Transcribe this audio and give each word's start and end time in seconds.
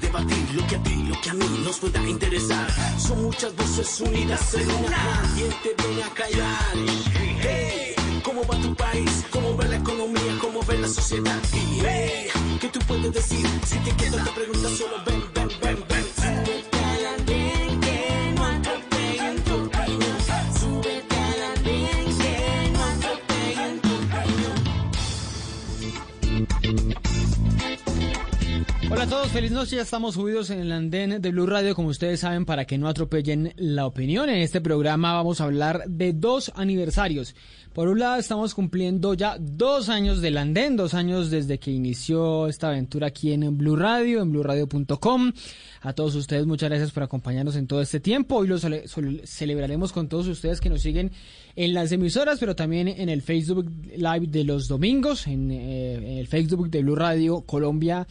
Debatir 0.00 0.54
lo 0.54 0.66
que 0.66 0.76
a 0.76 0.82
ti, 0.82 1.04
lo 1.04 1.20
que 1.20 1.30
a 1.30 1.34
mí 1.34 1.46
nos 1.64 1.78
pueda 1.78 2.06
interesar. 2.06 2.66
Son 2.98 3.22
muchas 3.22 3.54
voces 3.56 4.00
unidas 4.00 4.54
en 4.54 4.70
una. 4.70 5.22
¿Quién 5.36 5.52
te 5.62 5.82
viene 5.82 6.02
a 6.02 6.10
callar? 6.10 6.74
Hey, 7.40 7.94
¿cómo 8.22 8.42
va 8.46 8.60
tu 8.60 8.74
país? 8.74 9.24
¿Cómo 9.30 9.56
va 9.56 9.64
la 9.64 9.76
economía? 9.76 10.38
¿Cómo 10.40 10.49
ve 10.70 10.78
la 10.78 10.88
sociedad? 10.88 11.42
Y 11.52 11.80
hey, 11.84 12.28
¿qué 12.60 12.68
tú 12.68 12.78
puedes 12.86 13.12
decir? 13.12 13.46
Si 13.64 13.78
te 13.78 13.90
queda 13.96 14.22
otra 14.22 14.34
pregunta, 14.34 14.68
solo 14.70 14.96
ven, 15.04 15.22
ven, 15.34 15.48
ven, 15.60 15.84
ven. 15.88 15.99
Todos, 29.10 29.28
feliz 29.32 29.50
noche. 29.50 29.74
Ya 29.74 29.82
estamos 29.82 30.14
subidos 30.14 30.50
en 30.50 30.60
el 30.60 30.70
andén 30.70 31.20
de 31.20 31.30
Blue 31.30 31.46
Radio, 31.46 31.74
como 31.74 31.88
ustedes 31.88 32.20
saben, 32.20 32.44
para 32.44 32.64
que 32.64 32.78
no 32.78 32.86
atropellen 32.86 33.52
la 33.56 33.84
opinión. 33.86 34.28
En 34.28 34.36
este 34.36 34.60
programa 34.60 35.14
vamos 35.14 35.40
a 35.40 35.44
hablar 35.44 35.82
de 35.88 36.12
dos 36.12 36.52
aniversarios. 36.54 37.34
Por 37.72 37.88
un 37.88 37.98
lado, 37.98 38.20
estamos 38.20 38.54
cumpliendo 38.54 39.14
ya 39.14 39.36
dos 39.40 39.88
años 39.88 40.20
del 40.20 40.36
andén, 40.36 40.76
dos 40.76 40.94
años 40.94 41.28
desde 41.28 41.58
que 41.58 41.72
inició 41.72 42.46
esta 42.46 42.68
aventura 42.68 43.08
aquí 43.08 43.32
en 43.32 43.58
Blue 43.58 43.74
Radio, 43.74 44.22
en 44.22 44.30
blueradio.com. 44.30 45.32
A 45.80 45.92
todos 45.92 46.14
ustedes, 46.14 46.46
muchas 46.46 46.68
gracias 46.68 46.92
por 46.92 47.02
acompañarnos 47.02 47.56
en 47.56 47.66
todo 47.66 47.80
este 47.80 47.98
tiempo. 47.98 48.36
Hoy 48.36 48.48
lo 48.48 48.58
celebraremos 48.58 49.92
con 49.92 50.08
todos 50.08 50.28
ustedes 50.28 50.60
que 50.60 50.70
nos 50.70 50.82
siguen 50.82 51.10
en 51.56 51.74
las 51.74 51.90
emisoras, 51.90 52.38
pero 52.38 52.54
también 52.54 52.86
en 52.86 53.08
el 53.08 53.22
Facebook 53.22 53.68
Live 53.96 54.26
de 54.28 54.44
los 54.44 54.68
domingos, 54.68 55.26
en, 55.26 55.50
eh, 55.50 55.94
en 55.94 56.18
el 56.18 56.28
Facebook 56.28 56.70
de 56.70 56.82
Blue 56.82 56.96
Radio 56.96 57.40
Colombia 57.40 58.06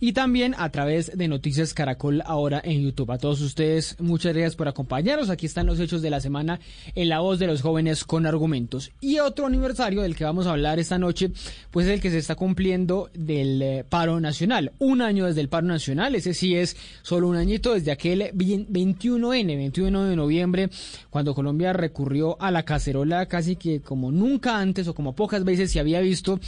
y 0.00 0.12
también 0.12 0.54
a 0.58 0.70
través 0.70 1.16
de 1.16 1.28
Noticias 1.28 1.74
Caracol 1.74 2.22
ahora 2.24 2.60
en 2.64 2.82
YouTube. 2.82 3.10
A 3.10 3.18
todos 3.18 3.40
ustedes, 3.40 3.96
muchas 3.98 4.32
gracias 4.32 4.54
por 4.56 4.68
acompañarnos. 4.68 5.30
Aquí 5.30 5.46
están 5.46 5.66
los 5.66 5.80
hechos 5.80 6.02
de 6.02 6.10
la 6.10 6.20
semana 6.20 6.60
en 6.94 7.08
la 7.08 7.20
voz 7.20 7.38
de 7.38 7.46
los 7.48 7.62
jóvenes 7.62 8.04
con 8.04 8.24
argumentos. 8.26 8.92
Y 9.00 9.18
otro 9.18 9.46
aniversario 9.46 10.02
del 10.02 10.14
que 10.14 10.24
vamos 10.24 10.46
a 10.46 10.50
hablar 10.50 10.78
esta 10.78 10.98
noche, 10.98 11.30
pues 11.70 11.86
es 11.86 11.94
el 11.94 12.00
que 12.00 12.10
se 12.10 12.18
está 12.18 12.34
cumpliendo 12.36 13.10
del 13.14 13.60
eh, 13.62 13.84
paro 13.88 14.20
nacional. 14.20 14.72
Un 14.78 15.02
año 15.02 15.26
desde 15.26 15.40
el 15.40 15.48
paro 15.48 15.66
nacional, 15.66 16.14
ese 16.14 16.34
sí 16.34 16.54
es 16.54 16.76
solo 17.02 17.28
un 17.28 17.36
añito 17.36 17.74
desde 17.74 17.90
aquel 17.90 18.30
vi- 18.34 18.66
21N, 18.70 19.46
21 19.56 20.04
de 20.04 20.16
noviembre, 20.16 20.70
cuando 21.10 21.34
Colombia 21.34 21.72
recurrió 21.72 22.40
a 22.40 22.50
la 22.50 22.62
cacerola 22.62 23.26
casi 23.26 23.56
que 23.56 23.80
como 23.80 24.12
nunca 24.12 24.58
antes 24.58 24.86
o 24.88 24.94
como 24.94 25.14
pocas 25.14 25.44
veces 25.44 25.72
se 25.72 25.80
había 25.80 26.00
visto 26.00 26.38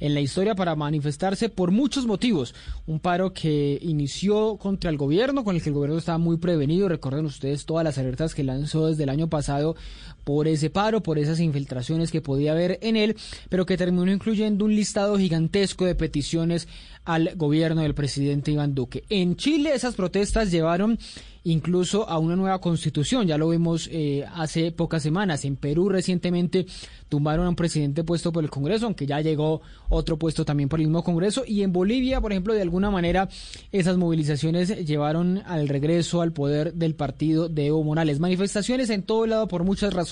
en 0.00 0.14
la 0.14 0.20
historia 0.20 0.54
para 0.54 0.74
manifestarse 0.74 1.48
por 1.48 1.70
muchos 1.70 2.06
motivos. 2.06 2.54
Un 2.86 2.98
paro 2.98 3.32
que 3.32 3.78
inició 3.82 4.56
contra 4.56 4.90
el 4.90 4.96
gobierno, 4.96 5.44
con 5.44 5.54
el 5.54 5.62
que 5.62 5.68
el 5.68 5.74
gobierno 5.74 5.98
estaba 5.98 6.18
muy 6.18 6.38
prevenido. 6.38 6.88
Recuerden 6.88 7.26
ustedes 7.26 7.66
todas 7.66 7.84
las 7.84 7.98
alertas 7.98 8.34
que 8.34 8.42
lanzó 8.42 8.88
desde 8.88 9.04
el 9.04 9.10
año 9.10 9.28
pasado 9.28 9.76
por 10.24 10.48
ese 10.48 10.70
paro, 10.70 11.02
por 11.02 11.18
esas 11.18 11.40
infiltraciones 11.40 12.10
que 12.10 12.20
podía 12.20 12.52
haber 12.52 12.78
en 12.82 12.96
él, 12.96 13.16
pero 13.48 13.66
que 13.66 13.76
terminó 13.76 14.10
incluyendo 14.10 14.64
un 14.64 14.74
listado 14.74 15.16
gigantesco 15.18 15.84
de 15.84 15.94
peticiones 15.94 16.68
al 17.04 17.34
gobierno 17.36 17.82
del 17.82 17.94
presidente 17.94 18.52
Iván 18.52 18.74
Duque. 18.74 19.04
En 19.08 19.36
Chile 19.36 19.72
esas 19.74 19.94
protestas 19.94 20.50
llevaron 20.50 20.98
incluso 21.44 22.08
a 22.08 22.18
una 22.18 22.36
nueva 22.36 22.60
constitución. 22.60 23.26
Ya 23.26 23.38
lo 23.38 23.48
vimos 23.48 23.88
eh, 23.90 24.24
hace 24.34 24.72
pocas 24.72 25.02
semanas. 25.02 25.44
En 25.44 25.56
Perú 25.56 25.88
recientemente 25.88 26.66
tumbaron 27.08 27.46
a 27.46 27.48
un 27.48 27.56
presidente 27.56 28.04
puesto 28.04 28.32
por 28.32 28.44
el 28.44 28.50
Congreso, 28.50 28.86
aunque 28.86 29.06
ya 29.06 29.20
llegó 29.20 29.62
otro 29.88 30.18
puesto 30.18 30.44
también 30.44 30.68
por 30.68 30.80
el 30.80 30.86
mismo 30.86 31.02
Congreso. 31.02 31.42
Y 31.46 31.62
en 31.62 31.72
Bolivia, 31.72 32.20
por 32.20 32.32
ejemplo, 32.32 32.54
de 32.54 32.62
alguna 32.62 32.90
manera 32.90 33.28
esas 33.72 33.96
movilizaciones 33.96 34.84
llevaron 34.86 35.38
al 35.46 35.68
regreso 35.68 36.22
al 36.22 36.32
poder 36.32 36.74
del 36.74 36.94
partido 36.94 37.48
de 37.48 37.66
Evo 37.66 37.82
Morales. 37.82 38.20
Manifestaciones 38.20 38.90
en 38.90 39.02
todo 39.02 39.26
lado 39.26 39.48
por 39.48 39.64
muchas 39.64 39.92
razones 39.94 40.09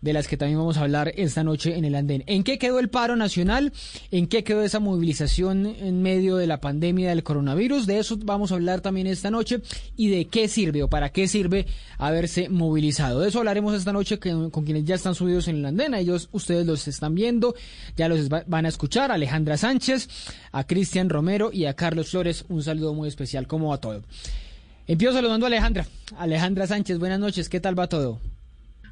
de 0.00 0.12
las 0.12 0.28
que 0.28 0.36
también 0.36 0.58
vamos 0.58 0.76
a 0.76 0.82
hablar 0.82 1.12
esta 1.16 1.42
noche 1.42 1.76
en 1.78 1.84
el 1.86 1.94
andén. 1.94 2.24
¿En 2.26 2.42
qué 2.44 2.58
quedó 2.58 2.78
el 2.78 2.90
paro 2.90 3.16
nacional? 3.16 3.72
¿En 4.10 4.26
qué 4.26 4.44
quedó 4.44 4.62
esa 4.62 4.78
movilización 4.78 5.64
en 5.66 6.02
medio 6.02 6.36
de 6.36 6.46
la 6.46 6.60
pandemia 6.60 7.08
del 7.08 7.22
coronavirus? 7.22 7.86
De 7.86 7.98
eso 7.98 8.18
vamos 8.22 8.52
a 8.52 8.56
hablar 8.56 8.82
también 8.82 9.06
esta 9.06 9.30
noche 9.30 9.62
y 9.96 10.08
de 10.08 10.26
qué 10.26 10.46
sirve 10.48 10.82
o 10.82 10.88
para 10.90 11.08
qué 11.10 11.26
sirve 11.26 11.66
haberse 11.96 12.50
movilizado. 12.50 13.20
De 13.20 13.28
eso 13.30 13.38
hablaremos 13.38 13.74
esta 13.74 13.94
noche 13.94 14.18
con 14.18 14.50
quienes 14.64 14.84
ya 14.84 14.96
están 14.96 15.14
subidos 15.14 15.48
en 15.48 15.56
el 15.56 15.64
andén. 15.64 15.94
Ellos 15.94 16.28
ustedes 16.32 16.66
los 16.66 16.86
están 16.86 17.14
viendo, 17.14 17.54
ya 17.96 18.08
los 18.08 18.28
va- 18.28 18.44
van 18.46 18.66
a 18.66 18.68
escuchar. 18.68 19.10
Alejandra 19.10 19.56
Sánchez, 19.56 20.08
a 20.52 20.66
Cristian 20.66 21.08
Romero 21.08 21.50
y 21.50 21.64
a 21.64 21.74
Carlos 21.74 22.10
Flores. 22.10 22.44
Un 22.50 22.62
saludo 22.62 22.92
muy 22.92 23.08
especial. 23.08 23.46
¿Cómo 23.46 23.68
va 23.70 23.78
todo? 23.78 24.02
Empiezo 24.86 25.14
saludando 25.14 25.46
a 25.46 25.48
Alejandra. 25.48 25.86
Alejandra 26.18 26.66
Sánchez, 26.66 26.98
buenas 26.98 27.20
noches. 27.20 27.48
¿Qué 27.48 27.58
tal 27.60 27.78
va 27.78 27.88
todo? 27.88 28.20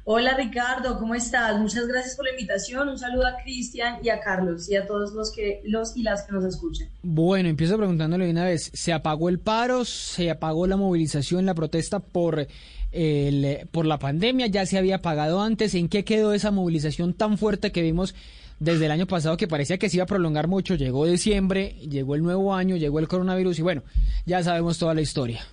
Hola 0.05 0.35
Ricardo, 0.35 0.99
¿cómo 0.99 1.15
estás? 1.15 1.57
Muchas 1.61 1.87
gracias 1.87 2.17
por 2.17 2.25
la 2.25 2.31
invitación. 2.31 2.89
Un 2.89 2.99
saludo 2.99 3.25
a 3.25 3.37
Cristian 3.41 3.99
y 4.03 4.09
a 4.09 4.19
Carlos 4.19 4.69
y 4.69 4.75
a 4.75 4.85
todos 4.85 5.13
los 5.13 5.31
que 5.31 5.61
los 5.63 5.95
y 5.95 6.03
las 6.03 6.23
que 6.23 6.33
nos 6.33 6.43
escuchan. 6.43 6.89
Bueno, 7.03 7.47
empiezo 7.47 7.77
preguntándole 7.77 8.29
una 8.29 8.43
vez, 8.43 8.69
¿se 8.73 8.91
apagó 8.91 9.29
el 9.29 9.39
paro? 9.39 9.85
¿Se 9.85 10.29
apagó 10.29 10.67
la 10.67 10.75
movilización, 10.75 11.45
la 11.45 11.53
protesta 11.53 12.01
por, 12.01 12.45
el, 12.91 13.69
por 13.71 13.85
la 13.85 13.97
pandemia? 13.97 14.47
¿Ya 14.47 14.65
se 14.65 14.77
había 14.77 14.97
apagado 14.97 15.41
antes? 15.41 15.73
¿En 15.73 15.87
qué 15.87 16.03
quedó 16.03 16.33
esa 16.33 16.51
movilización 16.51 17.13
tan 17.13 17.37
fuerte 17.37 17.71
que 17.71 17.81
vimos 17.81 18.13
desde 18.59 18.87
el 18.87 18.91
año 18.91 19.07
pasado 19.07 19.37
que 19.37 19.47
parecía 19.47 19.77
que 19.77 19.87
se 19.87 19.95
iba 19.95 20.03
a 20.03 20.07
prolongar 20.07 20.49
mucho? 20.49 20.75
Llegó 20.75 21.05
diciembre, 21.05 21.77
llegó 21.89 22.15
el 22.15 22.23
nuevo 22.23 22.53
año, 22.53 22.75
llegó 22.75 22.99
el 22.99 23.07
coronavirus 23.07 23.57
y 23.59 23.61
bueno, 23.61 23.83
ya 24.25 24.43
sabemos 24.43 24.77
toda 24.77 24.93
la 24.93 25.01
historia. 25.01 25.45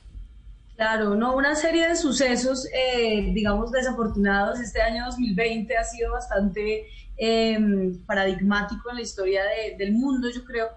Claro, 0.81 1.15
no, 1.15 1.37
una 1.37 1.55
serie 1.57 1.87
de 1.89 1.95
sucesos, 1.95 2.67
eh, 2.73 3.33
digamos, 3.35 3.71
desafortunados. 3.71 4.59
Este 4.61 4.81
año 4.81 5.05
2020 5.05 5.77
ha 5.77 5.85
sido 5.85 6.13
bastante 6.13 6.87
eh, 7.19 7.59
paradigmático 8.07 8.89
en 8.89 8.97
la 8.97 9.03
historia 9.03 9.43
de- 9.45 9.77
del 9.77 9.93
mundo, 9.93 10.31
yo 10.35 10.43
creo. 10.43 10.69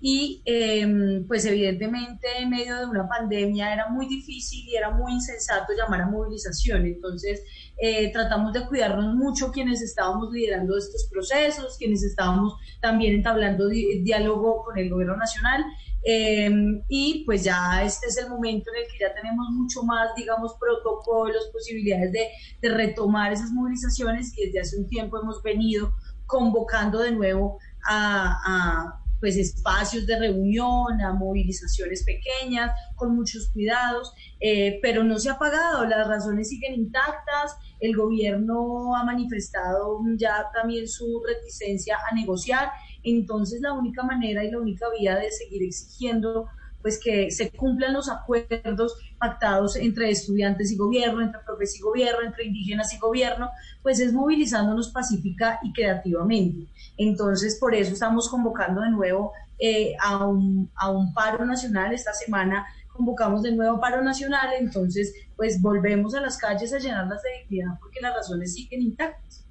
Y 0.00 0.42
eh, 0.46 1.24
pues 1.28 1.44
evidentemente 1.44 2.26
en 2.40 2.50
medio 2.50 2.76
de 2.76 2.86
una 2.86 3.06
pandemia 3.08 3.72
era 3.72 3.88
muy 3.88 4.08
difícil 4.08 4.68
y 4.68 4.74
era 4.74 4.90
muy 4.90 5.12
insensato 5.12 5.72
llamar 5.78 6.00
a 6.00 6.06
movilización. 6.10 6.84
Entonces 6.86 7.44
eh, 7.80 8.10
tratamos 8.12 8.52
de 8.52 8.66
cuidarnos 8.66 9.14
mucho 9.14 9.52
quienes 9.52 9.80
estábamos 9.80 10.32
liderando 10.32 10.76
estos 10.76 11.08
procesos, 11.08 11.76
quienes 11.78 12.02
estábamos 12.02 12.54
también 12.80 13.14
entablando 13.14 13.68
di- 13.68 14.02
diálogo 14.02 14.64
con 14.64 14.76
el 14.76 14.90
gobierno 14.90 15.16
nacional. 15.16 15.62
Eh, 16.04 16.50
y 16.88 17.24
pues 17.24 17.44
ya 17.44 17.82
este 17.84 18.08
es 18.08 18.18
el 18.18 18.28
momento 18.28 18.70
en 18.74 18.82
el 18.82 18.90
que 18.90 18.98
ya 18.98 19.14
tenemos 19.14 19.46
mucho 19.50 19.82
más, 19.84 20.14
digamos, 20.16 20.54
protocolos, 20.58 21.50
posibilidades 21.52 22.12
de, 22.12 22.28
de 22.60 22.68
retomar 22.68 23.32
esas 23.32 23.50
movilizaciones 23.50 24.36
y 24.36 24.46
desde 24.46 24.60
hace 24.60 24.76
un 24.78 24.88
tiempo 24.88 25.20
hemos 25.20 25.42
venido 25.42 25.94
convocando 26.26 26.98
de 27.00 27.12
nuevo 27.12 27.58
a, 27.84 28.38
a, 28.44 29.02
pues 29.22 29.36
espacios 29.36 30.04
de 30.04 30.18
reunión, 30.18 31.00
a 31.00 31.12
movilizaciones 31.12 32.02
pequeñas, 32.04 32.72
con 32.96 33.14
muchos 33.14 33.50
cuidados, 33.52 34.12
eh, 34.40 34.80
pero 34.82 35.04
no 35.04 35.16
se 35.20 35.30
ha 35.30 35.38
pagado, 35.38 35.84
las 35.84 36.08
razones 36.08 36.48
siguen 36.48 36.74
intactas, 36.74 37.54
el 37.82 37.96
gobierno 37.96 38.96
ha 38.96 39.04
manifestado 39.04 40.00
ya 40.16 40.46
también 40.54 40.88
su 40.88 41.22
reticencia 41.26 41.98
a 42.10 42.14
negociar, 42.14 42.70
entonces 43.02 43.60
la 43.60 43.72
única 43.72 44.02
manera 44.04 44.44
y 44.44 44.50
la 44.50 44.58
única 44.58 44.86
vía 44.98 45.16
de 45.16 45.30
seguir 45.30 45.64
exigiendo 45.64 46.48
pues 46.80 46.98
que 46.98 47.30
se 47.30 47.50
cumplan 47.50 47.92
los 47.92 48.10
acuerdos 48.10 48.96
pactados 49.18 49.76
entre 49.76 50.10
estudiantes 50.10 50.72
y 50.72 50.76
gobierno, 50.76 51.22
entre 51.22 51.40
profes 51.42 51.78
y 51.78 51.80
gobierno, 51.80 52.26
entre 52.26 52.46
indígenas 52.46 52.92
y 52.92 52.98
gobierno, 52.98 53.50
pues 53.82 54.00
es 54.00 54.12
movilizándonos 54.12 54.90
pacífica 54.90 55.60
y 55.62 55.72
creativamente. 55.72 56.66
Entonces, 56.96 57.56
por 57.60 57.74
eso 57.74 57.92
estamos 57.92 58.28
convocando 58.28 58.80
de 58.80 58.90
nuevo 58.90 59.32
eh, 59.60 59.94
a, 60.00 60.26
un, 60.26 60.68
a 60.74 60.90
un 60.90 61.14
paro 61.14 61.44
nacional. 61.44 61.94
Esta 61.94 62.12
semana 62.12 62.66
convocamos 62.92 63.42
de 63.42 63.52
nuevo 63.52 63.80
paro 63.80 64.02
nacional, 64.02 64.50
entonces, 64.58 65.14
pues 65.36 65.60
volvemos 65.60 66.14
a 66.14 66.20
las 66.20 66.38
calles 66.38 66.72
a 66.72 66.78
llenarlas 66.78 67.22
de 67.22 67.30
dignidad 67.42 67.78
porque 67.80 68.00
las 68.00 68.14
razones 68.14 68.54
siguen 68.54 68.82
intactas. 68.82 69.46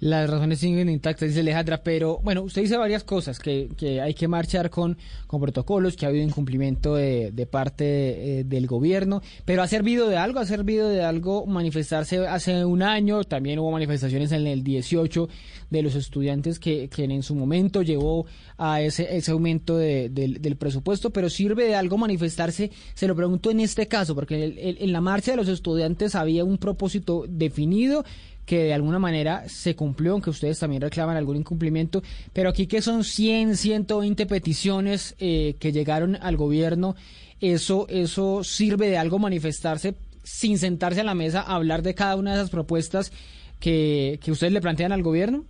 Las 0.00 0.28
razones 0.28 0.58
siguen 0.58 0.90
intactas, 0.90 1.28
dice 1.28 1.40
Alejandra, 1.40 1.82
pero 1.82 2.18
bueno, 2.22 2.42
usted 2.42 2.62
dice 2.62 2.76
varias 2.76 3.04
cosas, 3.04 3.38
que, 3.38 3.70
que 3.76 4.00
hay 4.00 4.12
que 4.12 4.26
marchar 4.28 4.68
con, 4.68 4.98
con 5.26 5.40
protocolos, 5.40 5.96
que 5.96 6.04
ha 6.04 6.08
habido 6.08 6.24
incumplimiento 6.24 6.96
de, 6.96 7.30
de 7.32 7.46
parte 7.46 8.40
eh, 8.40 8.44
del 8.44 8.66
gobierno, 8.66 9.22
pero 9.44 9.62
¿ha 9.62 9.68
servido 9.68 10.08
de 10.08 10.16
algo? 10.16 10.40
¿Ha 10.40 10.46
servido 10.46 10.88
de 10.88 11.02
algo 11.02 11.46
manifestarse 11.46 12.26
hace 12.26 12.64
un 12.64 12.82
año? 12.82 13.24
También 13.24 13.58
hubo 13.60 13.70
manifestaciones 13.70 14.32
en 14.32 14.46
el 14.46 14.64
18 14.64 15.28
de 15.70 15.82
los 15.82 15.94
estudiantes 15.94 16.58
que, 16.58 16.88
que 16.88 17.04
en 17.04 17.22
su 17.22 17.34
momento 17.34 17.82
llevó 17.82 18.26
a 18.58 18.80
ese, 18.80 19.16
ese 19.16 19.30
aumento 19.30 19.76
de, 19.76 20.08
del, 20.08 20.42
del, 20.42 20.56
presupuesto, 20.56 21.10
pero 21.10 21.30
¿sirve 21.30 21.66
de 21.66 21.76
algo 21.76 21.98
manifestarse? 21.98 22.70
Se 22.94 23.06
lo 23.06 23.16
pregunto 23.16 23.50
en 23.50 23.60
este 23.60 23.86
caso, 23.86 24.14
porque 24.14 24.76
en 24.80 24.92
la 24.92 25.00
marcha 25.00 25.30
de 25.30 25.36
los 25.36 25.48
estudiantes 25.48 26.14
había 26.14 26.44
un 26.44 26.58
propósito 26.58 27.24
definido 27.28 28.04
que 28.46 28.64
de 28.64 28.74
alguna 28.74 28.98
manera 28.98 29.48
se 29.48 29.74
cumplió, 29.74 30.12
aunque 30.12 30.30
ustedes 30.30 30.58
también 30.58 30.82
reclaman 30.82 31.16
algún 31.16 31.36
incumplimiento, 31.36 32.02
pero 32.32 32.50
aquí 32.50 32.66
que 32.66 32.82
son 32.82 33.04
100, 33.04 33.56
120 33.56 34.26
peticiones 34.26 35.14
eh, 35.18 35.56
que 35.58 35.72
llegaron 35.72 36.16
al 36.16 36.36
gobierno, 36.36 36.94
eso, 37.40 37.86
eso 37.88 38.44
sirve 38.44 38.88
de 38.88 38.98
algo 38.98 39.18
manifestarse 39.18 39.94
sin 40.22 40.58
sentarse 40.58 41.00
a 41.00 41.04
la 41.04 41.14
mesa 41.14 41.40
a 41.40 41.54
hablar 41.54 41.82
de 41.82 41.94
cada 41.94 42.16
una 42.16 42.32
de 42.32 42.38
esas 42.38 42.50
propuestas 42.50 43.12
que, 43.60 44.18
que 44.22 44.32
ustedes 44.32 44.52
le 44.52 44.60
plantean 44.60 44.92
al 44.92 45.02
gobierno? 45.02 45.44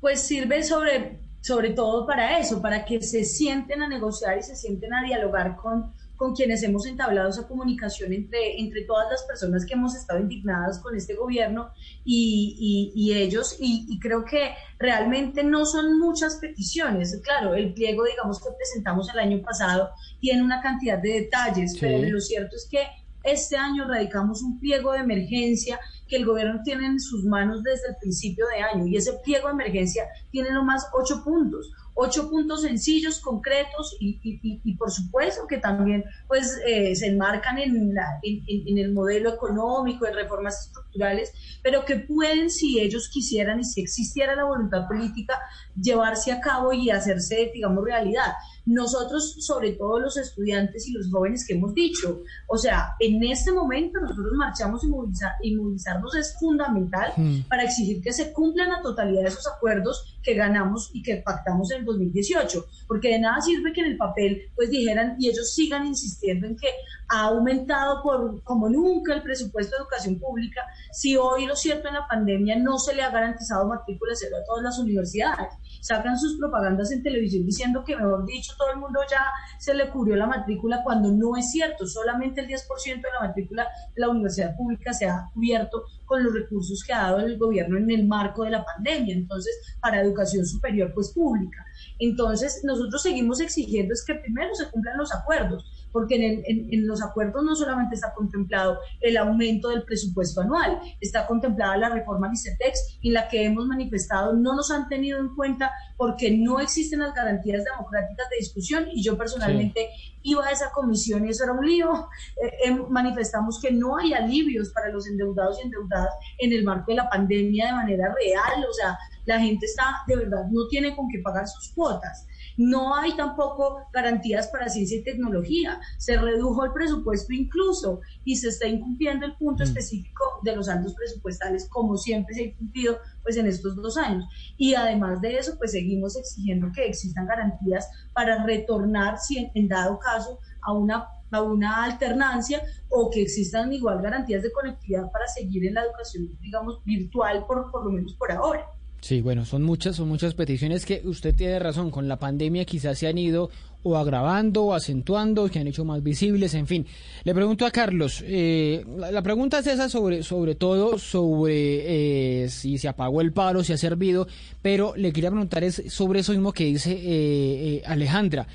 Pues 0.00 0.20
sirve 0.20 0.62
sobre, 0.62 1.18
sobre 1.40 1.70
todo 1.70 2.06
para 2.06 2.38
eso, 2.38 2.60
para 2.60 2.84
que 2.84 3.00
se 3.02 3.24
sienten 3.24 3.82
a 3.82 3.88
negociar 3.88 4.38
y 4.38 4.42
se 4.42 4.56
sienten 4.56 4.92
a 4.94 5.02
dialogar 5.04 5.56
con 5.56 5.92
con 6.18 6.34
quienes 6.34 6.64
hemos 6.64 6.84
entablado 6.84 7.30
esa 7.30 7.46
comunicación 7.46 8.12
entre, 8.12 8.60
entre 8.60 8.82
todas 8.82 9.06
las 9.08 9.22
personas 9.22 9.64
que 9.64 9.74
hemos 9.74 9.94
estado 9.94 10.18
indignadas 10.18 10.80
con 10.80 10.96
este 10.96 11.14
gobierno 11.14 11.70
y, 12.04 12.90
y, 12.92 13.14
ellos. 13.14 13.56
Y, 13.60 14.00
creo 14.00 14.24
que 14.24 14.50
realmente 14.80 15.44
no 15.44 15.64
son 15.64 16.00
muchas 16.00 16.36
peticiones. 16.36 17.20
Claro, 17.22 17.54
el 17.54 17.72
pliego, 17.72 18.04
digamos, 18.04 18.40
que 18.40 18.48
presentamos 18.50 19.08
el 19.14 19.20
año 19.20 19.40
pasado 19.42 19.90
tiene 20.20 20.42
una 20.42 20.60
cantidad 20.60 20.98
de 20.98 21.20
detalles, 21.20 21.76
pero 21.80 22.02
lo 22.10 22.20
cierto 22.20 22.56
es 22.56 22.66
que 22.68 22.80
este 23.22 23.56
año 23.56 23.86
radicamos 23.86 24.42
un 24.42 24.58
pliego 24.58 24.92
de 24.92 25.00
emergencia 25.00 25.78
que 26.08 26.16
el 26.16 26.26
gobierno 26.26 26.62
tiene 26.64 26.86
en 26.86 26.98
sus 26.98 27.24
manos 27.24 27.62
desde 27.62 27.90
el 27.90 27.96
principio 28.00 28.46
de 28.48 28.62
año 28.62 28.86
y 28.86 28.96
ese 28.96 29.12
pliego 29.24 29.48
de 29.48 29.54
emergencia 29.54 30.08
tiene 30.30 30.50
nomás 30.50 30.86
ocho 30.92 31.22
puntos 31.22 31.70
ocho 32.00 32.30
puntos 32.30 32.62
sencillos, 32.62 33.18
concretos 33.18 33.96
y, 33.98 34.76
por 34.76 34.90
supuesto 34.90 35.48
que 35.48 35.58
también 35.58 36.04
pues 36.28 36.56
eh, 36.64 36.94
se 36.94 37.08
enmarcan 37.08 37.58
en, 37.58 37.92
la, 37.92 38.20
en, 38.22 38.44
en, 38.46 38.78
el 38.78 38.92
modelo 38.92 39.34
económico, 39.34 40.06
en 40.06 40.14
reformas 40.14 40.66
estructurales, 40.66 41.32
pero 41.60 41.84
que 41.84 41.96
pueden, 41.96 42.50
si 42.50 42.78
ellos 42.78 43.10
quisieran 43.12 43.58
y 43.58 43.64
si 43.64 43.80
existiera 43.80 44.36
la 44.36 44.44
voluntad 44.44 44.86
política, 44.86 45.40
llevarse 45.74 46.30
a 46.30 46.40
cabo 46.40 46.72
y 46.72 46.90
hacerse, 46.90 47.50
digamos, 47.52 47.84
realidad 47.84 48.32
nosotros, 48.68 49.36
sobre 49.40 49.72
todo 49.72 49.98
los 49.98 50.18
estudiantes 50.18 50.86
y 50.86 50.92
los 50.92 51.10
jóvenes 51.10 51.46
que 51.46 51.54
hemos 51.54 51.72
dicho, 51.72 52.22
o 52.46 52.58
sea, 52.58 52.94
en 53.00 53.24
este 53.24 53.50
momento 53.50 53.98
nosotros 53.98 54.32
marchamos 54.36 54.84
y, 54.84 54.88
movilizar, 54.88 55.32
y 55.42 55.56
movilizarnos 55.56 56.14
es 56.14 56.36
fundamental 56.38 57.14
hmm. 57.16 57.48
para 57.48 57.64
exigir 57.64 58.02
que 58.02 58.12
se 58.12 58.30
cumplan 58.30 58.68
la 58.68 58.82
totalidad 58.82 59.22
de 59.22 59.28
esos 59.28 59.46
acuerdos 59.46 60.18
que 60.22 60.34
ganamos 60.34 60.90
y 60.92 61.02
que 61.02 61.16
pactamos 61.16 61.70
en 61.70 61.78
el 61.78 61.84
2018, 61.86 62.66
porque 62.86 63.08
de 63.08 63.20
nada 63.20 63.40
sirve 63.40 63.72
que 63.72 63.80
en 63.80 63.86
el 63.86 63.96
papel 63.96 64.50
pues 64.54 64.68
dijeran 64.68 65.16
y 65.18 65.30
ellos 65.30 65.54
sigan 65.54 65.86
insistiendo 65.86 66.46
en 66.46 66.56
que 66.56 66.68
ha 67.08 67.22
aumentado 67.22 68.02
por 68.02 68.42
como 68.42 68.68
nunca 68.68 69.14
el 69.14 69.22
presupuesto 69.22 69.76
de 69.76 69.82
educación 69.82 70.18
pública, 70.18 70.60
si 70.92 71.16
hoy 71.16 71.46
lo 71.46 71.56
cierto 71.56 71.88
en 71.88 71.94
la 71.94 72.06
pandemia 72.06 72.58
no 72.58 72.78
se 72.78 72.94
le 72.94 73.02
ha 73.02 73.10
garantizado 73.10 73.66
matrícula 73.66 74.12
cero 74.14 74.36
a 74.42 74.44
todas 74.44 74.62
las 74.62 74.78
universidades 74.78 75.54
sacan 75.80 76.18
sus 76.18 76.38
propagandas 76.38 76.90
en 76.92 77.02
televisión 77.02 77.44
diciendo 77.44 77.84
que, 77.84 77.96
mejor 77.96 78.26
dicho, 78.26 78.52
todo 78.58 78.70
el 78.70 78.78
mundo 78.78 79.00
ya 79.10 79.24
se 79.58 79.74
le 79.74 79.88
cubrió 79.90 80.16
la 80.16 80.26
matrícula 80.26 80.82
cuando 80.82 81.10
no 81.10 81.36
es 81.36 81.50
cierto, 81.50 81.86
solamente 81.86 82.40
el 82.40 82.48
10% 82.48 82.96
de 82.96 83.12
la 83.20 83.28
matrícula 83.28 83.68
de 83.94 84.00
la 84.00 84.08
universidad 84.08 84.56
pública 84.56 84.92
se 84.92 85.06
ha 85.06 85.28
cubierto 85.32 85.84
con 86.04 86.24
los 86.24 86.32
recursos 86.32 86.82
que 86.84 86.92
ha 86.92 87.02
dado 87.02 87.18
el 87.18 87.38
gobierno 87.38 87.76
en 87.76 87.90
el 87.90 88.06
marco 88.06 88.44
de 88.44 88.50
la 88.50 88.64
pandemia, 88.64 89.14
entonces 89.14 89.54
para 89.80 90.00
educación 90.00 90.46
superior 90.46 90.92
pues 90.94 91.12
pública. 91.12 91.64
Entonces 91.98 92.62
nosotros 92.64 93.02
seguimos 93.02 93.40
exigiendo 93.40 93.92
es 93.92 94.04
que 94.04 94.14
primero 94.14 94.54
se 94.54 94.70
cumplan 94.70 94.96
los 94.96 95.14
acuerdos, 95.14 95.64
porque 95.92 96.42
en, 96.46 96.86
los 96.86 97.02
acuerdos 97.02 97.44
no 97.44 97.54
solamente 97.54 97.94
está 97.94 98.12
contemplado 98.14 98.78
el 99.00 99.16
aumento 99.16 99.68
del 99.68 99.82
presupuesto 99.84 100.40
anual, 100.40 100.80
está 101.00 101.26
contemplada 101.26 101.76
la 101.76 101.88
reforma 101.88 102.30
ICETEX 102.32 102.98
en 103.02 103.12
la 103.12 103.28
que 103.28 103.44
hemos 103.44 103.66
manifestado 103.66 104.32
no 104.34 104.54
nos 104.54 104.70
han 104.70 104.88
tenido 104.88 105.18
en 105.18 105.34
cuenta 105.34 105.72
porque 105.96 106.30
no 106.30 106.60
existen 106.60 107.00
las 107.00 107.14
garantías 107.14 107.64
democráticas 107.64 108.28
de 108.30 108.36
discusión 108.38 108.86
y 108.92 109.02
yo 109.02 109.16
personalmente 109.18 109.90
iba 110.22 110.46
a 110.46 110.50
esa 110.50 110.70
comisión 110.70 111.26
y 111.26 111.30
eso 111.30 111.44
era 111.44 111.52
un 111.52 111.66
lío. 111.66 112.08
Eh, 112.42 112.68
eh, 112.68 112.82
manifestamos 112.88 113.60
que 113.60 113.70
no 113.70 113.96
hay 113.96 114.12
alivios 114.12 114.70
para 114.70 114.90
los 114.90 115.06
endeudados 115.06 115.58
y 115.58 115.62
endeudadas 115.62 116.14
en 116.38 116.52
el 116.52 116.64
marco 116.64 116.90
de 116.92 116.96
la 116.96 117.08
pandemia 117.08 117.66
de 117.66 117.72
manera 117.72 118.14
real, 118.14 118.64
o 118.68 118.72
sea, 118.72 118.98
la 119.24 119.38
gente 119.38 119.66
está, 119.66 119.98
de 120.06 120.16
verdad, 120.16 120.46
no 120.50 120.66
tiene 120.68 120.96
con 120.96 121.08
qué 121.08 121.18
pagar 121.18 121.46
sus 121.46 121.72
cuotas. 121.74 122.26
No 122.58 122.94
hay 122.96 123.14
tampoco 123.16 123.86
garantías 123.92 124.48
para 124.48 124.68
ciencia 124.68 124.98
y 124.98 125.04
tecnología. 125.04 125.80
Se 125.96 126.16
redujo 126.16 126.64
el 126.64 126.72
presupuesto 126.72 127.32
incluso 127.32 128.00
y 128.24 128.34
se 128.34 128.48
está 128.48 128.66
incumpliendo 128.66 129.26
el 129.26 129.36
punto 129.36 129.62
mm. 129.62 129.68
específico 129.68 130.24
de 130.42 130.56
los 130.56 130.68
altos 130.68 130.92
presupuestales, 130.94 131.68
como 131.68 131.96
siempre 131.96 132.34
se 132.34 132.40
ha 132.42 132.46
incumplido 132.46 132.98
pues 133.22 133.36
en 133.36 133.46
estos 133.46 133.76
dos 133.76 133.96
años. 133.96 134.24
Y 134.56 134.74
además 134.74 135.20
de 135.20 135.38
eso, 135.38 135.56
pues 135.56 135.70
seguimos 135.70 136.16
exigiendo 136.16 136.72
que 136.74 136.86
existan 136.86 137.28
garantías 137.28 137.88
para 138.12 138.44
retornar, 138.44 139.18
si 139.18 139.50
en, 139.54 139.68
dado 139.68 139.98
caso, 140.00 140.40
a 140.60 140.72
una 140.72 141.06
a 141.30 141.42
una 141.42 141.84
alternancia 141.84 142.62
o 142.88 143.10
que 143.10 143.20
existan 143.20 143.70
igual 143.70 144.00
garantías 144.00 144.42
de 144.42 144.50
conectividad 144.50 145.12
para 145.12 145.28
seguir 145.28 145.66
en 145.66 145.74
la 145.74 145.82
educación, 145.82 146.26
digamos, 146.40 146.82
virtual, 146.84 147.44
por, 147.46 147.70
por 147.70 147.84
lo 147.84 147.90
menos 147.90 148.14
por 148.14 148.32
ahora. 148.32 148.66
Sí, 149.00 149.20
bueno, 149.20 149.44
son 149.44 149.62
muchas, 149.62 149.96
son 149.96 150.08
muchas 150.08 150.34
peticiones 150.34 150.84
que 150.84 151.02
usted 151.04 151.34
tiene 151.34 151.58
razón, 151.60 151.90
con 151.90 152.08
la 152.08 152.18
pandemia 152.18 152.64
quizás 152.64 152.98
se 152.98 153.06
han 153.06 153.16
ido 153.16 153.48
o 153.84 153.96
agravando 153.96 154.64
o 154.64 154.74
acentuando, 154.74 155.48
que 155.48 155.60
han 155.60 155.68
hecho 155.68 155.84
más 155.84 156.02
visibles, 156.02 156.54
en 156.54 156.66
fin. 156.66 156.86
Le 157.22 157.32
pregunto 157.32 157.64
a 157.64 157.70
Carlos, 157.70 158.24
eh, 158.26 158.84
la, 158.96 159.22
pregunta 159.22 159.60
es 159.60 159.68
esa 159.68 159.88
sobre, 159.88 160.24
sobre 160.24 160.56
todo 160.56 160.98
sobre 160.98 162.42
eh, 162.44 162.48
si 162.48 162.76
se 162.76 162.88
apagó 162.88 163.20
el 163.20 163.32
paro, 163.32 163.62
si 163.62 163.72
ha 163.72 163.78
servido, 163.78 164.26
pero 164.62 164.94
le 164.96 165.12
quería 165.12 165.30
preguntar 165.30 165.62
es 165.62 165.84
sobre 165.88 166.20
eso 166.20 166.32
mismo 166.32 166.52
que 166.52 166.64
dice 166.64 166.98
eh, 167.00 167.82
Alejandra. 167.86 168.48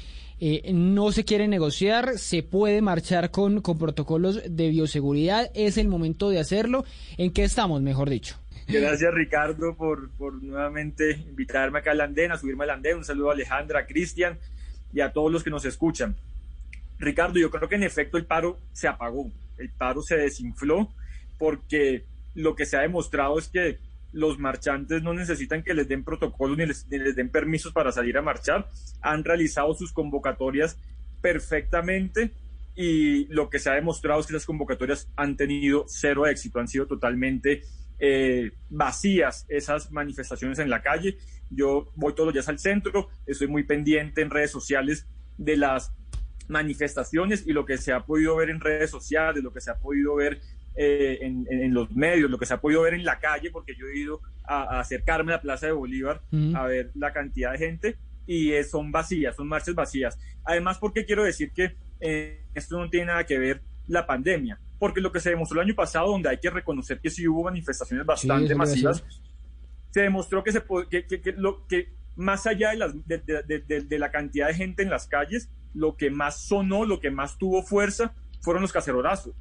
no 0.73 1.13
se 1.13 1.23
quiere 1.23 1.47
negociar, 1.47 2.17
se 2.17 2.43
puede 2.43 2.81
marchar 2.81 3.31
con, 3.31 3.61
con 3.61 3.77
protocolos 3.77 4.41
de 4.45 4.69
bioseguridad, 4.69 5.49
es 5.53 5.77
el 5.77 5.87
momento 5.87 6.29
de 6.29 6.39
hacerlo. 6.39 6.83
¿En 7.17 7.31
qué 7.31 7.45
estamos, 7.45 7.81
mejor 7.81 8.09
dicho? 8.09 8.42
Gracias 8.67 9.13
Ricardo 9.13 9.75
por, 9.75 10.09
por 10.11 10.41
nuevamente 10.41 11.11
invitarme 11.11 11.79
acá 11.79 11.91
al 11.91 12.01
andén, 12.01 12.31
a 12.31 12.37
subirme 12.37 12.63
al 12.63 12.71
andén. 12.71 12.97
Un 12.97 13.05
saludo 13.05 13.29
a 13.29 13.33
Alejandra, 13.33 13.79
a 13.79 13.85
Cristian 13.85 14.39
y 14.93 15.01
a 15.01 15.11
todos 15.11 15.31
los 15.31 15.43
que 15.43 15.49
nos 15.49 15.65
escuchan. 15.65 16.15
Ricardo, 16.99 17.39
yo 17.39 17.49
creo 17.51 17.67
que 17.67 17.75
en 17.75 17.83
efecto 17.83 18.17
el 18.17 18.25
paro 18.25 18.59
se 18.71 18.87
apagó, 18.87 19.31
el 19.57 19.69
paro 19.69 20.01
se 20.01 20.15
desinfló 20.15 20.89
porque 21.37 22.03
lo 22.35 22.55
que 22.55 22.65
se 22.65 22.77
ha 22.77 22.81
demostrado 22.81 23.37
es 23.37 23.49
que 23.49 23.77
los 24.13 24.39
marchantes 24.39 25.01
no 25.01 25.13
necesitan 25.13 25.63
que 25.63 25.73
les 25.73 25.87
den 25.87 26.03
protocolos 26.03 26.57
ni 26.57 26.65
les, 26.67 26.87
den 26.87 27.29
permisos 27.29 27.73
para 27.73 27.91
salir 27.91 28.17
a 28.17 28.21
marchar, 28.21 28.69
han 29.01 29.23
realizado 29.23 29.73
sus 29.73 29.91
convocatorias 29.91 30.77
perfectamente 31.21 32.31
y 32.75 33.25
lo 33.25 33.49
que 33.49 33.59
se 33.59 33.69
ha 33.69 33.73
demostrado 33.73 34.21
es 34.21 34.27
que 34.27 34.33
las 34.33 34.45
convocatorias 34.45 35.09
han 35.15 35.35
tenido 35.35 35.85
cero 35.87 36.27
éxito, 36.27 36.59
han 36.59 36.67
sido 36.67 36.85
totalmente 36.85 37.63
eh, 38.05 38.51
vacías 38.69 39.45
esas 39.47 39.89
manifestaciones 39.89 40.59
en 40.59 40.69
la 40.69 40.81
calle. 40.81 41.17
Yo 41.49 41.89
voy 41.95 42.13
todos 42.13 42.27
los 42.27 42.33
días 42.33 42.49
al 42.49 42.59
centro, 42.59 43.07
estoy 43.25 43.47
muy 43.47 43.63
pendiente 43.63 44.21
en 44.21 44.29
redes 44.29 44.51
sociales 44.51 45.07
de 45.37 45.55
las 45.55 45.93
manifestaciones 46.49 47.47
y 47.47 47.53
lo 47.53 47.65
que 47.65 47.77
se 47.77 47.93
ha 47.93 48.01
podido 48.01 48.35
ver 48.35 48.49
en 48.49 48.59
redes 48.59 48.89
sociales, 48.89 49.41
lo 49.41 49.53
que 49.53 49.61
se 49.61 49.71
ha 49.71 49.79
podido 49.79 50.15
ver 50.15 50.41
eh, 50.75 51.19
en, 51.21 51.73
los 51.73 51.95
medios, 51.95 52.29
lo 52.29 52.37
que 52.37 52.45
se 52.45 52.53
ha 52.53 52.59
podido 52.59 52.81
ver 52.81 52.93
en 52.93 53.05
la 53.05 53.19
calle, 53.19 53.51
porque 53.51 53.73
yo 53.73 53.87
he 53.87 53.97
ido 53.97 54.19
a, 54.43 54.81
acercarme 54.81 55.31
a 55.31 55.35
la 55.37 55.41
Plaza 55.41 55.67
de 55.67 55.71
Bolívar 55.71 56.21
a 56.55 56.65
ver 56.65 56.91
la 56.95 57.13
cantidad 57.13 57.53
de 57.53 57.57
gente 57.57 57.95
y 58.27 58.51
son 58.63 58.91
vacías, 58.91 59.37
son 59.37 59.47
marchas 59.47 59.75
vacías. 59.75 60.19
Además, 60.43 60.77
porque 60.77 61.05
quiero 61.05 61.23
decir 61.23 61.53
que 61.53 61.77
eh, 62.01 62.41
esto 62.53 62.77
no 62.77 62.89
tiene 62.89 63.05
nada 63.05 63.25
que 63.25 63.39
ver 63.39 63.61
la 63.87 64.05
pandemia 64.05 64.59
porque 64.83 64.99
lo 64.99 65.13
que 65.13 65.21
se 65.21 65.29
demostró 65.29 65.61
el 65.61 65.67
año 65.67 65.75
pasado, 65.75 66.09
donde 66.09 66.27
hay 66.27 66.39
que 66.39 66.49
reconocer 66.49 66.99
que 66.99 67.09
sí 67.09 67.25
hubo 67.25 67.45
manifestaciones 67.45 68.05
bastante 68.05 68.53
masivas, 68.53 69.01
se 69.91 70.01
demostró 70.01 70.43
que, 70.43 70.51
se, 70.51 70.61
que, 70.89 71.05
que, 71.05 71.31
lo, 71.37 71.65
que 71.67 71.93
más 72.17 72.45
allá 72.47 72.71
de, 72.71 72.75
las, 72.75 72.93
de, 73.07 73.97
la 73.97 74.11
cantidad 74.11 74.47
de 74.47 74.55
gente 74.55 74.83
en 74.83 74.89
las 74.89 75.07
calles, 75.07 75.49
lo 75.73 75.95
que 75.95 76.11
más 76.11 76.41
sonó, 76.41 76.83
lo 76.83 76.99
que 76.99 77.11
más 77.11 77.37
tuvo 77.37 77.63
fuerza, 77.63 78.13
fueron 78.41 78.61
los 78.61 78.73
cacerolazos. 78.73 79.33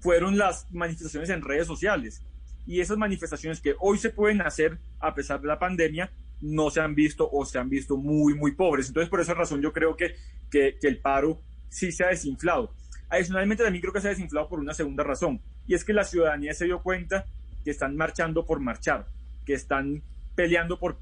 fueron 0.00 0.36
las 0.36 0.70
manifestaciones 0.70 1.30
en 1.30 1.40
redes 1.40 1.66
sociales. 1.66 2.20
y 2.66 2.82
esas 2.82 2.98
manifestaciones 2.98 3.62
que 3.62 3.76
hoy 3.80 3.96
se 3.96 4.10
pueden 4.10 4.42
hacer 4.42 4.78
a 5.00 5.14
pesar 5.14 5.40
de 5.40 5.48
la 5.48 5.58
pandemia 5.58 6.12
no 6.42 6.68
se 6.68 6.82
han 6.82 6.94
visto 6.94 7.26
o 7.32 7.46
se 7.46 7.58
han 7.58 7.70
visto 7.70 7.96
muy, 7.96 8.34
muy 8.34 8.52
pobres. 8.52 8.88
Entonces, 8.88 9.08
por 9.08 9.22
esa 9.22 9.32
razón 9.32 9.62
yo 9.62 9.72
creo 9.72 9.96
que, 9.96 10.16
que, 10.50 10.76
el 10.82 10.98
paro 10.98 11.40
sí 11.70 11.92
se 11.92 12.04
ha 12.04 12.08
desinflado. 12.08 12.74
Adicionalmente, 13.10 13.64
también 13.64 13.80
creo 13.80 13.92
que 13.92 14.00
se 14.00 14.08
ha 14.08 14.10
desinflado 14.10 14.48
por 14.48 14.60
una 14.60 14.74
segunda 14.74 15.02
razón, 15.02 15.40
y 15.66 15.74
es 15.74 15.84
que 15.84 15.92
la 15.92 16.04
ciudadanía 16.04 16.52
se 16.54 16.66
dio 16.66 16.82
cuenta 16.82 17.24
que 17.64 17.70
están 17.70 17.96
marchando 17.96 18.44
por 18.44 18.60
marchar, 18.60 19.06
que 19.46 19.54
están 19.54 20.02
peleando 20.34 20.78
por 20.78 20.98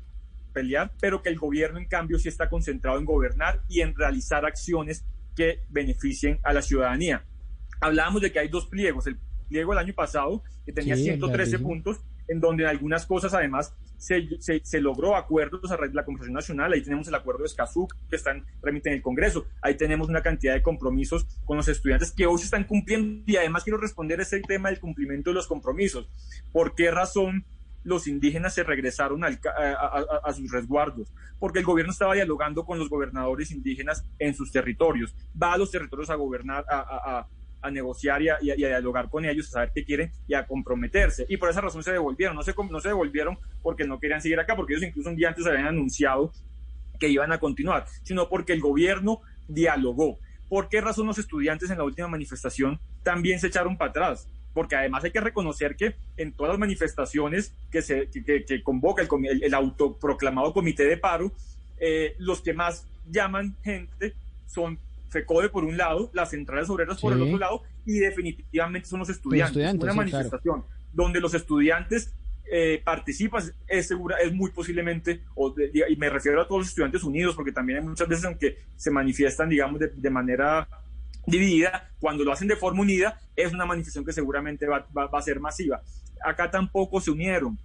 pelear, 0.52 0.92
pero 1.00 1.22
que 1.22 1.28
el 1.28 1.38
gobierno, 1.38 1.78
en 1.78 1.86
cambio, 1.86 2.18
sí 2.18 2.28
está 2.28 2.48
concentrado 2.48 2.98
en 2.98 3.04
gobernar 3.04 3.60
y 3.68 3.80
en 3.80 3.94
realizar 3.94 4.46
acciones 4.46 5.04
que 5.36 5.60
beneficien 5.68 6.38
a 6.42 6.52
la 6.52 6.62
ciudadanía. 6.62 7.25
Hablábamos 7.80 8.22
de 8.22 8.32
que 8.32 8.38
hay 8.38 8.48
dos 8.48 8.66
pliegos, 8.66 9.06
el 9.06 9.18
pliego 9.48 9.72
del 9.72 9.80
año 9.80 9.94
pasado, 9.94 10.42
que 10.64 10.72
tenía 10.72 10.96
113 10.96 11.58
puntos, 11.58 12.00
en 12.28 12.40
donde 12.40 12.64
en 12.64 12.71
algunas 12.71 13.06
cosas 13.06 13.35
además 13.35 13.75
se, 13.99 14.61
se, 14.62 14.80
logró 14.80 15.16
acuerdos 15.16 15.71
a 15.71 15.76
de 15.76 15.92
la 15.92 16.04
conversación 16.04 16.35
nacional. 16.35 16.73
Ahí 16.73 16.83
tenemos 16.83 17.09
el 17.09 17.14
acuerdo 17.14 17.40
de 17.40 17.47
Escazú, 17.47 17.88
que 18.09 18.16
están 18.16 18.45
remiten 18.62 18.92
en 18.92 18.99
el 18.99 19.02
Congreso. 19.02 19.47
Ahí 19.62 19.76
tenemos 19.76 20.09
una 20.09 20.23
cantidad 20.23 20.54
de 20.54 20.62
compromisos 20.62 21.26
con 21.45 21.56
los 21.56 21.68
estudiantes 21.68 22.12
que 22.12 22.26
hoy 22.26 22.38
se 22.38 22.45
están 22.45 22.64
cumpliendo. 22.64 23.23
Y 23.26 23.37
además 23.37 23.64
quiero 23.64 23.78
responder 23.78 24.21
ese 24.21 24.40
tema 24.40 24.68
del 24.68 24.80
cumplimiento 24.80 25.30
de 25.30 25.35
los 25.35 25.47
compromisos. 25.47 26.09
¿Por 26.52 26.75
qué 26.75 26.90
razón 26.90 27.45
los 27.85 28.09
indígenas 28.09 28.52
se 28.52 28.64
regresaron 28.64 29.25
a, 29.25 29.28
a, 29.28 30.33
sus 30.33 30.50
resguardos? 30.50 31.12
Porque 31.38 31.61
el 31.61 31.64
gobierno 31.64 31.92
estaba 31.92 32.14
dialogando 32.14 32.64
con 32.64 32.78
los 32.78 32.88
gobernadores 32.88 33.50
indígenas 33.50 34.04
en 34.18 34.35
sus 34.35 34.52
territorios. 34.52 35.14
Va 35.40 35.54
a 35.54 35.59
los 35.59 35.71
territorios 35.71 36.11
a 36.11 36.16
gobernar, 36.16 36.64
a, 36.68 37.26
a 37.62 37.70
negociar 37.70 38.22
y 38.22 38.28
a, 38.28 38.38
dialogar 38.38 39.08
con 39.08 39.25
ellos, 39.25 39.48
a 39.48 39.50
saber 39.50 39.72
qué 39.75 39.84
quieren 39.84 40.10
y 40.28 40.34
a 40.34 40.46
comprometerse. 40.46 41.26
Y 41.28 41.36
por 41.36 41.50
esa 41.50 41.60
razón 41.60 41.82
se 41.82 41.92
devolvieron. 41.92 42.36
No 42.36 42.42
se, 42.42 42.54
no 42.70 42.80
se 42.80 42.88
devolvieron 42.88 43.38
porque 43.62 43.84
no 43.84 43.98
querían 43.98 44.20
seguir 44.20 44.38
acá, 44.38 44.54
porque 44.56 44.75
ellos 44.75 44.86
incluso 44.86 45.10
un 45.10 45.16
día 45.16 45.28
antes 45.28 45.46
habían 45.46 45.66
anunciado 45.66 46.32
que 46.98 47.08
iban 47.08 47.32
a 47.32 47.38
continuar, 47.38 47.86
sino 48.02 48.28
porque 48.28 48.52
el 48.52 48.60
gobierno 48.60 49.20
dialogó. 49.48 50.18
¿Por 50.48 50.68
qué 50.68 50.80
razón 50.80 51.06
los 51.06 51.18
estudiantes 51.18 51.70
en 51.70 51.78
la 51.78 51.84
última 51.84 52.08
manifestación 52.08 52.78
también 53.02 53.40
se 53.40 53.48
echaron 53.48 53.76
para 53.76 53.90
atrás? 53.90 54.28
Porque 54.54 54.76
además 54.76 55.04
hay 55.04 55.10
que 55.10 55.20
reconocer 55.20 55.76
que 55.76 55.96
en 56.16 56.32
todas 56.32 56.52
las 56.52 56.58
manifestaciones 56.58 57.52
que, 57.70 58.62
convoca 58.62 59.02
el, 59.02 59.42
el, 59.42 59.54
autoproclamado 59.54 60.54
comité 60.54 60.84
de 60.84 60.96
paro, 60.96 61.32
eh, 61.78 62.14
los 62.18 62.40
que 62.40 62.54
más 62.54 62.86
llaman 63.10 63.54
gente 63.62 64.14
son 64.46 64.78
FECODE 65.16 65.49
por 65.49 65.64
un 65.64 65.76
lado, 65.76 66.11
las 66.12 66.30
centrales 66.30 66.68
obreras 66.68 67.00
por 67.00 67.12
el 67.12 67.23
otro 67.23 67.38
lado, 67.38 67.62
y 67.85 67.99
definitivamente 67.99 68.88
son 68.88 69.00
los 69.00 69.08
estudiantes. 69.08 69.75
una 69.75 69.94
manifestación 69.94 70.64
donde 70.92 71.20
los 71.20 71.35
estudiantes 71.35 72.12
eh, 72.50 72.80
participan, 72.85 73.42
es 73.66 73.88
segura, 73.88 74.18
es 74.18 74.32
muy 74.32 74.50
posiblemente, 74.50 75.23
y 75.75 75.96
me 75.96 76.11
refiero 76.11 76.40
a 76.40 76.46
todos 76.46 76.61
los 76.61 76.68
estudiantes 76.68 77.02
unidos, 77.02 77.35
porque 77.35 77.52
también 77.52 77.80
hay 77.80 77.85
muchas 77.85 78.08
veces 78.08 78.25
aunque 78.25 78.58
se 78.76 78.90
manifiestan, 78.90 79.49
digamos, 79.49 79.80
de, 79.80 80.11
manera 80.11 80.68
dividida, 81.26 81.90
cuando 81.99 82.25
lo 82.25 82.32
hacen 82.32 82.49
de 82.49 82.56
forma 82.56 82.82
unida, 82.82 83.20
es 83.35 83.52
una 83.52 83.66
manifestación 83.66 84.04
que 84.04 84.12
seguramente 84.12 84.66
va, 84.66 84.87
va, 84.96 85.08
a 85.12 85.23
ser 85.23 85.40
masiva. 85.40 85.82
Acá 86.25 86.50
tampoco 86.50 87.00
se 87.00 87.11
unieron 87.11 87.58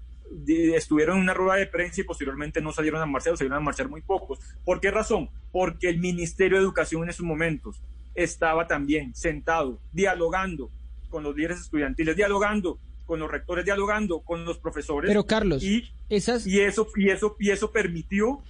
estuvieron 0.48 1.18
en 1.18 1.24
una 1.24 1.34
rueda 1.34 1.56
de 1.56 1.68
prensa 1.68 2.02
y 2.02 2.04
posteriormente 2.04 2.62
no 2.62 2.72
salieron 2.72 3.02
a 3.02 3.06
marchar, 3.06 3.38
salieron 3.38 3.58
a 3.58 3.62
marchar 3.62 3.90
muy 3.90 4.02
pocos. 4.02 4.40
¿Por 4.64 4.80
qué 4.80 4.92
razón? 4.92 5.30
Porque 5.52 5.90
el 5.90 6.00
Ministerio 6.00 6.58
de 6.58 6.64
Educación 6.64 7.04
en 7.04 7.10
esos 7.10 7.26
momentos 7.26 7.82
estaba 8.16 8.68
también 8.68 9.14
sentado, 9.16 9.80
dialogando 9.92 10.72
con 11.10 11.24
los 11.24 11.36
líderes 11.36 11.62
estudiantiles, 11.62 12.16
dialogando 12.16 12.80
con 13.06 13.20
los 13.20 13.30
rectores, 13.30 13.66
dialogando 13.66 14.22
con 14.22 14.46
los 14.46 14.58
profesores. 14.58 15.10
Pero 15.10 15.26
Carlos, 15.26 15.64
y, 15.64 15.84
esas... 16.10 16.48
y 16.48 16.62
eso 16.62 16.88
y 16.96 17.10
eso 17.10 17.36
y 17.40 17.52
eso 17.52 17.72
permitió 17.72 18.42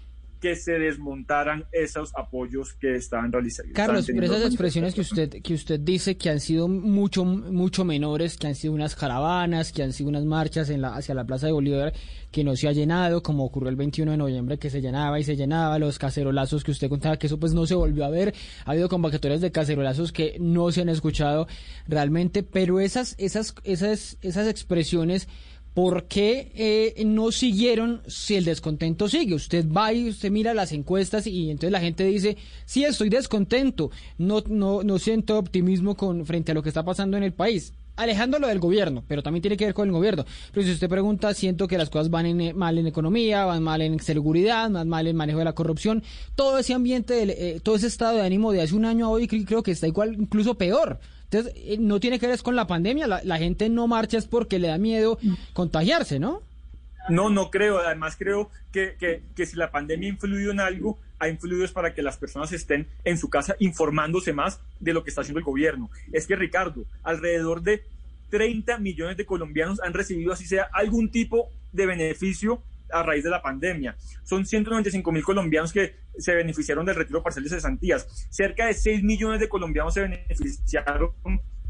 que 0.41 0.55
se 0.55 0.73
desmontaran 0.79 1.65
esos 1.71 2.11
apoyos 2.15 2.73
que 2.73 2.95
estaban 2.95 3.31
realizando. 3.31 3.73
Carlos, 3.73 4.07
pero 4.07 4.25
esas 4.25 4.45
expresiones 4.45 4.95
que 4.95 5.01
usted, 5.01 5.41
que 5.41 5.53
usted 5.53 5.79
dice 5.79 6.17
que 6.17 6.29
han 6.29 6.39
sido 6.39 6.67
mucho, 6.67 7.23
mucho 7.23 7.85
menores, 7.85 8.37
que 8.37 8.47
han 8.47 8.55
sido 8.55 8.73
unas 8.73 8.95
caravanas, 8.95 9.71
que 9.71 9.83
han 9.83 9.93
sido 9.93 10.09
unas 10.09 10.25
marchas 10.25 10.69
en 10.69 10.81
la, 10.81 10.95
hacia 10.95 11.13
la 11.13 11.25
Plaza 11.25 11.45
de 11.45 11.53
Bolívar 11.53 11.93
que 12.31 12.43
no 12.43 12.55
se 12.55 12.67
ha 12.67 12.71
llenado, 12.71 13.21
como 13.21 13.43
ocurrió 13.43 13.69
el 13.69 13.75
21 13.75 14.11
de 14.11 14.17
noviembre 14.17 14.57
que 14.57 14.69
se 14.69 14.81
llenaba 14.81 15.19
y 15.19 15.23
se 15.23 15.35
llenaba, 15.35 15.77
los 15.77 15.99
cacerolazos 15.99 16.63
que 16.63 16.71
usted 16.71 16.89
contaba, 16.89 17.17
que 17.17 17.27
eso 17.27 17.39
pues 17.39 17.53
no 17.53 17.65
se 17.67 17.75
volvió 17.75 18.05
a 18.05 18.09
ver, 18.09 18.33
ha 18.65 18.71
habido 18.71 18.89
convocatorias 18.89 19.41
de 19.41 19.51
cacerolazos 19.51 20.11
que 20.11 20.37
no 20.39 20.71
se 20.71 20.81
han 20.81 20.89
escuchado 20.89 21.47
realmente, 21.87 22.41
pero 22.41 22.79
esas, 22.79 23.15
esas, 23.17 23.53
esas, 23.63 24.17
esas 24.21 24.47
expresiones 24.47 25.27
¿Por 25.73 26.03
qué 26.03 26.51
eh, 26.53 27.03
no 27.05 27.31
siguieron 27.31 28.01
si 28.05 28.35
el 28.35 28.43
descontento 28.43 29.07
sigue? 29.07 29.35
Usted 29.35 29.65
va 29.69 29.93
y 29.93 30.09
usted 30.09 30.29
mira 30.29 30.53
las 30.53 30.73
encuestas 30.73 31.27
y 31.27 31.49
entonces 31.49 31.71
la 31.71 31.79
gente 31.79 32.03
dice, 32.03 32.35
sí, 32.65 32.83
estoy 32.83 33.09
descontento, 33.09 33.89
no, 34.17 34.43
no, 34.47 34.83
no 34.83 34.99
siento 34.99 35.37
optimismo 35.37 35.95
con, 35.95 36.25
frente 36.25 36.51
a 36.51 36.55
lo 36.55 36.61
que 36.61 36.69
está 36.69 36.83
pasando 36.83 37.15
en 37.15 37.23
el 37.23 37.31
país. 37.31 37.73
Alejándolo 37.95 38.47
del 38.47 38.59
gobierno, 38.59 39.03
pero 39.07 39.21
también 39.23 39.41
tiene 39.41 39.57
que 39.57 39.65
ver 39.65 39.73
con 39.73 39.87
el 39.87 39.93
gobierno. 39.93 40.25
Pero 40.51 40.65
si 40.65 40.73
usted 40.73 40.89
pregunta, 40.89 41.33
siento 41.33 41.67
que 41.67 41.77
las 41.77 41.89
cosas 41.89 42.09
van 42.09 42.25
eh, 42.41 42.53
mal 42.53 42.77
en 42.77 42.87
economía, 42.87 43.45
van 43.45 43.63
mal 43.63 43.81
en 43.81 43.99
seguridad, 43.99 44.69
van 44.69 44.89
mal 44.89 45.07
en 45.07 45.15
manejo 45.15 45.39
de 45.39 45.45
la 45.45 45.53
corrupción. 45.53 46.03
Todo 46.35 46.57
ese 46.57 46.73
ambiente, 46.73 47.23
eh, 47.23 47.59
todo 47.61 47.75
ese 47.75 47.87
estado 47.87 48.17
de 48.17 48.25
ánimo 48.25 48.51
de 48.51 48.61
hace 48.61 48.75
un 48.75 48.85
año 48.85 49.05
a 49.05 49.09
hoy 49.09 49.27
creo 49.27 49.63
que 49.63 49.71
está 49.71 49.87
igual, 49.87 50.15
incluso 50.19 50.55
peor. 50.55 50.99
Entonces, 51.31 51.53
eh, 51.55 51.77
no 51.79 52.01
tiene 52.01 52.19
que 52.19 52.27
ver 52.27 52.41
con 52.41 52.57
la 52.57 52.67
pandemia, 52.67 53.07
la, 53.07 53.37
gente 53.37 53.69
no 53.69 53.87
marcha 53.87 54.17
es 54.17 54.27
porque 54.27 54.59
le 54.59 54.67
da 54.67 54.77
miedo 54.77 55.17
contagiarse, 55.53 56.19
¿no? 56.19 56.41
No, 57.07 57.29
no 57.29 57.49
creo. 57.49 57.79
Además, 57.79 58.17
creo 58.17 58.49
que, 58.73 58.97
que, 59.33 59.45
si 59.45 59.55
la 59.55 59.71
pandemia 59.71 60.09
ha 60.09 60.11
influido 60.11 60.51
en 60.51 60.59
algo, 60.59 60.99
ha 61.19 61.29
influido 61.29 61.63
es 61.63 61.71
para 61.71 61.93
que 61.93 62.01
las 62.01 62.17
personas 62.17 62.51
estén 62.51 62.85
en 63.05 63.17
su 63.17 63.29
casa 63.29 63.55
informándose 63.59 64.33
más 64.33 64.59
de 64.81 64.93
lo 64.93 65.05
que 65.05 65.09
está 65.09 65.21
haciendo 65.21 65.39
el 65.39 65.45
gobierno. 65.45 65.89
Es 66.11 66.27
que, 66.27 66.35
Ricardo, 66.35 66.83
alrededor 67.01 67.61
de 67.61 67.83
30 68.29 68.77
millones 68.79 69.15
de 69.15 69.25
colombianos 69.25 69.79
han 69.81 69.93
recibido, 69.93 70.33
así 70.33 70.45
sea, 70.45 70.67
algún 70.73 71.11
tipo 71.11 71.49
de 71.71 71.85
beneficio 71.85 72.61
a 72.91 73.03
raíz 73.03 73.23
de 73.23 73.29
la 73.29 73.41
pandemia. 73.41 73.95
Son 74.23 74.45
195 74.45 75.11
mil 75.11 75.23
colombianos 75.23 75.73
que 75.73 75.95
se 76.17 76.35
beneficiaron 76.35 76.85
del 76.85 76.95
retiro 76.95 77.23
parcial 77.23 77.43
de 77.43 77.49
cesantías. 77.49 78.27
Cerca 78.29 78.67
de 78.67 78.73
6 78.73 79.03
millones 79.03 79.39
de 79.39 79.49
colombianos 79.49 79.93
se 79.93 80.01
beneficiaron 80.01 81.13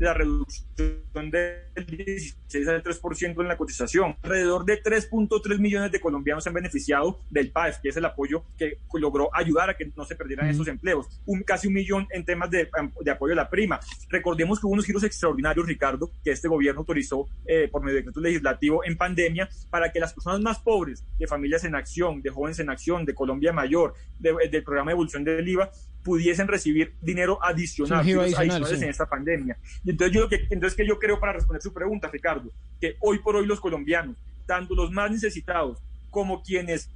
la 0.01 0.13
reducción 0.15 1.29
del 1.29 1.85
16 1.85 2.67
al 2.67 2.83
3% 2.83 3.41
en 3.41 3.47
la 3.47 3.55
cotización. 3.55 4.15
Alrededor 4.23 4.65
de 4.65 4.81
3.3 4.81 5.59
millones 5.59 5.91
de 5.91 5.99
colombianos 5.99 6.43
se 6.43 6.49
han 6.49 6.55
beneficiado 6.55 7.19
del 7.29 7.51
PAEF, 7.51 7.79
que 7.81 7.89
es 7.89 7.97
el 7.97 8.05
apoyo 8.05 8.43
que 8.57 8.77
logró 8.93 9.29
ayudar 9.33 9.69
a 9.69 9.77
que 9.77 9.91
no 9.95 10.03
se 10.05 10.15
perdieran 10.15 10.49
esos 10.49 10.67
empleos. 10.67 11.07
Un, 11.25 11.43
casi 11.43 11.67
un 11.67 11.75
millón 11.75 12.07
en 12.11 12.25
temas 12.25 12.49
de, 12.49 12.67
de, 13.01 13.11
apoyo 13.11 13.33
a 13.33 13.35
la 13.35 13.49
prima. 13.49 13.79
Recordemos 14.09 14.59
que 14.59 14.65
hubo 14.65 14.73
unos 14.73 14.85
giros 14.85 15.03
extraordinarios, 15.03 15.67
Ricardo, 15.67 16.11
que 16.23 16.31
este 16.31 16.47
gobierno 16.47 16.79
autorizó 16.79 17.27
eh, 17.45 17.69
por 17.71 17.81
medio 17.83 17.95
de 17.95 18.01
decreto 18.01 18.21
legislativo 18.21 18.83
en 18.83 18.97
pandemia 18.97 19.49
para 19.69 19.91
que 19.91 19.99
las 19.99 20.13
personas 20.13 20.41
más 20.41 20.59
pobres, 20.59 21.05
de 21.19 21.27
familias 21.27 21.63
en 21.63 21.75
acción, 21.75 22.23
de 22.23 22.31
jóvenes 22.31 22.59
en 22.59 22.71
acción, 22.71 23.05
de 23.05 23.13
Colombia 23.13 23.53
Mayor, 23.53 23.93
del 24.19 24.63
programa 24.63 24.89
de 24.89 24.93
evolución 24.93 25.23
del 25.23 25.47
IVA, 25.47 25.69
pudiesen 26.03 26.47
recibir 26.47 26.93
dinero 27.01 27.39
adicional, 27.41 27.99
adicionales 27.99 28.81
en 28.81 28.89
esta 28.89 29.07
pandemia. 29.07 29.57
Y 29.83 29.91
entonces 29.91 30.15
yo, 30.15 30.27
que, 30.27 30.47
entonces 30.49 30.75
que 30.75 30.87
yo 30.87 30.99
creo 30.99 31.19
para 31.19 31.33
responder 31.33 31.61
su 31.61 31.73
pregunta, 31.73 32.09
Ricardo, 32.11 32.51
que 32.79 32.95
hoy 32.99 33.19
por 33.19 33.35
hoy 33.35 33.45
los 33.45 33.59
colombianos, 33.59 34.17
tanto 34.45 34.75
los 34.75 34.91
más 34.91 35.11
necesitados 35.11 35.79
como 36.09 36.41
quienes 36.41 36.89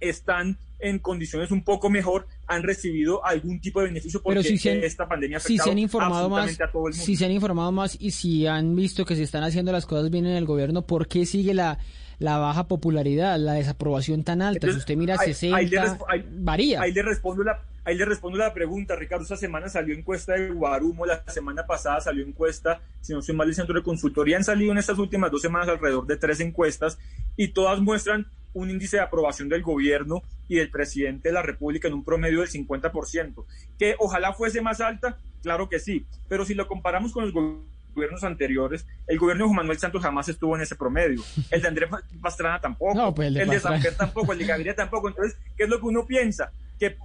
están 0.00 0.58
en 0.80 0.98
condiciones 1.00 1.50
un 1.50 1.64
poco 1.64 1.90
mejor 1.90 2.26
han 2.46 2.62
recibido 2.62 3.24
algún 3.24 3.60
tipo 3.60 3.80
de 3.80 3.88
beneficio 3.88 4.22
porque 4.22 4.44
si 4.44 4.68
esta 4.68 5.08
pandemia 5.08 5.38
ha 5.38 5.40
si 5.40 5.58
se 5.58 5.70
han 5.70 5.78
informado 5.78 6.28
más, 6.28 6.52
a 6.60 6.70
todo 6.70 6.86
el 6.88 6.94
mundo. 6.94 7.04
Si 7.04 7.16
se 7.16 7.24
han 7.24 7.32
informado 7.32 7.72
más 7.72 7.96
y 8.00 8.12
si 8.12 8.46
han 8.46 8.76
visto 8.76 9.04
que 9.04 9.16
se 9.16 9.22
están 9.24 9.42
haciendo 9.42 9.72
las 9.72 9.86
cosas 9.86 10.10
bien 10.10 10.26
en 10.26 10.36
el 10.36 10.46
gobierno, 10.46 10.82
¿por 10.82 11.08
qué 11.08 11.26
sigue 11.26 11.52
la, 11.52 11.78
la 12.20 12.38
baja 12.38 12.68
popularidad, 12.68 13.38
la 13.38 13.54
desaprobación 13.54 14.22
tan 14.22 14.40
alta? 14.40 14.70
si 14.70 14.76
usted 14.76 14.96
mira 14.96 15.16
60, 15.16 15.98
varía. 16.38 16.80
Ahí 16.80 16.92
le 16.92 17.02
respondo 17.02 17.42
la 17.42 17.60
Ahí 17.88 17.96
le 17.96 18.04
respondo 18.04 18.36
la 18.36 18.52
pregunta, 18.52 18.96
Ricardo. 18.96 19.22
Esta 19.22 19.38
semana 19.38 19.70
salió 19.70 19.94
encuesta 19.94 20.34
de 20.34 20.50
Guarumo, 20.50 21.06
la 21.06 21.24
semana 21.28 21.64
pasada 21.64 22.02
salió 22.02 22.22
encuesta, 22.22 22.82
si 23.00 23.14
no 23.14 23.22
soy 23.22 23.34
mal, 23.34 23.46
del 23.46 23.54
Centro 23.54 23.76
de 23.76 23.82
Consultoría. 23.82 24.36
Han 24.36 24.44
salido 24.44 24.72
en 24.72 24.76
estas 24.76 24.98
últimas 24.98 25.30
dos 25.30 25.40
semanas 25.40 25.70
alrededor 25.70 26.06
de 26.06 26.18
tres 26.18 26.40
encuestas 26.40 26.98
y 27.34 27.48
todas 27.48 27.80
muestran 27.80 28.26
un 28.52 28.68
índice 28.68 28.98
de 28.98 29.04
aprobación 29.04 29.48
del 29.48 29.62
gobierno 29.62 30.22
y 30.48 30.56
del 30.56 30.70
presidente 30.70 31.30
de 31.30 31.32
la 31.32 31.40
República 31.40 31.88
en 31.88 31.94
un 31.94 32.04
promedio 32.04 32.40
del 32.40 32.50
50%. 32.50 33.46
Que 33.78 33.96
ojalá 33.98 34.34
fuese 34.34 34.60
más 34.60 34.82
alta, 34.82 35.16
claro 35.42 35.70
que 35.70 35.78
sí, 35.78 36.04
pero 36.28 36.44
si 36.44 36.52
lo 36.52 36.68
comparamos 36.68 37.12
con 37.12 37.24
los 37.24 37.32
gobiernos 37.32 38.22
anteriores, 38.22 38.86
el 39.06 39.18
gobierno 39.18 39.44
de 39.44 39.48
Juan 39.48 39.56
Manuel 39.56 39.78
Santos 39.78 40.02
jamás 40.02 40.28
estuvo 40.28 40.54
en 40.54 40.60
ese 40.60 40.76
promedio. 40.76 41.22
El 41.50 41.62
de 41.62 41.68
Andrés 41.68 41.88
Pastrana 42.20 42.60
tampoco, 42.60 43.14
pues 43.14 43.28
el 43.28 43.34
de, 43.34 43.42
el 43.42 43.96
tampoco, 43.96 44.34
el 44.34 44.40
de 44.40 44.44
Gaviria 44.44 44.74
tampoco. 44.74 45.08
Entonces, 45.08 45.38
¿qué 45.56 45.64
es 45.64 45.70
lo 45.70 45.80
que 45.80 45.86
uno 45.86 46.04
piensa? 46.04 46.52
Que, 46.78 46.96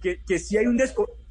que, 0.00 0.20
que, 0.26 0.38
si 0.38 0.56
hay 0.56 0.66
un 0.66 0.78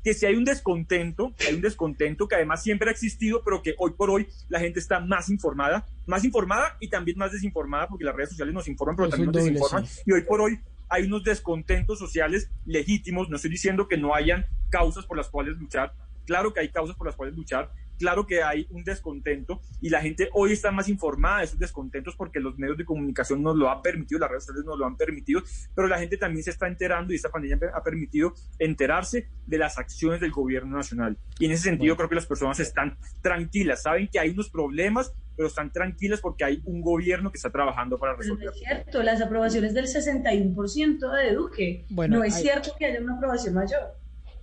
que 0.03 0.13
si 0.13 0.25
hay 0.25 0.35
un 0.35 0.45
descontento, 0.45 1.33
hay 1.45 1.55
un 1.55 1.61
descontento 1.61 2.27
que 2.27 2.35
además 2.35 2.63
siempre 2.63 2.89
ha 2.89 2.93
existido, 2.93 3.41
pero 3.43 3.61
que 3.61 3.75
hoy 3.77 3.91
por 3.91 4.09
hoy 4.09 4.27
la 4.47 4.59
gente 4.59 4.79
está 4.79 5.01
más 5.01 5.29
informada, 5.29 5.85
más 6.05 6.23
informada 6.23 6.77
y 6.79 6.87
también 6.87 7.17
más 7.17 7.33
desinformada, 7.33 7.87
porque 7.89 8.05
las 8.05 8.15
redes 8.15 8.29
sociales 8.29 8.53
nos 8.53 8.67
informan, 8.69 8.95
pero 8.95 9.09
también 9.09 9.31
nos 9.31 9.43
desinforman. 9.43 9.85
Y 10.05 10.13
hoy 10.13 10.21
por 10.21 10.39
hoy 10.39 10.59
hay 10.89 11.03
unos 11.03 11.23
descontentos 11.23 11.99
sociales 11.99 12.49
legítimos. 12.65 13.29
No 13.29 13.35
estoy 13.35 13.51
diciendo 13.51 13.87
que 13.87 13.97
no 13.97 14.15
hayan 14.15 14.45
causas 14.69 15.05
por 15.05 15.17
las 15.17 15.27
cuales 15.27 15.57
luchar. 15.57 15.93
Claro 16.25 16.53
que 16.53 16.61
hay 16.61 16.69
causas 16.69 16.95
por 16.95 17.07
las 17.07 17.15
cuales 17.15 17.35
luchar, 17.35 17.71
claro 17.97 18.25
que 18.25 18.43
hay 18.43 18.67
un 18.69 18.83
descontento 18.83 19.61
y 19.81 19.89
la 19.89 20.01
gente 20.01 20.29
hoy 20.33 20.53
está 20.53 20.71
más 20.71 20.89
informada 20.89 21.39
de 21.39 21.45
esos 21.45 21.59
descontentos 21.59 22.15
porque 22.15 22.39
los 22.39 22.57
medios 22.57 22.77
de 22.77 22.85
comunicación 22.85 23.41
nos 23.41 23.55
lo 23.55 23.69
han 23.69 23.81
permitido, 23.81 24.19
las 24.19 24.29
redes 24.29 24.45
sociales 24.45 24.65
nos 24.65 24.77
lo 24.77 24.85
han 24.85 24.97
permitido, 24.97 25.41
pero 25.75 25.87
la 25.87 25.99
gente 25.99 26.17
también 26.17 26.43
se 26.43 26.51
está 26.51 26.67
enterando 26.67 27.13
y 27.13 27.15
esta 27.15 27.29
pandemia 27.29 27.71
ha 27.73 27.83
permitido 27.83 28.33
enterarse 28.59 29.29
de 29.45 29.57
las 29.57 29.77
acciones 29.77 30.21
del 30.21 30.31
gobierno 30.31 30.77
nacional. 30.77 31.17
Y 31.39 31.45
en 31.45 31.51
ese 31.51 31.63
sentido 31.63 31.95
creo 31.95 32.09
que 32.09 32.15
las 32.15 32.25
personas 32.25 32.59
están 32.59 32.97
tranquilas, 33.21 33.83
saben 33.83 34.07
que 34.07 34.19
hay 34.19 34.29
unos 34.29 34.49
problemas, 34.49 35.13
pero 35.35 35.47
están 35.47 35.71
tranquilas 35.71 36.19
porque 36.19 36.43
hay 36.43 36.61
un 36.65 36.81
gobierno 36.81 37.31
que 37.31 37.37
está 37.37 37.51
trabajando 37.51 37.97
para 37.97 38.15
resolver. 38.15 38.49
es 38.49 38.59
cierto, 38.59 39.03
las 39.03 39.21
aprobaciones 39.21 39.73
del 39.73 39.85
61% 39.85 41.11
de 41.11 41.35
Duque. 41.35 41.85
Bueno, 41.89 42.17
no 42.17 42.23
es 42.23 42.35
cierto 42.35 42.71
que 42.77 42.85
haya 42.85 42.99
una 42.99 43.15
aprobación 43.15 43.53
mayor. 43.53 43.95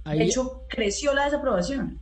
De 0.04 0.22
hecho, 0.22 0.64
creció 0.68 1.14
la 1.14 1.24
desaprobación. 1.24 1.98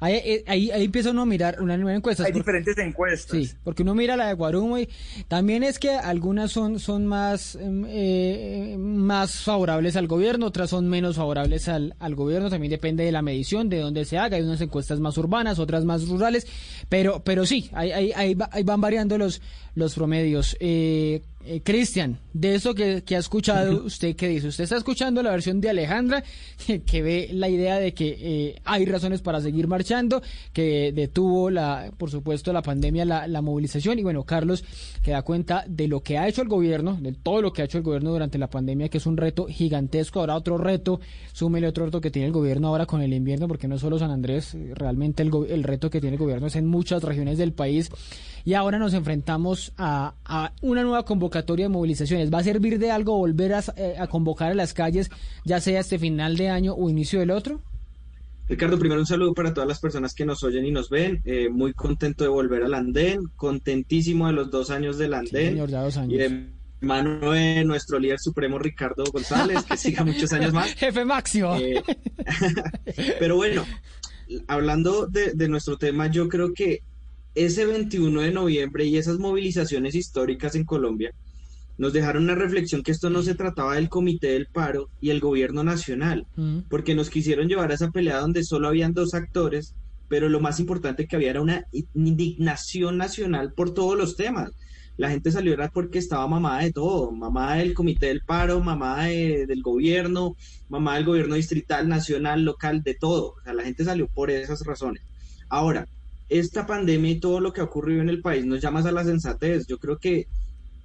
Ahí, 0.00 0.14
eh, 0.14 0.44
ahí, 0.46 0.70
ahí, 0.70 0.84
empieza 0.84 1.10
uno 1.10 1.22
a 1.22 1.26
mirar 1.26 1.60
una 1.60 1.76
nueva 1.76 1.96
encuesta. 1.96 2.24
Hay 2.24 2.32
diferentes 2.32 2.78
encuestas. 2.78 3.36
Sí, 3.36 3.50
porque 3.64 3.82
uno 3.82 3.94
mira 3.94 4.16
la 4.16 4.28
de 4.28 4.34
Guarumo 4.34 4.78
y 4.78 4.88
también 5.26 5.64
es 5.64 5.78
que 5.78 5.90
algunas 5.90 6.52
son, 6.52 6.78
son 6.78 7.06
más, 7.06 7.56
em, 7.56 7.84
eh, 7.88 8.76
más 8.78 9.42
favorables 9.42 9.96
al 9.96 10.06
gobierno, 10.06 10.46
otras 10.46 10.70
son 10.70 10.88
menos 10.88 11.16
favorables 11.16 11.68
al, 11.68 11.94
al 11.98 12.14
gobierno. 12.14 12.48
También 12.48 12.70
depende 12.70 13.04
de 13.04 13.12
la 13.12 13.22
medición, 13.22 13.68
de 13.68 13.80
dónde 13.80 14.04
se 14.04 14.18
haga. 14.18 14.36
Hay 14.36 14.42
unas 14.42 14.60
encuestas 14.60 15.00
más 15.00 15.18
urbanas, 15.18 15.58
otras 15.58 15.84
más 15.84 16.06
rurales. 16.06 16.46
Pero, 16.88 17.22
pero 17.24 17.44
sí, 17.44 17.68
ahí, 17.72 17.90
ahí, 17.90 18.36
ahí 18.50 18.62
van 18.62 18.80
variando 18.80 19.18
los, 19.18 19.42
los 19.74 19.94
promedios. 19.94 20.56
Eh, 20.60 21.22
eh, 21.44 21.62
Cristian, 21.62 22.18
de 22.32 22.56
eso 22.56 22.74
que, 22.74 23.02
ha 23.08 23.18
escuchado, 23.18 23.84
¿usted 23.84 24.16
qué 24.16 24.28
dice? 24.28 24.48
Usted 24.48 24.64
está 24.64 24.76
escuchando 24.76 25.22
la 25.22 25.30
versión 25.30 25.60
de 25.60 25.70
Alejandra, 25.70 26.24
que, 26.86 27.02
ve 27.02 27.30
la 27.32 27.48
idea 27.48 27.78
de 27.78 27.94
que 27.94 28.16
eh, 28.20 28.60
hay 28.64 28.84
razones 28.84 29.22
para 29.22 29.40
seguir 29.40 29.68
marchando, 29.68 30.20
que 30.52 30.92
detuvo, 30.92 31.48
la, 31.48 31.92
por 31.96 32.10
supuesto, 32.10 32.52
la 32.52 32.60
pandemia, 32.60 33.04
la, 33.04 33.40
movilización. 33.40 34.00
Y 34.00 34.02
bueno, 34.02 34.24
Carlos, 34.24 34.64
que 35.02 35.12
da 35.12 35.22
cuenta 35.22 35.64
de 35.68 35.86
lo 35.86 36.00
que 36.00 36.18
ha 36.18 36.26
hecho 36.26 36.42
el 36.42 36.48
gobierno, 36.48 36.98
de 37.00 37.12
todo 37.12 37.40
lo 37.40 37.52
que 37.52 37.62
ha 37.62 37.66
hecho 37.66 37.78
el 37.78 37.84
gobierno 37.84 38.10
durante 38.10 38.36
la 38.36 38.50
pandemia, 38.50 38.88
que 38.88 38.98
es 38.98 39.06
un 39.06 39.16
reto 39.16 39.46
gigantesco. 39.46 40.20
Ahora 40.20 40.34
otro 40.34 40.58
reto, 40.58 41.00
súmele 41.32 41.68
otro 41.68 41.84
reto 41.84 42.00
que 42.00 42.10
tiene 42.10 42.26
el 42.26 42.32
gobierno 42.32 42.68
ahora 42.68 42.84
con 42.84 43.00
el 43.00 43.14
invierno, 43.14 43.46
porque 43.46 43.68
no 43.68 43.76
es 43.76 43.80
solo 43.80 43.98
San 43.98 44.10
Andrés, 44.10 44.56
realmente 44.74 45.22
el, 45.22 45.30
el 45.48 45.62
reto 45.62 45.88
que 45.88 46.00
tiene 46.00 46.16
el 46.16 46.20
gobierno 46.20 46.48
es 46.48 46.56
en 46.56 46.66
muchas 46.66 47.02
regiones 47.04 47.38
del 47.38 47.52
país. 47.52 47.90
Y 48.48 48.54
ahora 48.54 48.78
nos 48.78 48.94
enfrentamos 48.94 49.74
a, 49.76 50.14
a 50.24 50.54
una 50.62 50.82
nueva 50.82 51.04
convocatoria 51.04 51.66
de 51.66 51.68
movilizaciones. 51.68 52.32
¿Va 52.32 52.38
a 52.38 52.42
servir 52.42 52.78
de 52.78 52.90
algo 52.90 53.18
volver 53.18 53.52
eh, 53.76 53.96
a, 53.98 54.06
convocar 54.06 54.52
a 54.52 54.54
las 54.54 54.72
calles, 54.72 55.10
ya 55.44 55.60
sea 55.60 55.80
este 55.80 55.98
final 55.98 56.38
de 56.38 56.48
año 56.48 56.72
o 56.72 56.88
inicio 56.88 57.20
del 57.20 57.30
otro? 57.30 57.60
Ricardo, 58.48 58.78
primero 58.78 59.02
un 59.02 59.06
saludo 59.06 59.34
para 59.34 59.52
todas 59.52 59.68
las 59.68 59.78
personas 59.80 60.14
que 60.14 60.24
nos 60.24 60.42
oyen 60.44 60.64
y 60.64 60.70
nos 60.70 60.88
ven. 60.88 61.20
Eh, 61.26 61.50
muy 61.50 61.74
contento 61.74 62.24
de 62.24 62.30
volver 62.30 62.62
al 62.62 62.72
andén, 62.72 63.20
contentísimo 63.36 64.28
de 64.28 64.32
los 64.32 64.50
dos 64.50 64.70
años 64.70 64.96
del 64.96 65.12
andén. 65.12 65.50
señor, 65.50 65.68
ya 65.68 65.82
dos 65.82 65.98
años. 65.98 66.14
Y 66.14 66.16
de 66.16 66.46
mano 66.80 67.32
de 67.32 67.66
nuestro 67.66 67.98
líder 67.98 68.18
supremo 68.18 68.58
Ricardo 68.58 69.04
González, 69.12 69.62
que 69.64 69.76
siga 69.76 70.04
muchos 70.04 70.32
años 70.32 70.54
más. 70.54 70.72
Jefe 70.74 71.04
máximo. 71.04 71.54
Eh, 71.56 71.82
pero 73.18 73.36
bueno, 73.36 73.66
hablando 74.46 75.06
de, 75.06 75.34
de 75.34 75.48
nuestro 75.50 75.76
tema, 75.76 76.06
yo 76.06 76.30
creo 76.30 76.54
que 76.54 76.80
ese 77.34 77.66
21 77.66 78.20
de 78.20 78.32
noviembre 78.32 78.84
y 78.86 78.96
esas 78.96 79.18
movilizaciones 79.18 79.94
históricas 79.94 80.54
en 80.54 80.64
Colombia 80.64 81.12
nos 81.78 81.92
dejaron 81.92 82.24
una 82.24 82.34
reflexión 82.34 82.82
que 82.82 82.90
esto 82.90 83.08
no 83.08 83.22
se 83.22 83.36
trataba 83.36 83.76
del 83.76 83.88
comité 83.88 84.28
del 84.32 84.46
paro 84.46 84.90
y 85.00 85.10
el 85.10 85.20
gobierno 85.20 85.62
nacional, 85.62 86.26
porque 86.68 86.96
nos 86.96 87.08
quisieron 87.08 87.48
llevar 87.48 87.70
a 87.70 87.74
esa 87.74 87.92
pelea 87.92 88.18
donde 88.18 88.42
solo 88.42 88.66
habían 88.66 88.92
dos 88.92 89.14
actores, 89.14 89.74
pero 90.08 90.28
lo 90.28 90.40
más 90.40 90.58
importante 90.58 91.06
que 91.06 91.14
había 91.14 91.30
era 91.30 91.40
una 91.40 91.66
indignación 91.94 92.98
nacional 92.98 93.52
por 93.52 93.72
todos 93.74 93.96
los 93.96 94.16
temas. 94.16 94.50
La 94.96 95.10
gente 95.10 95.30
salió 95.30 95.52
era 95.52 95.70
porque 95.70 96.00
estaba 96.00 96.26
mamada 96.26 96.62
de 96.62 96.72
todo, 96.72 97.12
mamada 97.12 97.58
del 97.58 97.74
comité 97.74 98.06
del 98.06 98.22
paro, 98.22 98.60
mamada 98.60 99.04
del 99.04 99.62
gobierno, 99.62 100.34
mamada 100.68 100.96
del 100.96 101.06
gobierno 101.06 101.36
distrital, 101.36 101.88
nacional, 101.88 102.42
local, 102.42 102.82
de 102.82 102.94
todo. 102.94 103.34
O 103.38 103.40
sea, 103.44 103.54
la 103.54 103.62
gente 103.62 103.84
salió 103.84 104.08
por 104.08 104.32
esas 104.32 104.66
razones. 104.66 105.04
Ahora, 105.48 105.86
esta 106.28 106.66
pandemia 106.66 107.10
y 107.10 107.20
todo 107.20 107.40
lo 107.40 107.52
que 107.52 107.60
ha 107.60 107.64
ocurrido 107.64 108.02
en 108.02 108.08
el 108.08 108.20
país 108.20 108.44
nos 108.44 108.60
llama 108.60 108.80
a 108.80 108.92
la 108.92 109.04
sensatez. 109.04 109.66
Yo 109.66 109.78
creo 109.78 109.98
que 109.98 110.26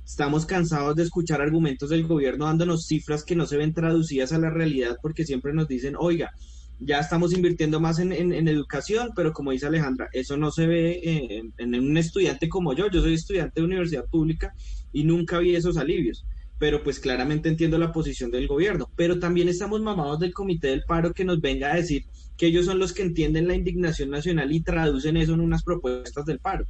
Estamos 0.06 0.46
cansados 0.46 0.96
de 0.96 1.04
escuchar 1.04 1.42
argumentos 1.42 1.90
del 1.90 2.06
gobierno 2.06 2.46
dándonos 2.46 2.86
cifras 2.88 3.24
que 3.24 3.36
no 3.36 3.46
se 3.46 3.58
ven 3.58 3.74
traducidas 3.74 4.34
a 4.34 4.38
la 4.38 4.50
realidad 4.50 4.98
porque 5.02 5.26
siempre 5.26 5.54
nos 5.54 5.68
dicen, 5.68 5.96
oiga, 5.98 6.32
ya 6.80 7.00
estamos 7.00 7.34
invirtiendo 7.34 7.80
más 7.80 8.00
en, 8.00 8.12
educación, 8.48 9.12
pero 9.16 9.32
como 9.32 9.52
dice 9.52 9.68
Alejandra, 9.68 10.10
eso 10.12 10.36
no 10.36 10.52
se 10.52 10.68
ve 10.68 11.00
en, 11.04 11.54
en, 11.58 11.76
un 11.82 11.98
estudiante 11.98 12.50
como 12.50 12.74
yo. 12.74 12.90
Yo 12.90 13.02
soy 13.02 13.14
estudiante 13.14 13.62
de 13.62 13.66
universidad 13.66 14.06
pública 14.10 14.54
y 14.92 15.06
nunca 15.06 15.40
vi 15.40 15.56
esos 15.56 15.78
alivios. 15.78 16.26
Pero 16.60 16.84
pues 16.84 17.00
claramente 17.00 17.48
entiendo 17.48 17.78
la 17.78 17.94
posición 17.94 18.30
del 18.30 18.48
gobierno. 18.48 18.90
Pero 18.98 19.20
también 19.20 19.48
estamos 19.48 19.82
mamados 19.82 20.20
del 20.20 20.34
comité 20.34 20.68
del 20.70 20.84
paro 20.84 21.14
que 21.14 21.24
nos 21.24 21.40
venga 21.40 21.72
a 21.72 21.76
decir 21.76 22.06
que 22.38 22.48
ellos 22.48 22.66
son 22.66 22.80
los 22.80 22.94
que 22.94 23.04
entienden 23.04 23.48
la 23.48 23.56
indignación 23.56 24.10
nacional 24.10 24.52
y 24.52 24.62
traducen 24.62 25.18
eso 25.18 25.34
en 25.34 25.42
unas 25.42 25.64
propuestas 25.64 26.26
del 26.26 26.40
paro. 26.40 26.66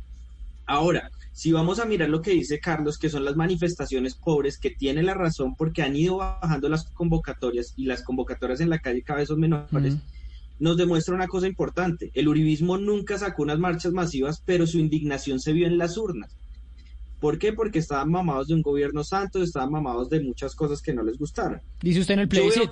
Ahora, 0.65 1.11
si 1.33 1.51
vamos 1.51 1.79
a 1.79 1.85
mirar 1.85 2.09
lo 2.09 2.21
que 2.21 2.31
dice 2.31 2.59
Carlos, 2.59 2.97
que 2.97 3.09
son 3.09 3.25
las 3.25 3.35
manifestaciones 3.35 4.15
pobres, 4.15 4.57
que 4.57 4.69
tiene 4.69 5.03
la 5.03 5.13
razón 5.13 5.55
porque 5.55 5.81
han 5.81 5.95
ido 5.95 6.17
bajando 6.17 6.69
las 6.69 6.85
convocatorias 6.91 7.73
y 7.75 7.85
las 7.85 8.03
convocatorias 8.03 8.61
en 8.61 8.69
la 8.69 8.79
calle 8.79 9.01
cada 9.01 9.19
vez 9.19 9.27
son 9.27 9.39
menores, 9.39 9.97
nos 10.59 10.77
demuestra 10.77 11.15
una 11.15 11.27
cosa 11.27 11.47
importante. 11.47 12.11
El 12.13 12.27
uribismo 12.27 12.77
nunca 12.77 13.17
sacó 13.17 13.43
unas 13.43 13.59
marchas 13.59 13.91
masivas, 13.91 14.41
pero 14.45 14.67
su 14.67 14.79
indignación 14.79 15.39
se 15.39 15.53
vio 15.53 15.67
en 15.67 15.77
las 15.77 15.97
urnas. 15.97 16.37
¿Por 17.19 17.39
qué? 17.39 17.53
Porque 17.53 17.79
estaban 17.79 18.11
mamados 18.11 18.47
de 18.47 18.53
un 18.53 18.61
gobierno 18.61 19.03
santo, 19.03 19.41
estaban 19.41 19.71
mamados 19.71 20.09
de 20.09 20.19
muchas 20.19 20.55
cosas 20.55 20.81
que 20.81 20.93
no 20.93 21.03
les 21.03 21.17
gustaron. 21.17 21.61
Dice 21.81 22.01
usted 22.01 22.15
en 22.15 22.19
el 22.19 22.27
plebiscito. 22.27 22.69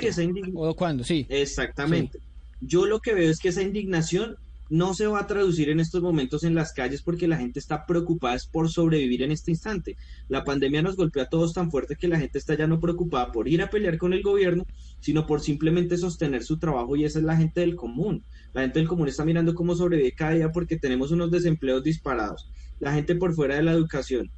¿O 0.55 0.75
cuándo? 0.75 1.03
Sí. 1.03 1.25
Exactamente. 1.29 2.19
Yo 2.61 2.85
lo 2.85 2.99
que 2.99 3.13
veo 3.13 3.29
es 3.29 3.39
que 3.39 3.49
esa 3.49 3.63
indignación 3.63 4.37
no 4.71 4.93
se 4.93 5.05
va 5.05 5.19
a 5.19 5.27
traducir 5.27 5.69
en 5.69 5.81
estos 5.81 6.01
momentos 6.01 6.45
en 6.45 6.55
las 6.55 6.71
calles 6.71 7.01
porque 7.01 7.27
la 7.27 7.35
gente 7.35 7.59
está 7.59 7.85
preocupada 7.85 8.37
por 8.53 8.69
sobrevivir 8.69 9.21
en 9.21 9.31
este 9.31 9.51
instante. 9.51 9.97
La 10.29 10.45
pandemia 10.45 10.81
nos 10.81 10.95
golpea 10.95 11.23
a 11.23 11.29
todos 11.29 11.53
tan 11.53 11.69
fuerte 11.69 11.97
que 11.97 12.07
la 12.07 12.17
gente 12.17 12.37
está 12.37 12.55
ya 12.55 12.67
no 12.67 12.79
preocupada 12.79 13.33
por 13.33 13.49
ir 13.49 13.61
a 13.61 13.69
pelear 13.69 13.97
con 13.97 14.13
el 14.13 14.23
gobierno, 14.23 14.65
sino 15.01 15.27
por 15.27 15.41
simplemente 15.41 15.97
sostener 15.97 16.43
su 16.43 16.57
trabajo 16.57 16.95
y 16.95 17.03
esa 17.03 17.19
es 17.19 17.25
la 17.25 17.35
gente 17.35 17.59
del 17.59 17.75
común. 17.75 18.23
La 18.53 18.61
gente 18.61 18.79
del 18.79 18.87
común 18.87 19.09
está 19.09 19.25
mirando 19.25 19.55
cómo 19.55 19.75
sobrevive 19.75 20.13
cada 20.13 20.31
día 20.31 20.51
porque 20.53 20.77
tenemos 20.77 21.11
unos 21.11 21.31
desempleos 21.31 21.83
disparados. 21.83 22.49
La 22.79 22.93
gente 22.93 23.15
por 23.15 23.33
fuera 23.33 23.55
de 23.55 23.63
la 23.63 23.73
educación. 23.73 24.31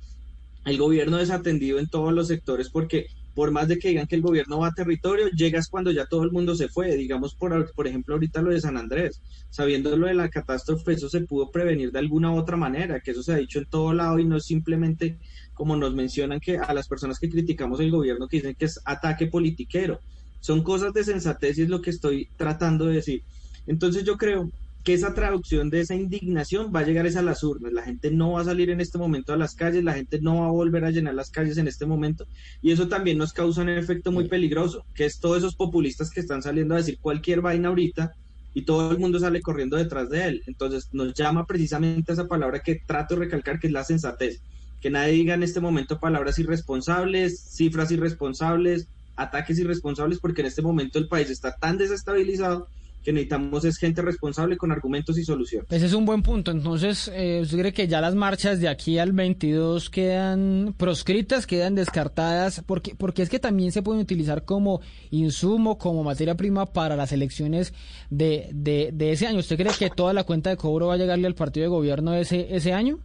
El 0.66 0.80
gobierno 0.80 1.18
desatendido 1.18 1.78
en 1.78 1.90
todos 1.90 2.12
los 2.12 2.30
sectores 2.30 2.70
porque 2.72 3.06
por 3.34 3.52
más 3.52 3.68
de 3.68 3.80
que 3.80 3.90
digan 3.90 4.08
que 4.08 4.16
el 4.16 4.22
gobierno 4.22 4.60
va 4.60 4.68
a 4.68 4.74
territorio, 4.74 5.28
llegas 5.30 5.68
cuando 5.68 5.92
ya 5.92 6.06
todo 6.06 6.24
el 6.24 6.32
mundo 6.32 6.56
se 6.56 6.68
fue. 6.68 6.96
Digamos, 6.96 7.36
por, 7.36 7.74
por 7.74 7.88
ejemplo, 7.88 8.16
ahorita 8.16 8.42
lo 8.42 8.52
de 8.52 8.62
San 8.62 8.78
Andrés, 8.78 9.22
sabiendo 9.50 9.96
lo 9.98 10.08
de 10.08 10.14
la 10.14 10.30
catástrofe, 10.30 10.94
eso 10.94 11.10
se 11.10 11.22
pudo 11.22 11.50
prevenir 11.52 11.92
de 11.92 12.00
alguna 12.00 12.32
u 12.32 12.38
otra 12.38 12.58
manera, 12.58 13.00
que 13.00 13.12
eso 13.12 13.24
se 13.24 13.34
ha 13.34 13.38
dicho 13.38 13.60
en 13.60 13.66
todo 13.66 13.94
lado 13.94 14.20
y 14.20 14.26
no 14.26 14.38
es 14.38 14.46
simplemente 14.46 15.18
como 15.54 15.76
nos 15.76 15.94
mencionan 15.94 16.40
que 16.40 16.58
a 16.58 16.74
las 16.74 16.88
personas 16.88 17.20
que 17.20 17.30
criticamos 17.30 17.80
el 17.80 17.92
gobierno 17.92 18.28
que 18.28 18.38
dicen 18.38 18.56
que 18.56 18.66
es 18.66 18.80
ataque 18.86 19.28
politiquero. 19.28 20.00
Son 20.40 20.64
cosas 20.64 20.94
de 20.94 21.04
sensatez 21.04 21.58
y 21.58 21.64
es 21.64 21.70
lo 21.70 21.82
que 21.82 21.92
estoy 21.92 22.28
tratando 22.36 22.86
de 22.88 22.96
decir. 22.96 23.24
Entonces 23.66 24.04
yo 24.04 24.18
creo 24.18 24.52
que 24.84 24.94
esa 24.94 25.14
traducción 25.14 25.70
de 25.70 25.80
esa 25.80 25.96
indignación 25.96 26.72
va 26.76 26.82
a 26.82 26.84
llegar 26.84 27.08
a 27.08 27.22
las 27.22 27.44
urnas. 27.44 27.72
La 27.72 27.84
gente 27.84 28.12
no 28.12 28.34
va 28.34 28.42
a 28.42 28.46
salir 28.46 28.70
en 28.70 28.82
este 28.82 28.98
momento 28.98 29.32
a 29.32 29.38
las 29.38 29.56
calles, 29.56 29.84
la 29.84 29.94
gente 29.94 30.20
no 30.22 30.42
va 30.42 30.48
a 30.48 30.52
volver 30.52 30.84
a 30.84 30.92
llenar 30.92 31.16
las 31.16 31.32
calles 31.32 31.58
en 31.58 31.68
este 31.68 31.86
momento. 31.86 32.26
Y 32.62 32.72
eso 32.72 32.90
también 32.90 33.18
nos 33.18 33.32
causa 33.32 33.62
un 33.62 33.70
efecto 33.70 34.12
muy 34.12 34.28
peligroso, 34.28 34.86
que 34.94 35.06
es 35.06 35.20
todos 35.20 35.38
esos 35.38 35.56
populistas 35.56 36.10
que 36.10 36.20
están 36.20 36.44
saliendo 36.44 36.74
a 36.74 36.78
decir 36.78 36.98
cualquier 37.00 37.40
vaina 37.40 37.70
ahorita 37.70 38.14
y 38.54 38.64
todo 38.64 38.92
el 38.92 39.00
mundo 39.00 39.20
sale 39.20 39.42
corriendo 39.42 39.78
detrás 39.78 40.10
de 40.10 40.28
él. 40.28 40.44
Entonces 40.48 40.90
nos 40.92 41.14
llama 41.14 41.46
precisamente 41.46 42.12
esa 42.12 42.28
palabra 42.28 42.60
que 42.60 42.82
trato 42.86 43.16
de 43.16 43.22
recalcar, 43.22 43.60
que 43.60 43.68
es 43.68 43.74
la 43.74 43.86
sensatez. 43.86 44.42
Que 44.82 44.90
nadie 44.90 45.14
diga 45.14 45.34
en 45.34 45.44
este 45.44 45.62
momento 45.62 45.98
palabras 45.98 46.38
irresponsables, 46.40 47.40
cifras 47.40 47.90
irresponsables, 47.92 48.90
ataques 49.16 49.60
irresponsables, 49.60 50.20
porque 50.20 50.42
en 50.42 50.48
este 50.48 50.62
momento 50.62 51.00
el 51.00 51.08
país 51.08 51.30
está 51.30 51.56
tan 51.56 51.78
desestabilizado 51.78 52.68
que 53.04 53.12
necesitamos 53.12 53.66
es 53.66 53.78
gente 53.78 54.02
responsable 54.02 54.58
con 54.58 54.72
argumentos 54.72 55.18
y 55.18 55.24
soluciones. 55.24 55.72
Ese 55.72 55.86
es 55.86 55.94
un 55.94 56.06
buen 56.06 56.24
punto. 56.24 56.52
Entonces, 56.52 57.12
eh, 57.14 57.42
¿usted 57.42 57.60
cree 57.60 57.74
que 57.74 57.88
ya 57.88 58.02
las 58.02 58.16
marchas 58.16 58.60
de 58.60 58.70
aquí 58.70 58.98
al 58.98 59.12
22 59.12 59.90
quedan 59.90 60.74
proscritas, 60.78 61.46
quedan 61.46 61.76
descartadas? 61.76 62.64
Porque, 62.66 62.96
porque 62.96 63.22
es 63.22 63.30
que 63.30 63.40
también 63.40 63.72
se 63.72 63.82
pueden 63.82 64.02
utilizar 64.02 64.46
como 64.46 64.82
insumo, 65.12 65.78
como 65.78 66.04
materia 66.04 66.36
prima 66.36 66.66
para 66.66 66.96
las 66.96 67.12
elecciones 67.12 67.74
de, 68.10 68.50
de, 68.54 68.92
de 68.94 69.12
ese 69.12 69.28
año. 69.28 69.40
¿Usted 69.40 69.58
cree 69.58 69.74
que 69.78 69.90
toda 69.90 70.14
la 70.14 70.24
cuenta 70.24 70.50
de 70.50 70.58
cobro 70.58 70.88
va 70.88 70.94
a 70.94 70.98
llegarle 70.98 71.28
al 71.28 71.36
partido 71.36 71.66
de 71.66 71.70
gobierno 71.70 72.14
ese, 72.14 72.56
ese 72.56 72.74
año? 72.74 73.00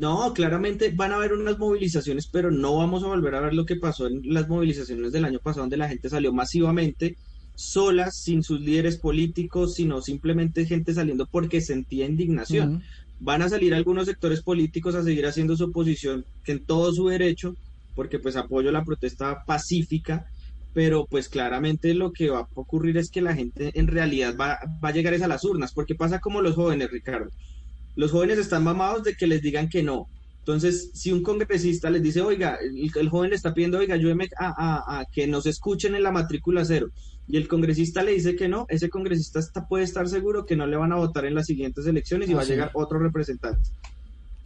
No, 0.00 0.32
claramente 0.32 0.90
van 0.96 1.12
a 1.12 1.16
haber 1.16 1.34
unas 1.34 1.58
movilizaciones, 1.58 2.26
pero 2.26 2.50
no 2.50 2.78
vamos 2.78 3.04
a 3.04 3.08
volver 3.08 3.34
a 3.34 3.40
ver 3.40 3.52
lo 3.52 3.66
que 3.66 3.76
pasó 3.76 4.06
en 4.06 4.22
las 4.24 4.48
movilizaciones 4.48 5.12
del 5.12 5.26
año 5.26 5.40
pasado, 5.40 5.64
donde 5.64 5.76
la 5.76 5.90
gente 5.90 6.08
salió 6.08 6.32
masivamente 6.32 7.18
solas, 7.60 8.16
sin 8.16 8.42
sus 8.42 8.60
líderes 8.60 8.96
políticos, 8.96 9.74
sino 9.74 10.00
simplemente 10.00 10.64
gente 10.64 10.94
saliendo 10.94 11.26
porque 11.26 11.60
sentía 11.60 12.06
indignación. 12.06 12.82
Van 13.20 13.42
a 13.42 13.48
salir 13.48 13.74
algunos 13.74 14.06
sectores 14.06 14.42
políticos 14.42 14.94
a 14.94 15.02
seguir 15.02 15.26
haciendo 15.26 15.56
su 15.56 15.64
oposición, 15.64 16.24
que 16.42 16.52
en 16.52 16.64
todo 16.64 16.92
su 16.92 17.08
derecho, 17.08 17.54
porque 17.94 18.18
pues 18.18 18.36
apoyo 18.36 18.72
la 18.72 18.84
protesta 18.84 19.44
pacífica, 19.44 20.26
pero 20.72 21.06
pues 21.06 21.28
claramente 21.28 21.92
lo 21.92 22.12
que 22.12 22.30
va 22.30 22.40
a 22.40 22.48
ocurrir 22.54 22.96
es 22.96 23.10
que 23.10 23.20
la 23.20 23.34
gente 23.34 23.72
en 23.74 23.88
realidad 23.88 24.34
va, 24.40 24.58
va 24.82 24.88
a 24.88 24.92
llegar 24.92 25.12
a 25.12 25.28
las 25.28 25.44
urnas, 25.44 25.72
porque 25.74 25.94
pasa 25.94 26.18
como 26.18 26.40
los 26.40 26.54
jóvenes, 26.54 26.90
Ricardo. 26.90 27.30
Los 27.94 28.12
jóvenes 28.12 28.38
están 28.38 28.64
mamados 28.64 29.04
de 29.04 29.14
que 29.14 29.26
les 29.26 29.42
digan 29.42 29.68
que 29.68 29.82
no, 29.82 30.06
entonces, 30.40 30.90
si 30.94 31.12
un 31.12 31.22
congresista 31.22 31.90
les 31.90 32.02
dice, 32.02 32.22
oiga, 32.22 32.58
el, 32.60 33.08
joven 33.10 33.30
le 33.30 33.36
está 33.36 33.52
pidiendo, 33.52 33.78
oiga, 33.78 33.94
ayúdeme 33.94 34.28
a, 34.38 34.98
a, 34.98 35.04
que 35.04 35.26
nos 35.26 35.46
escuchen 35.46 35.94
en 35.94 36.02
la 36.02 36.10
matrícula 36.10 36.64
cero, 36.64 36.88
y 37.30 37.36
el 37.36 37.48
congresista 37.48 38.02
le 38.02 38.12
dice 38.12 38.34
que 38.34 38.48
no, 38.48 38.66
ese 38.68 38.88
congresista 38.88 39.38
está, 39.38 39.66
puede 39.68 39.84
estar 39.84 40.08
seguro 40.08 40.44
que 40.44 40.56
no 40.56 40.66
le 40.66 40.76
van 40.76 40.92
a 40.92 40.96
votar 40.96 41.24
en 41.24 41.34
las 41.34 41.46
siguientes 41.46 41.86
elecciones 41.86 42.28
y 42.28 42.34
va 42.34 42.42
a 42.42 42.44
llegar 42.44 42.70
otro 42.74 42.98
representante. 42.98 43.70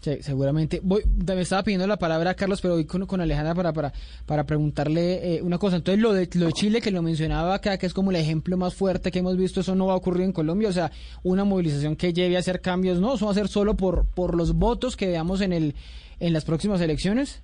Sí, 0.05 0.19
seguramente. 0.21 0.81
Voy, 0.83 1.03
me 1.07 1.41
estaba 1.41 1.63
pidiendo 1.63 1.87
la 1.87 1.97
palabra 1.97 2.35
Carlos, 2.35 2.61
pero 2.61 2.75
voy 2.75 2.85
con, 2.85 3.07
con 3.07 3.23
Alejandra 3.23 3.55
para, 3.55 3.73
para, 3.73 3.93
para 4.27 4.45
preguntarle 4.45 5.37
eh, 5.37 5.43
una 5.43 5.57
cosa. 5.57 5.77
Entonces, 5.77 6.03
lo 6.03 6.13
de, 6.13 6.29
lo 6.35 6.45
de 6.45 6.53
Chile, 6.53 6.83
que 6.83 6.91
lo 6.91 7.01
mencionaba 7.01 7.55
acá, 7.55 7.79
que 7.79 7.87
es 7.87 7.95
como 7.95 8.11
el 8.11 8.17
ejemplo 8.17 8.59
más 8.59 8.75
fuerte 8.75 9.11
que 9.11 9.21
hemos 9.21 9.39
visto, 9.39 9.61
eso 9.63 9.75
no 9.75 9.87
va 9.87 9.95
a 9.95 9.97
ocurrir 9.97 10.25
en 10.25 10.33
Colombia. 10.33 10.69
O 10.69 10.73
sea, 10.73 10.93
una 11.23 11.45
movilización 11.45 11.97
que 11.97 12.13
lleve 12.13 12.37
a 12.37 12.41
hacer 12.41 12.61
cambios, 12.61 13.01
no, 13.01 13.15
eso 13.15 13.25
va 13.25 13.33
a 13.33 13.35
ser 13.35 13.49
solo 13.49 13.79
por, 13.79 14.05
por 14.05 14.37
los 14.37 14.53
votos 14.53 14.95
que 14.95 15.07
veamos 15.07 15.41
en, 15.41 15.55
el, 15.55 15.75
en 16.21 16.35
las 16.35 16.45
próximas 16.45 16.83
elecciones. 16.83 17.41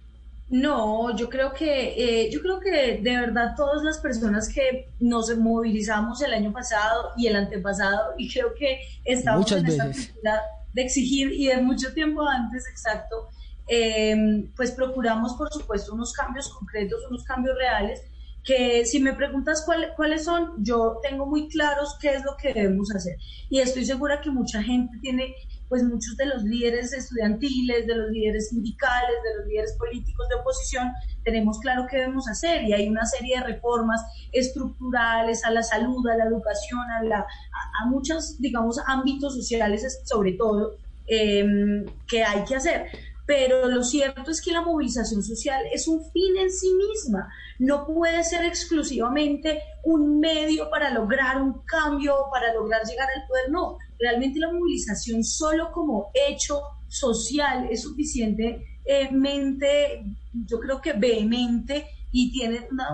No, 0.50 1.16
yo 1.16 1.28
creo 1.28 1.52
que 1.52 2.24
eh, 2.24 2.30
yo 2.30 2.42
creo 2.42 2.58
que 2.58 2.98
de 2.98 3.16
verdad 3.16 3.54
todas 3.56 3.84
las 3.84 3.98
personas 3.98 4.48
que 4.48 4.88
nos 4.98 5.34
movilizamos 5.38 6.20
el 6.22 6.34
año 6.34 6.52
pasado 6.52 7.12
y 7.16 7.28
el 7.28 7.36
antepasado 7.36 8.14
y 8.18 8.28
creo 8.32 8.52
que 8.54 8.80
estamos 9.04 9.42
Muchas 9.42 9.60
en 9.60 9.66
esta 9.66 10.42
de 10.72 10.82
exigir 10.82 11.32
y 11.32 11.46
de 11.46 11.60
mucho 11.60 11.92
tiempo 11.92 12.22
antes, 12.22 12.66
exacto, 12.68 13.28
eh, 13.68 14.48
pues 14.56 14.72
procuramos, 14.72 15.34
por 15.34 15.52
supuesto, 15.52 15.94
unos 15.94 16.12
cambios 16.12 16.48
concretos, 16.48 17.00
unos 17.08 17.24
cambios 17.24 17.56
reales, 17.56 18.02
que 18.42 18.84
si 18.86 19.00
me 19.00 19.12
preguntas 19.12 19.66
cuáles 19.96 20.24
son, 20.24 20.52
yo 20.64 20.98
tengo 21.02 21.26
muy 21.26 21.48
claros 21.48 21.96
qué 22.00 22.14
es 22.14 22.24
lo 22.24 22.36
que 22.36 22.54
debemos 22.54 22.94
hacer. 22.94 23.16
Y 23.50 23.58
estoy 23.58 23.84
segura 23.84 24.20
que 24.20 24.30
mucha 24.30 24.62
gente 24.62 24.96
tiene, 25.00 25.34
pues 25.70 25.84
muchos 25.84 26.16
de 26.16 26.26
los 26.26 26.42
líderes 26.42 26.92
estudiantiles, 26.92 27.86
de 27.86 27.94
los 27.94 28.10
líderes 28.10 28.48
sindicales, 28.48 29.16
de 29.22 29.36
los 29.38 29.46
líderes 29.46 29.76
políticos 29.78 30.28
de 30.28 30.34
oposición, 30.34 30.90
tenemos 31.22 31.60
claro 31.60 31.86
qué 31.88 31.98
debemos 31.98 32.28
hacer. 32.28 32.64
Y 32.64 32.72
hay 32.72 32.88
una 32.88 33.06
serie 33.06 33.38
de 33.38 33.44
reformas 33.44 34.02
estructurales 34.32 35.44
a 35.44 35.52
la 35.52 35.62
salud, 35.62 36.04
a 36.08 36.16
la 36.16 36.24
educación, 36.24 36.80
a, 36.90 37.04
la, 37.04 37.20
a, 37.20 37.86
muchos, 37.86 38.36
digamos, 38.40 38.80
ámbitos 38.84 39.36
sociales 39.36 40.00
sobre 40.04 40.32
todo, 40.32 40.76
em, 41.06 41.86
que 42.08 42.24
hay 42.24 42.44
que 42.44 42.56
hacer. 42.56 42.86
Pero 43.24 43.68
lo 43.68 43.84
cierto 43.84 44.32
es 44.32 44.42
que 44.42 44.50
la 44.50 44.62
movilización 44.62 45.22
social 45.22 45.62
es 45.72 45.86
un 45.86 46.02
fin 46.10 46.36
en 46.36 46.50
sí 46.50 46.74
misma, 46.74 47.32
no 47.60 47.86
puede 47.86 48.24
ser 48.24 48.44
exclusivamente 48.44 49.62
un 49.84 50.18
medio 50.18 50.68
para 50.68 50.90
lograr 50.90 51.40
un 51.40 51.62
cambio, 51.64 52.16
para 52.32 52.52
lograr 52.52 52.82
llegar 52.84 53.08
al 53.14 53.28
poder, 53.28 53.50
no, 53.52 53.78
realmente 54.00 54.40
la 54.40 54.52
movilización 54.52 55.22
solo 55.22 55.70
como 55.72 56.10
hecho 56.14 56.62
social 56.88 57.68
es 57.70 57.82
suficientemente, 57.82 60.04
yo 60.32 60.58
creo 60.58 60.80
que 60.80 60.94
vehemente 60.94 61.86
y 62.12 62.32
tiene 62.32 62.66
una, 62.72 62.92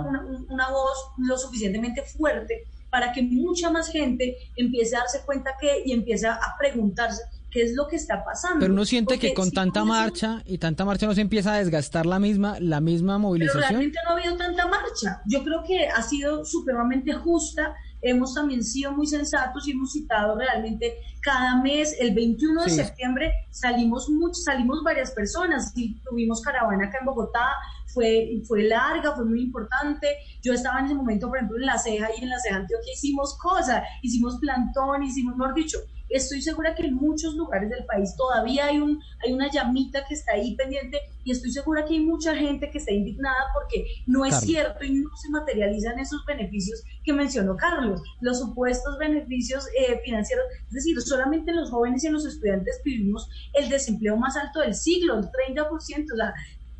una, 0.48 0.70
voz 0.70 1.12
lo 1.16 1.38
suficientemente 1.38 2.02
fuerte 2.02 2.64
para 2.90 3.12
que 3.12 3.22
mucha 3.22 3.70
más 3.70 3.90
gente 3.90 4.36
empiece 4.56 4.94
a 4.96 4.98
darse 5.00 5.22
cuenta 5.24 5.52
que 5.58 5.84
y 5.86 5.92
empiece 5.92 6.26
a 6.26 6.38
preguntarse 6.58 7.22
qué 7.50 7.62
es 7.62 7.74
lo 7.74 7.88
que 7.88 7.96
está 7.96 8.22
pasando. 8.24 8.60
Pero 8.60 8.74
uno 8.74 8.84
siente 8.84 9.18
que 9.18 9.32
con 9.32 9.50
tanta 9.50 9.84
marcha 9.84 10.42
y 10.44 10.58
tanta 10.58 10.84
marcha 10.84 11.06
no 11.06 11.14
se 11.14 11.22
empieza 11.22 11.54
a 11.54 11.58
desgastar 11.58 12.04
la 12.04 12.18
misma, 12.18 12.60
la 12.60 12.80
misma 12.80 13.16
movilización. 13.18 13.62
Pero 13.62 13.70
realmente 13.70 13.98
no 14.04 14.10
ha 14.10 14.18
habido 14.18 14.36
tanta 14.36 14.66
marcha. 14.66 15.22
Yo 15.26 15.42
creo 15.42 15.62
que 15.66 15.88
ha 15.88 16.02
sido 16.02 16.44
supremamente 16.44 17.14
justa. 17.14 17.74
Hemos 18.02 18.34
también 18.34 18.62
sido 18.62 18.92
muy 18.92 19.06
sensatos 19.06 19.66
y 19.66 19.72
hemos 19.72 19.92
citado 19.92 20.36
realmente 20.38 20.98
cada 21.26 21.60
mes, 21.60 21.96
el 21.98 22.14
21 22.14 22.62
de 22.62 22.70
septiembre 22.70 23.32
salimos 23.50 24.08
muchos, 24.08 24.44
salimos 24.44 24.84
varias 24.84 25.10
personas, 25.10 25.72
y 25.74 26.00
tuvimos 26.02 26.40
caravana 26.40 26.86
acá 26.86 26.98
en 27.00 27.06
Bogotá, 27.06 27.48
fue, 27.86 28.42
fue 28.46 28.62
larga, 28.62 29.12
fue 29.16 29.24
muy 29.24 29.40
importante. 29.40 30.06
Yo 30.40 30.52
estaba 30.52 30.78
en 30.78 30.86
ese 30.86 30.94
momento, 30.94 31.28
por 31.28 31.38
ejemplo, 31.38 31.56
en 31.56 31.66
La 31.66 31.78
Ceja 31.78 32.08
y 32.16 32.22
en 32.22 32.28
La 32.28 32.38
Ceja 32.38 32.56
Antioquia 32.56 32.92
hicimos 32.92 33.36
cosas, 33.38 33.82
hicimos 34.02 34.38
plantón, 34.38 35.02
hicimos, 35.02 35.34
mejor 35.36 35.54
dicho, 35.54 35.78
estoy 36.08 36.42
segura 36.42 36.74
que 36.74 36.86
en 36.86 36.94
muchos 36.94 37.34
lugares 37.34 37.70
del 37.70 37.84
país 37.84 38.14
todavía 38.16 38.66
hay, 38.66 38.78
un, 38.78 39.00
hay 39.24 39.32
una 39.32 39.50
llamita 39.50 40.04
que 40.06 40.14
está 40.14 40.32
ahí 40.32 40.54
pendiente 40.56 41.00
y 41.24 41.32
estoy 41.32 41.50
segura 41.50 41.84
que 41.84 41.94
hay 41.94 42.00
mucha 42.00 42.34
gente 42.34 42.70
que 42.70 42.78
está 42.78 42.92
indignada 42.92 43.46
porque 43.54 43.86
no 44.06 44.24
es 44.24 44.40
cierto 44.40 44.84
y 44.84 44.94
no 44.94 45.10
se 45.16 45.30
materializan 45.30 45.98
esos 45.98 46.24
beneficios 46.24 46.82
que 47.04 47.12
mencionó 47.12 47.56
Carlos, 47.56 48.00
los 48.20 48.38
supuestos 48.38 48.98
beneficios 48.98 49.66
eh, 49.78 50.00
financieros, 50.04 50.44
es 50.68 50.72
decir, 50.72 51.00
solamente 51.00 51.52
los 51.52 51.70
jóvenes 51.70 52.04
y 52.04 52.10
los 52.10 52.24
estudiantes 52.26 52.80
vivimos 52.84 53.28
el 53.54 53.68
desempleo 53.68 54.16
más 54.16 54.36
alto 54.36 54.60
del 54.60 54.74
siglo, 54.74 55.18
el 55.18 55.24
30%, 55.24 55.66
o 55.68 56.16
sea, 56.16 56.34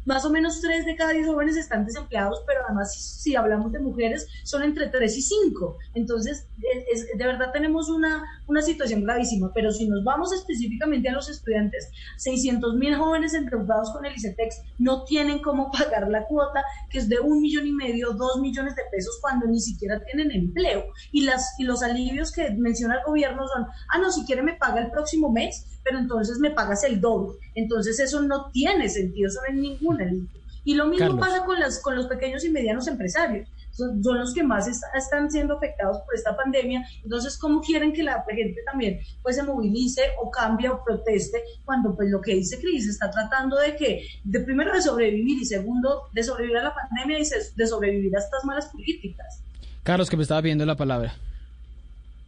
más 0.07 0.25
o 0.25 0.31
menos 0.31 0.61
3 0.61 0.87
de 0.87 0.97
cada 0.97 1.11
10 1.11 1.27
jóvenes 1.27 1.57
están 1.57 1.85
desempleados, 1.85 2.43
pero 2.47 2.61
además 2.65 2.95
si, 2.95 3.37
hablamos 3.37 3.73
de 3.73 3.81
mujeres 3.81 4.27
son 4.45 4.63
entre 4.63 4.87
3 4.89 5.17
y 5.17 5.23
5. 5.23 5.79
Entonces, 5.95 6.49
de 6.57 7.27
verdad 7.27 7.51
tenemos 7.53 7.91
una, 7.91 8.25
una 8.47 8.63
situación 8.63 9.03
gravísima, 9.03 9.51
pero 9.53 9.73
si 9.73 9.89
nos 9.89 10.05
vamos 10.05 10.33
específicamente 10.33 11.09
a 11.09 11.13
los 11.13 11.29
estudiantes, 11.29 11.91
600 12.19 12.77
mil 12.77 12.95
jóvenes 12.95 13.35
endeudados 13.35 13.91
con 13.91 14.07
el 14.07 14.15
ICETEX 14.15 14.63
no 14.79 15.05
tienen 15.05 15.41
cómo 15.41 15.71
pagar 15.73 16.09
la 16.09 16.25
cuota, 16.25 16.65
que 16.89 16.99
es 16.99 17.09
de 17.09 17.19
un 17.19 17.41
millón 17.41 17.67
y 17.67 17.73
medio, 17.73 18.13
dos 18.13 18.41
millones 18.41 18.77
de 18.77 18.83
pesos, 18.91 19.19
cuando 19.21 19.47
ni 19.47 19.61
siquiera 19.61 20.01
tienen 20.05 20.31
empleo. 20.31 20.85
Y, 21.11 21.23
las, 21.23 21.59
y 21.59 21.65
los 21.65 21.83
alivios 21.83 22.31
que 22.31 22.51
menciona 22.53 22.95
el 22.95 23.05
gobierno 23.05 23.47
son, 23.49 23.67
ah, 23.93 23.99
no, 23.99 24.13
si 24.13 24.25
quiere 24.25 24.43
me 24.43 24.55
paga 24.55 24.81
el 24.81 24.91
próximo 24.93 25.33
mes, 25.33 25.76
pero 25.87 26.01
entonces 26.01 26.41
me 26.41 26.51
pagas 26.51 26.83
el 26.83 27.01
doble. 27.01 27.39
Entonces 27.55 28.01
eso 28.01 28.21
no 28.21 28.51
tiene 28.51 28.89
sentido, 28.89 29.29
eso 29.29 29.39
no 29.41 29.55
es 29.55 29.61
ningún 29.61 30.03
alivio. 30.03 30.29
Y 30.65 30.75
lo 30.75 30.87
mismo 30.87 31.17
pasa 31.17 31.45
con, 31.45 31.61
las, 31.61 31.81
con 31.81 31.95
los 31.95 32.09
pequeños 32.09 32.45
y 32.45 32.51
medianos 32.51 32.89
empresarios. 32.89 33.49
Son, 33.71 34.03
los 34.03 34.35
que 34.35 34.43
más 34.43 34.67
están 34.67 35.31
siendo 35.31 35.59
afectados 35.59 35.99
por 35.99 36.17
esta 36.17 36.37
pandemia. 36.37 36.85
Entonces, 37.05 37.39
¿cómo 37.39 37.61
quieren 37.61 37.93
que 37.93 38.03
la 38.03 38.25
gente 38.29 38.61
también 38.67 38.99
pues 39.23 39.37
se 39.37 39.45
movilice 39.45 40.01
o 40.21 40.29
cambie 40.29 40.69
o 40.69 40.83
proteste 40.83 41.45
cuando 41.65 41.95
pues 41.95 42.11
lo 42.11 42.21
que 42.21 42.35
dice 42.35 42.59
Cris 42.59 42.89
está 42.89 43.09
tratando 43.13 43.57
de 43.57 43.77
que, 43.77 44.09
de 44.25 44.41
primero 44.41 44.73
de 44.73 44.83
sobrevivir 44.83 45.39
y 45.41 45.45
segundo 45.45 46.09
de 46.13 46.25
sobrevivir 46.25 46.57
a 46.57 46.65
la 46.65 46.75
pandemia 46.75 47.21
y 47.21 47.29
de 47.55 47.67
sobrevivir 47.67 48.17
a 48.17 48.19
estas 48.19 48.45
malas 48.45 48.67
políticas? 48.67 49.41
Carlos, 49.85 50.11
que 50.11 50.17
me 50.17 50.25
estaba 50.25 50.43
pidiendo 50.43 50.67
la 50.67 50.75
palabra. 50.75 51.15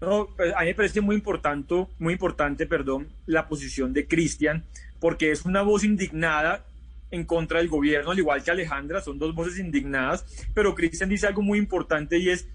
No, 0.01 0.29
pues, 0.37 0.55
a 0.55 0.61
mí 0.61 0.67
me 0.67 0.75
parece 0.75 1.01
muy 1.01 1.17
importante, 1.17 1.87
muy 1.99 2.13
importante, 2.13 2.67
perdón, 2.67 3.09
la 3.27 3.49
posición 3.49 3.93
de 3.93 4.07
Cristian, 4.07 4.65
porque 5.01 5.33
es 5.33 5.45
una 5.45 5.63
voz 5.63 5.85
indignada 5.85 6.65
en 7.11 7.25
contra 7.25 7.59
del 7.59 7.69
gobierno, 7.69 8.11
al 8.11 8.19
igual 8.19 8.43
que 8.43 8.51
Alejandra, 8.51 9.01
son 9.01 9.19
dos 9.19 9.35
voces 9.35 9.59
indignadas, 9.59 10.25
pero 10.55 10.75
Cristian 10.75 11.09
dice 11.09 11.27
algo 11.27 11.43
muy 11.43 11.59
importante 11.59 12.19
y 12.19 12.29
es 12.29 12.47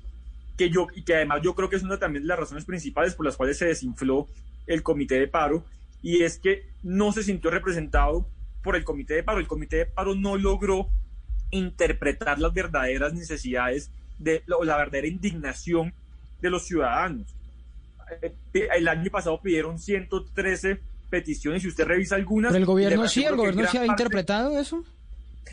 que 0.58 0.69
yo, 0.69 0.88
y 0.95 1.03
que 1.03 1.15
además 1.15 1.41
yo 1.43 1.56
creo 1.56 1.69
que 1.69 1.75
es 1.75 1.84
una 1.84 1.97
también 1.97 2.23
de 2.23 2.27
las 2.27 2.39
razones 2.39 2.65
principales 2.65 3.15
por 3.15 3.25
las 3.25 3.36
cuales 3.36 3.58
se 3.58 3.65
desinfló 3.65 4.27
el 4.67 4.84
comité 4.84 5.19
de 5.19 5.27
paro, 5.27 5.65
y 6.01 6.23
es 6.23 6.38
que 6.38 6.67
no 6.84 7.12
se 7.12 7.23
sintió 7.23 7.49
representado 7.49 8.27
por 8.62 8.75
el 8.75 8.84
comité 8.84 9.15
de 9.15 9.23
paro. 9.23 9.39
El 9.39 9.47
comité 9.47 9.77
de 9.77 9.86
paro 9.86 10.15
no 10.15 10.38
logró 10.38 10.89
interpretar 11.49 12.39
las 12.39 12.53
verdaderas 12.53 13.13
necesidades 13.13 13.91
de, 14.19 14.43
o 14.56 14.63
la 14.63 14.77
verdadera 14.77 15.08
indignación 15.08 15.93
de 16.43 16.49
los 16.49 16.67
ciudadanos. 16.67 17.34
Eh, 18.21 18.67
el 18.75 18.88
año 18.88 19.10
pasado 19.10 19.41
pidieron 19.41 19.79
113 19.79 20.79
peticiones, 21.10 21.63
y 21.63 21.69
usted 21.69 21.86
revisa 21.86 22.15
algunas... 22.15 22.51
Pero 22.51 22.62
el 22.62 22.65
gobierno 22.65 23.08
sí, 23.08 23.23
el 23.23 23.36
gobierno 23.36 23.65
sí 23.67 23.77
ha 23.77 23.86
interpretado 23.86 24.60
eso. 24.60 24.84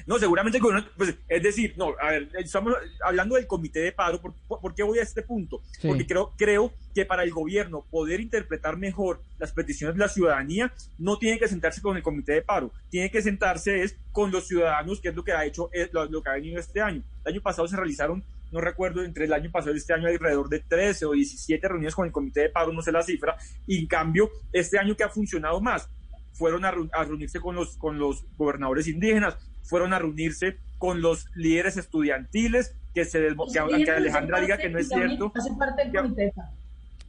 No, 0.06 0.18
seguramente 0.18 0.58
el 0.58 0.62
gobierno, 0.62 0.88
pues, 0.96 1.14
es 1.28 1.42
decir, 1.42 1.74
no, 1.76 1.94
a 2.00 2.10
ver, 2.10 2.28
estamos 2.38 2.74
hablando 3.04 3.36
del 3.36 3.46
comité 3.46 3.80
de 3.80 3.92
paro, 3.92 4.20
¿por, 4.20 4.74
qué 4.74 4.82
voy 4.82 4.98
a 4.98 5.02
este 5.02 5.22
punto? 5.22 5.60
Porque 5.82 6.06
creo, 6.06 6.32
creo 6.36 6.72
que 6.94 7.04
para 7.04 7.22
el 7.22 7.30
gobierno 7.30 7.84
poder 7.90 8.20
interpretar 8.20 8.76
mejor 8.76 9.20
las 9.38 9.52
peticiones 9.52 9.96
de 9.96 10.00
la 10.00 10.08
ciudadanía, 10.08 10.72
no 10.98 11.18
tiene 11.18 11.38
que 11.38 11.48
sentarse 11.48 11.82
con 11.82 11.96
el 11.96 12.02
comité 12.02 12.32
de 12.32 12.42
paro, 12.42 12.72
tiene 12.88 13.10
que 13.10 13.22
sentarse 13.22 13.82
es 13.82 13.96
con 14.10 14.32
los 14.32 14.48
ciudadanos, 14.48 15.00
que 15.00 15.10
es 15.10 15.14
lo 15.14 15.22
que 15.22 15.32
ha 15.32 15.44
hecho, 15.44 15.68
es 15.72 15.92
lo, 15.92 16.06
lo 16.06 16.22
que 16.22 16.30
ha 16.30 16.34
venido 16.34 16.58
este 16.58 16.80
año. 16.80 17.02
El 17.24 17.34
año 17.34 17.42
pasado 17.42 17.68
se 17.68 17.76
realizaron 17.76 18.24
no 18.52 18.60
recuerdo, 18.60 19.02
entre 19.02 19.26
el 19.26 19.32
año 19.32 19.50
pasado 19.50 19.74
y 19.74 19.78
este 19.78 19.92
año 19.92 20.08
hay 20.08 20.14
alrededor 20.14 20.48
de 20.48 20.60
13 20.60 21.06
o 21.06 21.12
17 21.12 21.68
reuniones 21.68 21.94
con 21.94 22.06
el 22.06 22.12
comité 22.12 22.40
de 22.40 22.48
paro, 22.48 22.72
no 22.72 22.82
sé 22.82 22.92
la 22.92 23.02
cifra, 23.02 23.36
y 23.66 23.78
en 23.78 23.86
cambio, 23.86 24.30
este 24.52 24.78
año 24.78 24.96
que 24.96 25.04
ha 25.04 25.08
funcionado 25.08 25.60
más, 25.60 25.88
fueron 26.32 26.64
a, 26.64 26.70
reunirse 26.70 27.40
con 27.40 27.54
los, 27.54 27.76
con 27.76 27.98
los 27.98 28.24
gobernadores 28.36 28.88
indígenas, 28.88 29.36
fueron 29.62 29.92
a 29.92 29.98
reunirse 29.98 30.58
con 30.78 31.00
los 31.02 31.26
líderes 31.34 31.76
estudiantiles, 31.76 32.74
que, 32.94 33.04
se 33.04 33.20
que, 33.52 33.90
Alejandra 33.90 34.40
diga 34.40 34.56
que 34.56 34.68
no 34.68 34.78
es 34.78 34.88
cierto. 34.88 35.32
Hacen 35.36 35.56
parte 35.58 35.84
del 35.84 35.92
comité 35.92 36.22
de 36.22 36.32
paro. 36.32 36.50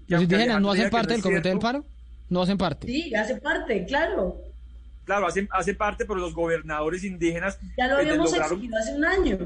¿Los 0.08 0.22
indígenas 0.24 0.62
no 0.62 0.72
hacen 0.72 0.90
parte 0.90 1.14
del 1.14 1.22
comité 1.22 1.50
del 1.50 1.60
paro? 1.60 1.86
No 2.30 2.42
hacen 2.42 2.58
parte. 2.58 2.88
Sí, 2.88 3.16
hace 3.16 3.38
parte, 3.38 3.86
claro. 3.86 4.38
Claro, 5.06 5.28
hacen, 5.28 5.48
hace 5.52 5.74
parte, 5.74 6.06
pero 6.06 6.20
los 6.20 6.34
gobernadores 6.34 7.04
indígenas. 7.04 7.58
Ya 7.78 7.88
lo 7.88 7.98
habíamos 7.98 8.34
exigido 8.34 8.78
hace 8.78 8.94
un 8.94 9.06
año 9.06 9.38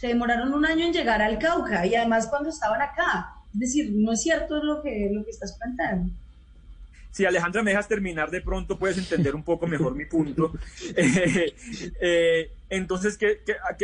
se 0.00 0.06
demoraron 0.06 0.54
un 0.54 0.64
año 0.64 0.86
en 0.86 0.94
llegar 0.94 1.20
al 1.20 1.38
Cauca 1.38 1.84
y 1.84 1.94
además 1.94 2.26
cuando 2.28 2.48
estaban 2.48 2.80
acá. 2.80 3.34
Es 3.52 3.60
decir, 3.60 3.90
no 3.92 4.12
es 4.12 4.22
cierto 4.22 4.62
lo 4.64 4.80
que, 4.80 5.10
lo 5.12 5.22
que 5.22 5.30
estás 5.30 5.52
planteando. 5.58 6.10
Si 7.10 7.26
Alejandra 7.26 7.62
me 7.62 7.72
dejas 7.72 7.88
terminar 7.88 8.30
de 8.30 8.40
pronto, 8.40 8.78
puedes 8.78 8.96
entender 8.96 9.34
un 9.34 9.42
poco 9.42 9.66
mejor 9.66 9.94
mi 9.94 10.06
punto. 10.06 10.52
Eh, 10.96 11.54
eh, 12.00 12.50
entonces, 12.70 13.18
¿qué, 13.18 13.40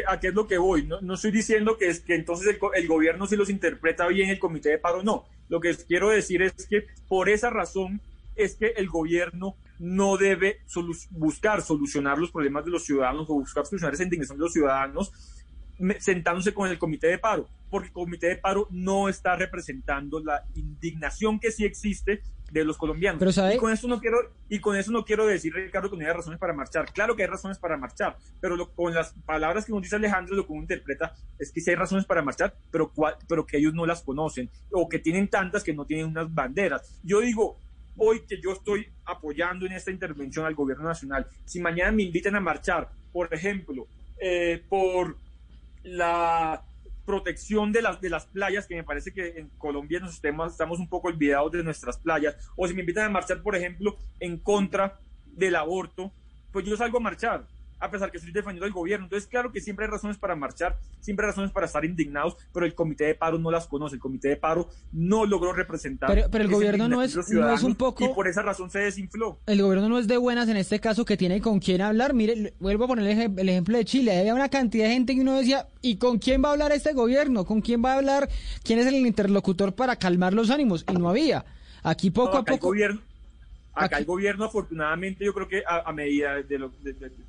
a, 0.06 0.18
qué, 0.18 0.28
es 0.28 0.34
lo 0.34 0.46
que 0.46 0.56
voy? 0.56 0.86
No, 0.86 1.14
estoy 1.14 1.32
diciendo 1.32 1.76
que, 1.76 1.88
es, 1.88 2.00
que 2.00 2.14
entonces 2.14 2.46
el, 2.48 2.58
el, 2.74 2.88
gobierno 2.88 3.26
sí 3.26 3.36
los 3.36 3.50
interpreta 3.50 4.06
bien 4.06 4.30
el 4.30 4.38
comité 4.38 4.70
de 4.70 4.78
paro, 4.78 5.02
no. 5.02 5.26
Lo 5.48 5.60
que 5.60 5.74
quiero 5.76 6.08
decir 6.08 6.40
es 6.42 6.66
que 6.66 6.86
por 7.08 7.28
esa 7.28 7.50
razón 7.50 8.00
es 8.36 8.54
que 8.54 8.68
el 8.76 8.88
gobierno 8.88 9.54
no 9.78 10.16
debe 10.16 10.60
buscar 11.10 11.62
solucionar 11.62 12.18
los 12.18 12.30
problemas 12.30 12.64
de 12.64 12.70
los 12.70 12.84
ciudadanos 12.84 13.28
o 13.28 13.34
buscar 13.34 13.66
solucionar 13.66 13.94
esa 13.94 14.04
indignación 14.04 14.38
de 14.38 14.44
los 14.44 14.52
ciudadanos 14.52 15.12
sentándose 15.98 16.54
con 16.54 16.70
el 16.70 16.78
comité 16.78 17.08
de 17.08 17.18
paro, 17.18 17.48
porque 17.70 17.88
el 17.88 17.92
comité 17.92 18.28
de 18.28 18.36
paro 18.36 18.68
no 18.70 19.08
está 19.08 19.36
representando 19.36 20.20
la 20.20 20.44
indignación 20.54 21.38
que 21.38 21.50
sí 21.50 21.64
existe 21.64 22.22
de 22.50 22.64
los 22.64 22.78
colombianos. 22.78 23.20
y 23.52 23.56
con 23.58 23.72
eso 23.72 23.88
no 23.88 24.00
quiero 24.00 24.18
y 24.48 24.60
con 24.60 24.76
eso 24.76 24.92
no 24.92 25.04
quiero 25.04 25.26
decir 25.26 25.52
Ricardo 25.52 25.90
que 25.90 25.96
no 25.96 26.06
hay 26.06 26.12
razones 26.12 26.38
para 26.38 26.52
marchar. 26.52 26.92
Claro 26.92 27.16
que 27.16 27.22
hay 27.22 27.28
razones 27.28 27.58
para 27.58 27.76
marchar, 27.76 28.16
pero 28.40 28.70
con 28.72 28.94
las 28.94 29.12
palabras 29.24 29.64
que 29.64 29.72
nos 29.72 29.82
dice 29.82 29.96
Alejandro 29.96 30.36
lo 30.36 30.46
que 30.46 30.52
uno 30.52 30.62
interpreta 30.62 31.14
es 31.38 31.52
que 31.52 31.60
sí 31.60 31.70
hay 31.70 31.76
razones 31.76 32.04
para 32.04 32.22
marchar, 32.22 32.54
pero 32.70 32.92
pero 33.28 33.46
que 33.46 33.58
ellos 33.58 33.74
no 33.74 33.84
las 33.84 34.02
conocen 34.02 34.48
o 34.70 34.88
que 34.88 34.98
tienen 34.98 35.28
tantas 35.28 35.64
que 35.64 35.74
no 35.74 35.84
tienen 35.84 36.06
unas 36.06 36.32
banderas. 36.32 37.00
Yo 37.02 37.20
digo, 37.20 37.58
hoy 37.96 38.20
que 38.26 38.40
yo 38.40 38.52
estoy 38.52 38.86
apoyando 39.04 39.66
en 39.66 39.72
esta 39.72 39.90
intervención 39.90 40.46
al 40.46 40.54
gobierno 40.54 40.84
nacional, 40.84 41.26
si 41.44 41.60
mañana 41.60 41.92
me 41.92 42.04
invitan 42.04 42.36
a 42.36 42.40
marchar, 42.40 42.90
por 43.12 43.32
ejemplo, 43.32 43.86
eh, 44.20 44.62
por 44.68 45.16
la 45.86 46.64
protección 47.04 47.70
de 47.72 47.80
las, 47.80 48.00
de 48.00 48.10
las 48.10 48.26
playas, 48.26 48.66
que 48.66 48.74
me 48.74 48.82
parece 48.82 49.12
que 49.12 49.38
en 49.38 49.48
Colombia 49.56 50.00
nos 50.00 50.14
estamos, 50.14 50.52
estamos 50.52 50.80
un 50.80 50.88
poco 50.88 51.08
olvidados 51.08 51.52
de 51.52 51.62
nuestras 51.62 51.96
playas, 51.98 52.36
o 52.56 52.66
si 52.66 52.74
me 52.74 52.80
invitan 52.80 53.04
a 53.04 53.10
marchar, 53.10 53.42
por 53.42 53.54
ejemplo, 53.54 53.96
en 54.18 54.38
contra 54.38 54.98
del 55.24 55.54
aborto, 55.54 56.12
pues 56.50 56.66
yo 56.66 56.76
salgo 56.76 56.98
a 56.98 57.02
marchar 57.02 57.46
a 57.78 57.90
pesar 57.90 58.10
que 58.10 58.18
estoy 58.18 58.32
defendiendo 58.32 58.66
al 58.66 58.72
gobierno. 58.72 59.06
Entonces, 59.06 59.28
claro 59.28 59.52
que 59.52 59.60
siempre 59.60 59.84
hay 59.84 59.90
razones 59.90 60.18
para 60.18 60.34
marchar, 60.36 60.78
siempre 61.00 61.26
hay 61.26 61.30
razones 61.30 61.50
para 61.50 61.66
estar 61.66 61.84
indignados, 61.84 62.36
pero 62.52 62.66
el 62.66 62.74
comité 62.74 63.04
de 63.04 63.14
paro 63.14 63.38
no 63.38 63.50
las 63.50 63.66
conoce, 63.66 63.96
el 63.96 64.00
comité 64.00 64.28
de 64.28 64.36
paro 64.36 64.68
no 64.92 65.26
logró 65.26 65.52
representar. 65.52 66.28
Pero, 66.30 66.44
el 66.44 66.50
gobierno 66.50 66.88
no 66.88 67.02
es, 67.02 67.16
no 67.30 67.52
es 67.52 67.62
un 67.62 67.74
poco... 67.74 68.04
Y 68.04 68.14
por 68.14 68.28
esa 68.28 68.42
razón 68.42 68.70
se 68.70 68.80
desinfló. 68.80 69.38
El 69.46 69.62
gobierno 69.62 69.88
no 69.88 69.98
es 69.98 70.06
de 70.06 70.16
buenas 70.16 70.48
en 70.48 70.56
este 70.56 70.80
caso 70.80 71.04
que 71.04 71.16
tiene 71.16 71.40
con 71.40 71.60
quién 71.60 71.82
hablar. 71.82 72.14
Mire, 72.14 72.54
vuelvo 72.60 72.84
a 72.84 72.88
poner 72.88 73.06
el, 73.06 73.48
ejemplo 73.48 73.76
de 73.76 73.84
Chile. 73.84 74.18
Había 74.18 74.34
una 74.34 74.48
cantidad 74.48 74.86
de 74.86 74.94
gente 74.94 75.14
que 75.14 75.20
uno 75.20 75.38
decía, 75.38 75.66
¿y 75.82 75.96
con 75.96 76.18
quién 76.18 76.42
va 76.42 76.48
a 76.48 76.52
hablar 76.52 76.72
este 76.72 76.92
gobierno? 76.92 77.44
¿Con 77.44 77.60
quién 77.60 77.84
va 77.84 77.92
a 77.92 77.96
hablar? 77.96 78.28
¿Quién 78.62 78.78
es 78.78 78.86
el 78.86 78.94
interlocutor 78.94 79.74
para 79.74 79.96
calmar 79.96 80.32
los 80.32 80.50
ánimos? 80.50 80.84
Y 80.90 80.94
no 80.94 81.08
había. 81.08 81.44
Aquí 81.82 82.10
poco 82.10 82.38
a 82.38 82.44
poco... 82.44 82.68
gobierno 82.68 83.00
Acá 83.76 83.98
el 83.98 84.06
gobierno, 84.06 84.46
afortunadamente, 84.46 85.22
yo 85.22 85.34
creo 85.34 85.48
que 85.48 85.62
a, 85.66 85.92
medida 85.92 86.42
de 86.42 86.58
lo, 86.58 86.72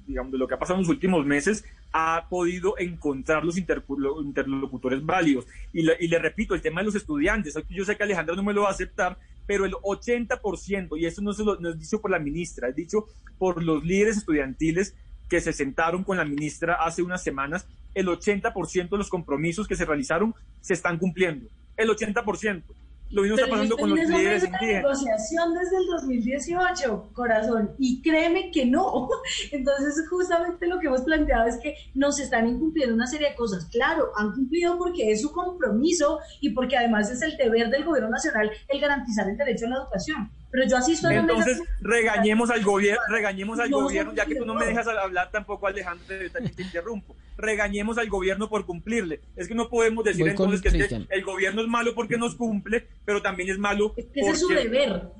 digamos, 0.08 0.32
de 0.32 0.38
lo 0.38 0.48
que 0.48 0.54
ha 0.54 0.60
pasado 0.60 0.80
en 0.80 0.84
los 0.84 0.90
últimos 0.90 1.26
meses, 1.26 1.66
ha 1.92 2.26
podido 2.30 2.78
encontrar 2.78 3.44
los 3.44 3.58
interlocutores 3.58 5.06
válidos. 5.06 5.46
Y 5.74 5.82
le, 5.84 6.20
repito, 6.20 6.56
el 6.56 6.62
tema 6.62 6.80
de 6.82 6.86
los 6.86 6.96
estudiantes, 6.96 7.54
yo 7.70 7.84
sé 7.84 7.98
que 7.98 8.04
Alejandra 8.04 8.36
no 8.36 8.44
me 8.44 8.54
lo 8.54 8.62
va 8.62 8.70
a 8.70 8.72
aceptar, 8.72 9.18
pero 9.46 9.66
el 9.66 9.74
80%, 9.74 10.98
y 10.98 11.06
eso 11.06 11.22
no, 11.22 11.34
se 11.34 11.44
lo, 11.44 11.60
no 11.60 11.70
es 11.70 11.80
dicho 11.80 12.00
por 12.00 12.12
la 12.12 12.20
ministra, 12.20 12.70
es 12.70 12.76
dicho 12.76 13.08
por 13.38 13.62
los 13.62 13.84
líderes 13.84 14.16
estudiantiles 14.16 14.96
que 15.28 15.42
se 15.42 15.52
sentaron 15.52 16.06
con 16.06 16.16
la 16.16 16.24
ministra 16.24 16.76
hace 16.76 17.02
unas 17.02 17.24
semanas, 17.24 17.68
el 17.94 18.08
80% 18.08 18.90
de 18.90 18.98
los 18.98 19.10
compromisos 19.10 19.68
que 19.68 19.76
se 19.76 19.84
realizaron 19.84 20.34
se 20.62 20.76
están 20.76 20.98
cumpliendo. 20.98 21.50
El 21.76 21.90
80%. 21.90 22.64
Lo 23.10 23.22
mismo 23.22 23.38
está 23.38 23.50
pasando 23.50 23.78
con 23.78 23.90
los 23.90 24.00
líderes 24.00 24.44
indígenas. 24.44 24.84
negociación 24.84 25.54
desde 25.54 25.78
el 25.78 25.86
2018, 25.88 27.10
corazón, 27.14 27.72
y 27.78 28.02
créeme 28.02 28.52
que 28.52 28.66
no. 28.66 29.10
Entonces, 29.52 30.08
justamente 30.10 30.68
lo 30.68 30.80
que 30.80 30.88
hemos 30.88 31.02
planteado 31.02 31.48
es 31.48 31.58
que 31.58 31.76
nos 31.94 32.20
están 32.20 32.48
incumpliendo 32.48 32.96
una 32.96 33.08
serie 33.08 33.30
de 33.30 33.36
cosas. 33.36 33.66
Claro, 33.66 34.12
han 34.18 34.34
cumplido 34.34 34.78
porque 34.78 35.12
es 35.12 35.22
su 35.22 35.32
compromiso 35.32 36.20
y 36.42 36.50
porque 36.50 36.78
además 36.78 37.10
es 37.10 37.22
el 37.22 37.38
deber 37.38 37.70
del 37.70 37.86
gobierno 37.86 38.10
nacional 38.10 38.52
el 38.68 38.80
garantizar 38.80 39.30
el 39.30 39.38
derecho 39.38 39.68
a 39.68 39.70
la 39.70 39.78
educación. 39.78 40.30
Pero 40.52 40.66
yo 40.68 40.78
asisto 40.78 41.08
a 41.08 41.14
Entonces, 41.14 41.62
regañemos 41.82 42.50
al 42.50 42.64
gobierno, 42.64 43.02
regañemos 43.10 43.60
al 43.60 43.70
gobierno, 43.70 44.14
ya 44.14 44.26
que 44.26 44.36
tú 44.36 44.46
no 44.46 44.56
me 44.56 44.66
dejas 44.66 44.88
hablar 44.88 45.30
tampoco, 45.32 45.68
Alejandro, 45.68 46.06
te 46.08 46.62
interrumpo. 46.62 47.16
Regañemos 47.38 47.98
al 47.98 48.10
gobierno 48.10 48.50
por 48.50 48.66
cumplirle. 48.66 49.22
Es 49.36 49.48
que 49.48 49.56
no 49.56 49.70
podemos 49.70 50.04
decir 50.04 50.28
entonces 50.28 50.62
que 50.62 51.06
el 51.10 51.24
gobierno 51.24 51.62
es 51.62 51.68
malo 51.68 51.94
porque 51.94 52.18
nos 52.18 52.36
cumple, 52.36 52.88
pero 53.06 53.22
también 53.22 53.50
es 53.50 53.58
malo. 53.58 53.94
Es 53.98 54.06
que 54.08 54.22
es 54.22 54.40
su 54.40 54.48
deber. 54.48 55.12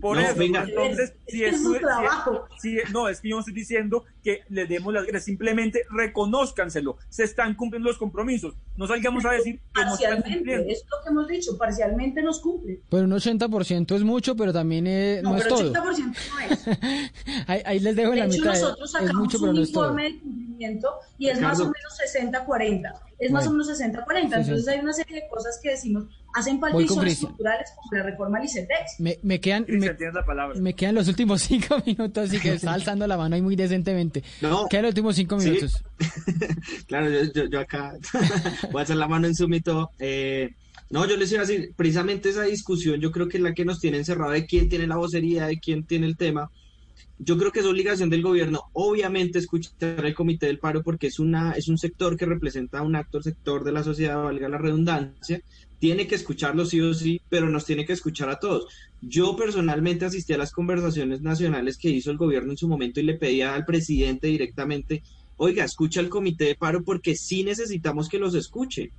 Por 0.00 0.18
eso, 0.18 0.40
entonces, 0.40 1.14
si 1.26 1.44
es, 1.44 1.62
su 1.62 1.74
trabajo. 1.74 2.46
no, 2.92 3.08
es 3.08 3.20
que 3.20 3.28
yo 3.28 3.36
no 3.36 3.40
estoy 3.40 3.54
diciendo 3.54 4.04
que 4.22 4.42
le 4.48 4.66
demos 4.66 4.92
las 4.92 5.04
gracias, 5.04 5.24
simplemente 5.24 5.82
reconózcanselo. 5.90 6.96
Se 7.08 7.24
están 7.24 7.54
cumpliendo 7.54 7.88
los 7.88 7.98
compromisos. 7.98 8.54
No 8.76 8.86
salgamos 8.86 9.24
a 9.24 9.32
decir 9.32 9.60
que 9.74 9.84
no. 9.84 9.94
Es 9.94 10.84
lo 10.90 11.02
que 11.02 11.08
hemos 11.08 11.28
dicho, 11.28 11.56
parcialmente 11.56 12.22
nos 12.22 12.40
cumple. 12.40 12.80
Pero 12.90 13.04
un 13.04 13.12
80% 13.12 13.94
es 13.94 14.02
mucho, 14.02 14.36
pero 14.36 14.52
también 14.52 14.86
es, 14.86 15.22
no, 15.22 15.32
no 15.32 15.38
pero 15.38 15.56
es 15.56 15.62
todo. 15.62 15.72
80% 15.72 16.16
no 16.30 16.40
es. 16.40 17.48
ahí, 17.66 17.78
les 17.80 17.96
dejo 17.96 18.10
de 18.10 18.16
la 18.16 18.24
hecho, 18.26 18.38
mitad. 18.38 18.50
Nosotros 18.50 18.90
sacamos 18.90 19.10
es 19.10 19.16
mucho, 19.16 19.38
un 19.38 19.54
no 19.56 19.62
es 19.62 19.68
informe 19.68 20.02
de 20.04 20.20
cumplimiento 20.20 20.90
y 21.18 21.28
es 21.28 21.40
más 21.40 21.60
o 21.60 21.64
menos 21.64 21.98
60-40 22.14 23.06
es 23.18 23.30
más 23.30 23.46
o 23.46 23.50
menos 23.50 23.68
60-40. 23.68 24.24
Entonces 24.24 24.68
hay 24.68 24.80
una 24.80 24.92
serie 24.92 25.22
de 25.22 25.28
cosas 25.28 25.58
que 25.62 25.70
decimos 25.70 26.04
hacen 26.36 26.60
falta 26.60 26.80
y 26.80 26.86
son 26.86 27.06
estructurales 27.06 27.70
como 27.74 27.96
la 27.96 28.02
reforma 28.02 28.38
al 28.38 28.44
ICETEX. 28.44 29.00
Me, 29.00 29.18
me 29.22 29.40
quedan, 29.40 29.64
me, 29.68 29.90
me, 30.60 30.74
quedan 30.74 30.94
los 30.94 31.08
últimos 31.08 31.42
cinco 31.48 31.82
minutos, 31.84 32.28
así 32.28 32.38
que 32.38 32.54
está 32.54 32.72
alzando 32.74 33.06
la 33.06 33.16
mano 33.16 33.34
ahí 33.34 33.42
muy 33.42 33.56
decentemente. 33.56 34.22
No. 34.42 34.66
Quedan 34.68 34.84
los 34.84 34.90
últimos 34.90 35.16
cinco 35.16 35.38
minutos. 35.38 35.82
claro, 36.86 37.08
yo, 37.10 37.46
yo, 37.46 37.60
acá 37.60 37.94
voy 38.70 38.80
a 38.80 38.82
hacer 38.82 38.96
la 38.96 39.08
mano 39.08 39.26
en 39.26 39.34
sumito. 39.34 39.90
Eh, 39.98 40.50
no, 40.90 41.06
yo 41.06 41.16
les 41.16 41.32
iba 41.32 41.42
a 41.42 41.46
decir, 41.46 41.72
precisamente 41.74 42.28
esa 42.28 42.42
discusión 42.42 43.00
yo 43.00 43.10
creo 43.10 43.28
que 43.28 43.38
es 43.38 43.42
la 43.42 43.54
que 43.54 43.64
nos 43.64 43.80
tiene 43.80 43.96
encerrado 43.96 44.32
de 44.32 44.46
quién 44.46 44.68
tiene 44.68 44.86
la 44.86 44.96
vocería, 44.96 45.46
de 45.46 45.58
quién 45.58 45.84
tiene 45.84 46.06
el 46.06 46.16
tema 46.16 46.50
yo 47.18 47.38
creo 47.38 47.50
que 47.50 47.60
es 47.60 47.66
obligación 47.66 48.10
del 48.10 48.22
gobierno, 48.22 48.64
obviamente, 48.72 49.38
escuchar 49.38 50.04
el 50.04 50.14
comité 50.14 50.46
del 50.46 50.58
paro 50.58 50.82
porque 50.82 51.06
es, 51.06 51.18
una, 51.18 51.52
es 51.52 51.68
un 51.68 51.78
sector 51.78 52.16
que 52.16 52.26
representa 52.26 52.82
un 52.82 52.94
actor 52.94 53.22
sector 53.22 53.64
de 53.64 53.72
la 53.72 53.82
sociedad, 53.82 54.22
valga 54.22 54.48
la 54.48 54.58
redundancia, 54.58 55.40
tiene 55.78 56.06
que 56.06 56.14
escucharlo 56.14 56.64
sí 56.64 56.80
o 56.80 56.94
sí, 56.94 57.20
pero 57.28 57.48
nos 57.48 57.64
tiene 57.64 57.84
que 57.84 57.92
escuchar 57.92 58.28
a 58.28 58.38
todos. 58.38 58.66
Yo 59.02 59.36
personalmente 59.36 60.04
asistí 60.04 60.32
a 60.32 60.38
las 60.38 60.52
conversaciones 60.52 61.20
nacionales 61.20 61.76
que 61.76 61.90
hizo 61.90 62.10
el 62.10 62.16
gobierno 62.16 62.52
en 62.52 62.58
su 62.58 62.68
momento 62.68 63.00
y 63.00 63.04
le 63.04 63.14
pedía 63.14 63.54
al 63.54 63.64
presidente 63.64 64.28
directamente, 64.28 65.02
oiga, 65.36 65.64
escucha 65.64 66.00
el 66.00 66.08
comité 66.08 66.44
de 66.44 66.54
paro 66.54 66.82
porque 66.82 67.14
sí 67.14 67.42
necesitamos 67.42 68.08
que 68.08 68.18
los 68.18 68.34
escuche. 68.34 68.90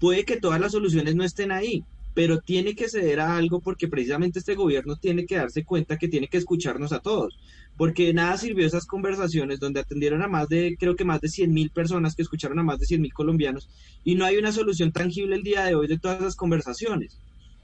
Puede 0.00 0.24
que 0.24 0.38
todas 0.38 0.60
las 0.60 0.72
soluciones 0.72 1.14
no 1.14 1.22
estén 1.22 1.52
ahí, 1.52 1.84
pero 2.14 2.40
tiene 2.40 2.74
que 2.74 2.88
ceder 2.88 3.20
a 3.20 3.36
algo 3.36 3.60
porque 3.60 3.88
precisamente 3.88 4.38
este 4.38 4.54
gobierno 4.54 4.96
tiene 4.96 5.26
que 5.26 5.36
darse 5.36 5.64
cuenta 5.64 5.98
que 5.98 6.08
tiene 6.08 6.28
que 6.28 6.38
escucharnos 6.38 6.92
a 6.92 7.00
todos, 7.00 7.38
porque 7.76 8.12
nada 8.12 8.36
sirvió 8.36 8.66
esas 8.66 8.86
conversaciones 8.86 9.60
donde 9.60 9.80
atendieron 9.80 10.22
a 10.22 10.28
más 10.28 10.48
de, 10.48 10.76
creo 10.78 10.96
que 10.96 11.04
más 11.04 11.20
de 11.20 11.28
100 11.28 11.52
mil 11.52 11.70
personas 11.70 12.14
que 12.14 12.22
escucharon 12.22 12.58
a 12.58 12.62
más 12.62 12.78
de 12.78 12.86
100 12.86 13.00
mil 13.00 13.12
colombianos 13.12 13.68
y 14.04 14.14
no 14.14 14.24
hay 14.24 14.36
una 14.36 14.52
solución 14.52 14.92
tangible 14.92 15.36
el 15.36 15.42
día 15.42 15.64
de 15.64 15.74
hoy 15.74 15.86
de 15.86 15.98
todas 15.98 16.20
esas 16.20 16.36
conversaciones. 16.36 17.18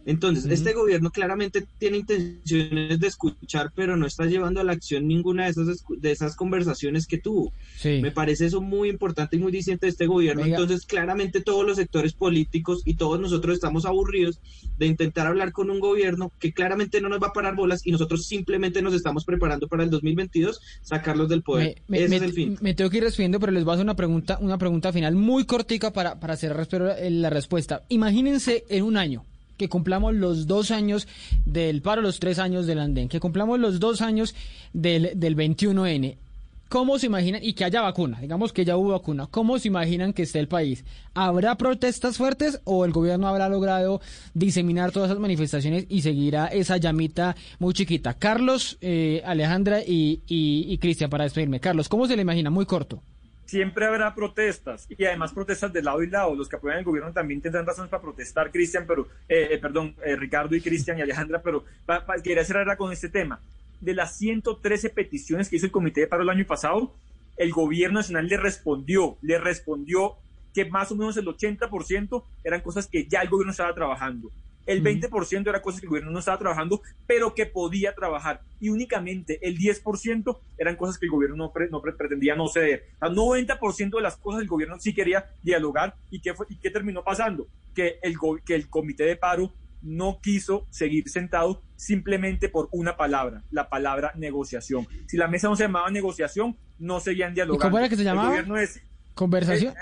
Entonces, 0.09 0.47
este 0.47 0.73
gobierno 0.73 1.11
claramente 1.11 1.67
tiene 1.77 1.99
intenciones 1.99 2.99
de 2.99 3.07
escuchar, 3.07 3.73
pero 3.75 3.95
no 3.95 4.07
está 4.07 4.25
llevando 4.25 4.59
a 4.59 4.65
la 4.65 4.73
acción 4.73 5.07
ninguna 5.07 5.45
de 5.45 5.51
esas, 5.51 5.85
de 5.87 6.11
esas 6.11 6.35
conversaciones 6.35 7.07
que 7.07 7.19
tuvo. 7.19 7.53
Me 7.85 8.11
parece 8.11 8.47
eso 8.47 8.63
muy 8.63 8.89
importante 8.89 9.37
y 9.37 9.39
muy 9.39 9.53
diciente 9.53 9.85
de 9.85 9.91
este 9.91 10.07
gobierno. 10.07 10.47
Entonces, 10.47 10.87
claramente 10.87 11.43
todos 11.43 11.67
los 11.67 11.77
sectores 11.77 12.15
políticos 12.15 12.81
y 12.87 12.95
todos 12.95 13.21
nosotros 13.21 13.53
estamos 13.55 13.85
aburridos 13.85 14.41
de 14.79 14.87
intentar 14.87 15.27
hablar 15.27 15.53
con 15.53 15.69
un 15.71 15.79
gobierno 15.79 16.33
que 16.39 16.55
claramente 16.55 17.03
no 17.03 17.11
nos 17.11 17.23
va 17.23 17.27
a 17.27 17.33
parar 17.35 17.55
bolas 17.55 17.87
y 17.87 17.93
nosotros 17.93 18.25
simplemente 18.25 18.81
nos 18.81 18.95
estamos 18.95 19.27
preparando 19.27 19.69
para 19.69 19.83
el 19.85 19.91
2022 19.91 20.59
sacarlos 20.81 21.29
del 21.29 21.43
poder. 21.43 21.83
Me, 21.87 22.03
Ese 22.03 22.17
es 22.17 22.23
el 22.23 22.33
fin. 22.33 22.57
Me 22.63 22.73
tengo 22.73 22.89
que 22.89 22.97
ir 22.97 23.03
respondiendo, 23.03 23.41
pero 23.41 23.53
les 23.53 23.63
voy 23.63 23.73
a 23.73 23.75
hacer 23.75 23.85
una 23.85 23.97
pregunta, 23.97 24.39
una 24.41 24.57
pregunta 24.57 24.91
final 24.91 25.17
muy 25.17 25.45
cortica 25.45 25.93
para, 25.93 26.19
para 26.19 26.35
cerrar 26.37 26.67
la 27.11 27.29
respuesta. 27.29 27.83
Imagínense 27.91 28.65
en 28.71 28.85
un 28.85 28.97
año 28.97 29.27
que 29.59 29.69
cumplamos 29.69 30.15
los 30.15 30.47
dos 30.47 30.71
años 30.71 31.07
del 31.45 31.83
paro, 31.83 32.01
los 32.01 32.21
tres 32.21 32.39
años 32.39 32.67
del 32.67 32.79
andén, 32.79 33.09
que 33.09 33.21
cumplamos 33.21 33.59
los 33.59 33.81
dos 33.81 34.01
años 34.01 34.35
del, 34.73 35.11
del 35.15 35.37
21N. 35.37 36.17
¿Cómo 36.69 36.99
se 36.99 37.07
imaginan? 37.07 37.43
Y 37.43 37.55
que 37.55 37.65
haya 37.65 37.81
vacuna, 37.81 38.21
digamos 38.21 38.53
que 38.53 38.65
ya 38.65 38.77
hubo 38.77 38.91
vacuna. 38.91 39.27
¿Cómo 39.27 39.59
se 39.59 39.69
imaginan 39.69 40.13
que 40.13 40.23
esté 40.23 40.39
el 40.39 40.49
país? 40.49 40.85
¿Habrá 41.15 41.57
protestas 41.57 42.19
fuertes 42.19 42.61
o 42.65 42.85
el 42.85 42.93
gobierno 42.93 43.27
habrá 43.27 43.49
logrado 43.49 44.03
diseminar 44.35 44.93
todas 44.93 45.11
esas 45.11 45.21
manifestaciones 45.21 45.87
y 45.89 46.03
seguirá 46.03 46.47
esa 46.47 46.77
llamita 46.77 47.37
muy 47.59 47.73
chiquita? 47.73 48.15
Carlos, 48.15 48.77
eh, 48.83 49.23
Alejandra 49.25 49.81
y, 49.81 50.21
y 50.27 50.77
Cristian, 50.77 51.09
para 51.09 51.25
despedirme. 51.25 51.59
Carlos, 51.59 51.89
¿cómo 51.89 52.07
se 52.07 52.17
le 52.17 52.23
imagina? 52.23 52.51
Muy 52.51 52.67
corto 52.67 53.03
siempre 53.49 53.87
habrá 53.87 54.15
protestas 54.15 54.87
y 54.91 55.03
además 55.07 55.33
protestas 55.33 55.73
de 55.73 55.83
lado 55.83 56.03
y 56.03 56.07
lado. 56.07 56.35
Los 56.35 56.49
que 56.49 56.57
apoyan 56.57 56.79
el 56.79 56.85
gobierno 56.85 57.13
también 57.13 57.41
tendrán 57.41 57.67
razones 57.67 57.91
para 57.91 58.03
protestar, 58.03 58.53
Cristian, 58.53 58.85
pero, 58.87 59.09
eh, 59.27 59.49
eh, 59.53 59.59
perdón, 59.59 59.95
eh, 60.05 60.17
Ricardo 60.17 60.55
y 60.55 60.61
Cristian 60.61 60.99
y 60.99 61.03
Alejandra, 61.03 61.41
pero 61.43 61.65
quería 62.23 62.45
cerrar 62.45 62.77
con 62.77 62.93
este 62.93 63.09
tema. 63.09 63.41
De 63.81 63.95
las 63.95 64.17
113 64.19 64.91
peticiones 64.91 65.49
que 65.49 65.57
hizo 65.57 65.65
el 65.65 65.73
Comité 65.73 66.03
de 66.03 66.07
Paro 66.09 66.25
el 66.25 66.29
año 66.29 66.45
pasado, 66.45 66.93
el 67.39 67.51
gobierno 67.53 68.01
nacional 68.01 68.29
le 68.29 68.37
respondió, 68.37 69.17
le 69.23 69.39
respondió 69.39 70.17
que 70.53 70.67
más 70.67 70.93
o 70.93 70.97
menos 70.97 71.17
el 71.17 71.27
80% 71.27 72.25
eran 72.45 72.61
cosas 72.61 72.87
que 72.87 73.07
ya 73.07 73.23
el 73.23 73.31
gobierno 73.31 73.53
estaba 73.53 73.75
trabajando. 73.75 74.31
El 74.69 74.85
20% 74.85 75.49
era 75.49 75.63
cosas 75.63 75.81
que 75.81 75.87
el 75.87 75.91
gobierno 75.91 76.11
no 76.11 76.19
estaba 76.19 76.39
trabajando, 76.39 76.83
pero 77.07 77.35
que 77.35 77.47
podía 77.47 77.95
trabajar. 77.95 78.43
Y 78.61 78.69
únicamente 78.69 79.39
el 79.43 79.59
10% 79.59 80.39
eran 80.59 80.77
cosas 80.77 80.99
que 80.99 81.07
el 81.07 81.11
gobierno 81.11 81.37
no, 81.37 81.53
no 81.71 81.83
pretendía 81.83 82.37
no 82.37 82.49
ceder. 82.49 82.85
El 83.01 83.15
90% 83.15 83.97
de 83.97 84.03
las 84.03 84.17
cosas 84.19 84.43
el 84.43 84.47
gobierno 84.47 84.79
sí 84.79 84.95
quería 84.95 85.27
dialogar. 85.43 85.97
¿Y 86.11 86.21
qué, 86.21 86.35
fue, 86.35 86.47
y 86.51 86.57
qué 86.57 86.71
terminó 86.71 87.03
pasando? 87.03 87.49
Que 87.75 87.99
el, 88.03 88.17
que 88.45 88.55
el 88.55 88.69
comité 88.69 89.05
de 89.05 89.17
paro 89.17 89.53
no 89.81 90.21
quiso 90.21 90.67
seguir 90.71 91.09
sentado 91.09 91.63
simplemente 91.77 92.49
por 92.49 92.69
una 92.73 92.97
palabra, 92.97 93.45
la 93.51 93.69
palabra 93.69 94.13
negociación. 94.17 94.87
Si 95.07 95.17
la 95.17 95.29
mesa 95.29 95.49
no 95.49 95.57
se 95.57 95.65
llamaba 95.65 95.91
negociación, 95.91 96.57
no 96.79 97.01
seguían 97.01 97.33
dialogando. 97.33 97.67
¿Y 97.67 97.71
cómo 97.71 97.79
era 97.79 97.89
que 97.89 97.97
se 97.97 98.05
llamaba? 98.05 98.29
El 98.29 98.31
gobierno 98.33 98.57
es, 98.59 98.83
¿Conversación? 99.15 99.75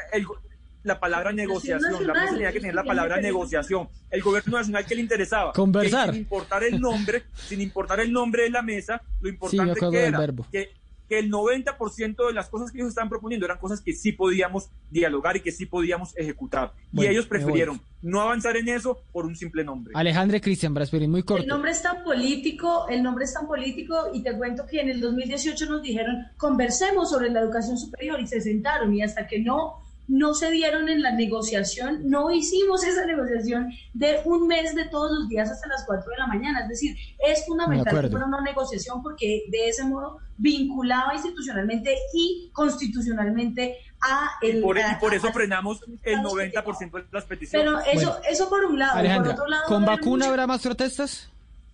La 0.86 1.00
palabra 1.00 1.32
negociación. 1.32 2.06
La 2.06 2.14
mesa 2.14 2.32
tenía 2.32 2.52
que 2.52 2.60
tener 2.60 2.74
la 2.74 2.84
palabra 2.84 3.20
negociación. 3.20 3.88
El 4.10 4.22
gobierno 4.22 4.56
nacional 4.56 4.86
que 4.86 4.94
le 4.94 5.02
interesaba. 5.02 5.52
Conversar. 5.52 6.10
sin 6.10 6.20
importar 6.22 6.64
el 6.64 6.80
nombre, 6.80 7.24
sin 7.34 7.60
importar 7.60 8.00
el 8.00 8.12
nombre 8.12 8.44
de 8.44 8.50
la 8.50 8.62
mesa, 8.62 9.02
lo 9.20 9.28
importante 9.28 9.80
que 9.90 10.04
era 10.04 10.26
que, 10.50 10.70
que, 11.08 11.18
el 11.18 11.30
90% 11.30 12.26
de 12.26 12.32
las 12.32 12.48
cosas 12.48 12.70
que 12.70 12.78
ellos 12.78 12.88
estaban 12.88 13.08
proponiendo 13.08 13.46
eran 13.46 13.58
cosas 13.58 13.80
que 13.80 13.92
sí 13.92 14.12
podíamos 14.12 14.70
dialogar 14.90 15.36
y 15.36 15.40
que 15.40 15.50
sí 15.50 15.66
podíamos 15.66 16.16
ejecutar. 16.16 16.72
y 16.92 17.06
ellos 17.06 17.26
prefirieron 17.26 17.80
no 18.02 18.20
avanzar 18.20 18.56
en 18.56 18.68
eso 18.68 19.00
por 19.12 19.26
un 19.26 19.34
simple 19.34 19.64
nombre. 19.64 19.92
Alejandra 19.96 20.40
Cristian 20.40 20.72
Brasperi, 20.72 21.08
muy 21.08 21.24
corto. 21.24 21.42
El 21.42 21.48
nombre 21.48 21.72
es 21.72 21.82
tan 21.82 22.04
político, 22.04 22.86
el 22.88 23.02
nombre 23.02 23.24
es 23.24 23.34
tan 23.34 23.48
político 23.48 24.10
y 24.12 24.22
te 24.22 24.36
cuento 24.36 24.66
que 24.66 24.80
en 24.80 24.90
el 24.90 25.00
2018 25.00 25.66
nos 25.66 25.82
dijeron 25.82 26.26
conversemos 26.36 27.10
sobre 27.10 27.30
la 27.30 27.40
educación 27.40 27.76
superior 27.76 28.20
y 28.20 28.26
se 28.28 28.40
sentaron 28.40 28.94
y 28.94 29.02
hasta 29.02 29.26
que 29.26 29.40
no 29.40 29.85
no 30.08 30.34
se 30.34 30.50
dieron 30.50 30.88
en 30.88 31.02
la 31.02 31.12
negociación, 31.12 32.08
no 32.08 32.30
hicimos 32.30 32.84
esa 32.84 33.04
negociación 33.06 33.72
de 33.92 34.20
un 34.24 34.46
mes 34.46 34.74
de 34.74 34.84
todos 34.86 35.10
los 35.10 35.28
días 35.28 35.50
hasta 35.50 35.68
las 35.68 35.84
4 35.84 36.10
de 36.10 36.16
la 36.18 36.26
mañana. 36.26 36.62
Es 36.62 36.68
decir, 36.68 36.96
es 37.26 37.44
fundamental 37.46 38.02
que 38.02 38.10
fuera 38.10 38.26
una 38.26 38.40
negociación 38.40 39.02
porque 39.02 39.44
de 39.50 39.68
ese 39.68 39.84
modo 39.84 40.18
vinculaba 40.38 41.14
institucionalmente 41.14 41.96
y 42.12 42.50
constitucionalmente 42.52 43.78
a 44.00 44.30
el... 44.42 44.58
Y 44.58 44.62
por, 44.62 45.14
eso 45.14 45.32
frenamos 45.32 45.80
el 46.02 46.18
90% 46.18 46.92
de 46.92 47.04
las 47.10 47.24
peticiones. 47.24 47.82
Pero 47.84 48.00
eso, 48.00 48.18
eso 48.28 48.48
por 48.48 48.64
un 48.64 48.78
lado. 48.78 49.02
por 49.16 49.28
otro 49.28 49.46
lado 49.46 49.64
¿Con 49.66 49.84
vacuna 49.84 50.26
habrá 50.26 50.46
más 50.46 50.62
protestas? 50.62 51.30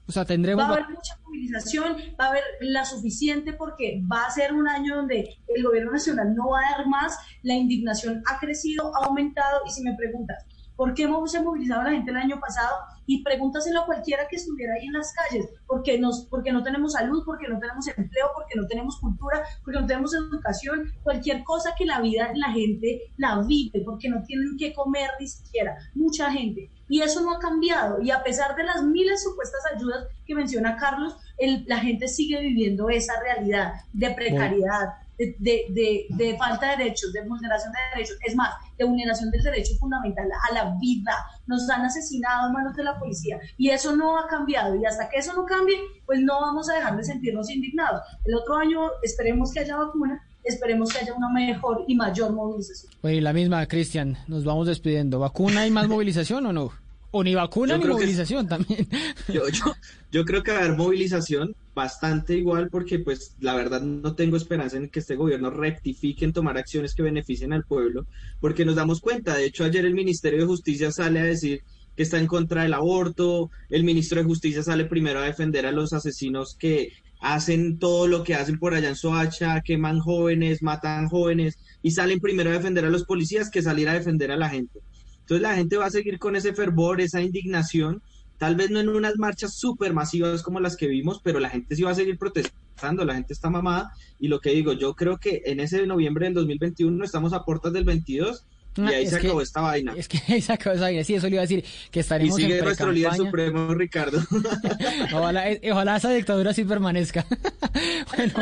O 0.06 0.12
sea, 0.12 0.24
tendremos... 0.24 0.64
Va 0.64 0.68
a 0.68 0.72
haber 0.72 0.88
mucha 0.88 1.18
movilización, 1.24 1.96
va 2.20 2.26
a 2.26 2.28
haber 2.28 2.44
la 2.60 2.84
suficiente 2.84 3.52
porque 3.52 4.02
va 4.10 4.24
a 4.24 4.30
ser 4.30 4.52
un 4.52 4.68
año 4.68 4.96
donde 4.96 5.38
el 5.48 5.62
gobierno 5.62 5.92
nacional 5.92 6.34
no 6.34 6.50
va 6.50 6.60
a 6.60 6.78
dar 6.78 6.86
más, 6.88 7.16
la 7.42 7.54
indignación 7.54 8.22
ha 8.26 8.38
crecido, 8.38 8.94
ha 8.96 9.06
aumentado 9.06 9.60
y 9.66 9.70
si 9.70 9.82
me 9.82 9.94
preguntas, 9.94 10.44
¿por 10.76 10.94
qué 10.94 11.04
hemos 11.04 11.32
movilizado 11.42 11.82
a 11.82 11.84
la 11.84 11.90
gente 11.90 12.10
el 12.10 12.16
año 12.16 12.40
pasado? 12.40 12.76
Y 13.06 13.22
pregúntaselo 13.22 13.82
a 13.82 13.86
cualquiera 13.86 14.26
que 14.28 14.36
estuviera 14.36 14.74
ahí 14.74 14.86
en 14.86 14.92
las 14.92 15.12
calles, 15.12 15.48
porque, 15.66 15.98
nos, 15.98 16.26
porque 16.26 16.52
no 16.52 16.62
tenemos 16.62 16.92
salud, 16.92 17.22
porque 17.24 17.48
no 17.48 17.58
tenemos 17.58 17.86
empleo, 17.88 18.26
porque 18.34 18.54
no 18.56 18.66
tenemos 18.66 18.98
cultura, 19.00 19.42
porque 19.64 19.80
no 19.80 19.86
tenemos 19.86 20.14
educación, 20.14 20.92
cualquier 21.02 21.42
cosa 21.44 21.74
que 21.76 21.84
la 21.84 22.00
vida 22.00 22.32
la 22.34 22.52
gente 22.52 23.02
la 23.16 23.40
vive, 23.42 23.82
porque 23.84 24.08
no 24.08 24.22
tienen 24.22 24.56
que 24.58 24.72
comer 24.72 25.10
ni 25.20 25.26
siquiera, 25.28 25.76
mucha 25.94 26.30
gente. 26.30 26.70
Y 26.92 27.00
eso 27.00 27.22
no 27.22 27.32
ha 27.32 27.38
cambiado. 27.38 28.02
Y 28.02 28.10
a 28.10 28.22
pesar 28.22 28.54
de 28.54 28.64
las 28.64 28.82
miles 28.82 29.22
supuestas 29.22 29.62
ayudas 29.74 30.08
que 30.26 30.34
menciona 30.34 30.76
Carlos, 30.76 31.16
la 31.64 31.78
gente 31.78 32.06
sigue 32.06 32.38
viviendo 32.38 32.90
esa 32.90 33.14
realidad 33.18 33.72
de 33.94 34.10
precariedad, 34.10 34.90
de, 35.16 36.36
falta 36.38 36.72
de 36.72 36.76
derechos, 36.84 37.14
de 37.14 37.22
vulneración 37.26 37.72
de 37.72 37.78
derechos. 37.94 38.18
Es 38.26 38.36
más, 38.36 38.50
de 38.76 38.84
vulneración 38.84 39.30
del 39.30 39.42
derecho 39.42 39.72
fundamental 39.80 40.28
a 40.50 40.52
la 40.52 40.76
vida. 40.78 41.16
Nos 41.46 41.66
han 41.70 41.80
asesinado 41.80 42.48
a 42.48 42.52
manos 42.52 42.76
de 42.76 42.84
la 42.84 42.98
policía. 42.98 43.40
Y 43.56 43.70
eso 43.70 43.96
no 43.96 44.18
ha 44.18 44.28
cambiado. 44.28 44.76
Y 44.76 44.84
hasta 44.84 45.08
que 45.08 45.16
eso 45.16 45.32
no 45.32 45.46
cambie, 45.46 45.78
pues 46.04 46.20
no 46.20 46.42
vamos 46.42 46.68
a 46.68 46.74
dejar 46.74 46.94
de 46.98 47.04
sentirnos 47.04 47.48
indignados. 47.48 48.02
El 48.26 48.34
otro 48.34 48.56
año 48.56 48.90
esperemos 49.02 49.50
que 49.50 49.60
haya 49.60 49.78
vacuna 49.78 50.22
esperemos 50.44 50.92
que 50.92 50.98
haya 50.98 51.14
una 51.14 51.28
mejor 51.28 51.84
y 51.86 51.94
mayor 51.94 52.32
movilización. 52.32 52.92
Oye, 53.02 53.20
la 53.20 53.32
misma, 53.32 53.64
Cristian, 53.66 54.18
nos 54.26 54.44
vamos 54.44 54.66
despidiendo. 54.66 55.20
¿Vacuna 55.20 55.68
y 55.68 55.70
más 55.70 55.86
movilización 55.88 56.44
o 56.46 56.52
no? 56.52 56.81
O 57.14 57.22
ni 57.22 57.34
vacuna 57.34 57.76
ni 57.76 57.84
movilización 57.84 58.48
también. 58.48 58.88
Yo, 59.28 59.48
yo, 59.48 59.64
yo, 60.10 60.24
creo 60.24 60.42
que 60.42 60.50
va 60.50 60.58
a 60.58 60.64
haber 60.64 60.76
movilización 60.76 61.54
bastante 61.74 62.36
igual 62.36 62.70
porque 62.70 62.98
pues 62.98 63.36
la 63.38 63.54
verdad 63.54 63.82
no 63.82 64.14
tengo 64.14 64.36
esperanza 64.36 64.78
en 64.78 64.88
que 64.88 65.00
este 65.00 65.16
gobierno 65.16 65.50
rectifique 65.50 66.24
en 66.24 66.32
tomar 66.32 66.56
acciones 66.56 66.94
que 66.94 67.02
beneficien 67.02 67.52
al 67.52 67.64
pueblo, 67.64 68.06
porque 68.40 68.64
nos 68.64 68.76
damos 68.76 69.00
cuenta, 69.00 69.36
de 69.36 69.44
hecho 69.44 69.64
ayer 69.64 69.84
el 69.84 69.94
Ministerio 69.94 70.40
de 70.40 70.46
Justicia 70.46 70.90
sale 70.90 71.20
a 71.20 71.24
decir 71.24 71.62
que 71.96 72.02
está 72.02 72.18
en 72.18 72.26
contra 72.26 72.62
del 72.62 72.74
aborto, 72.74 73.50
el 73.68 73.84
ministro 73.84 74.18
de 74.18 74.24
Justicia 74.24 74.62
sale 74.62 74.86
primero 74.86 75.20
a 75.20 75.24
defender 75.24 75.66
a 75.66 75.72
los 75.72 75.92
asesinos 75.92 76.56
que 76.58 76.92
hacen 77.20 77.78
todo 77.78 78.08
lo 78.08 78.24
que 78.24 78.34
hacen 78.34 78.58
por 78.58 78.74
allá 78.74 78.88
en 78.88 78.96
Soacha, 78.96 79.60
queman 79.60 80.00
jóvenes, 80.00 80.62
matan 80.62 81.08
jóvenes 81.08 81.58
y 81.82 81.92
salen 81.92 82.20
primero 82.20 82.50
a 82.50 82.54
defender 82.54 82.84
a 82.84 82.90
los 82.90 83.04
policías 83.04 83.50
que 83.50 83.62
salir 83.62 83.88
a 83.88 83.94
defender 83.94 84.30
a 84.32 84.36
la 84.36 84.48
gente. 84.48 84.80
Entonces 85.22 85.42
la 85.42 85.56
gente 85.56 85.76
va 85.76 85.86
a 85.86 85.90
seguir 85.90 86.18
con 86.18 86.36
ese 86.36 86.52
fervor, 86.52 87.00
esa 87.00 87.20
indignación, 87.20 88.02
tal 88.38 88.56
vez 88.56 88.70
no 88.70 88.80
en 88.80 88.88
unas 88.88 89.16
marchas 89.18 89.54
súper 89.54 89.92
masivas 89.92 90.42
como 90.42 90.60
las 90.60 90.76
que 90.76 90.88
vimos, 90.88 91.20
pero 91.22 91.40
la 91.40 91.48
gente 91.48 91.74
sí 91.74 91.82
va 91.82 91.92
a 91.92 91.94
seguir 91.94 92.18
protestando, 92.18 93.04
la 93.04 93.14
gente 93.14 93.32
está 93.32 93.50
mamada. 93.50 93.92
Y 94.18 94.28
lo 94.28 94.40
que 94.40 94.50
digo, 94.50 94.72
yo 94.72 94.94
creo 94.94 95.18
que 95.18 95.42
en 95.46 95.60
ese 95.60 95.86
noviembre 95.86 96.26
del 96.26 96.34
2021 96.34 97.04
estamos 97.04 97.32
a 97.32 97.44
puertas 97.44 97.72
del 97.72 97.84
22 97.84 98.44
y 98.76 98.82
ahí 98.82 99.06
se 99.06 99.16
acabó 99.16 99.42
esta 99.42 99.60
vaina. 99.60 99.94
Es 99.96 100.08
que 100.08 100.20
ahí 100.32 100.40
se 100.40 100.52
acabó 100.52 100.74
esa 100.74 100.84
vaina, 100.84 101.04
sí, 101.04 101.14
eso 101.14 101.26
le 101.28 101.34
iba 101.34 101.40
a 101.40 101.46
decir, 101.46 101.64
que 101.90 102.00
estaremos 102.00 102.38
Y 102.38 102.42
sigue 102.42 102.62
nuestro 102.62 102.92
líder 102.92 103.14
supremo, 103.14 103.74
Ricardo. 103.74 104.22
ojalá, 105.14 105.50
eh, 105.50 105.60
ojalá 105.70 105.96
esa 105.96 106.10
dictadura 106.10 106.52
sí 106.54 106.64
permanezca. 106.64 107.26
bueno, 108.16 108.32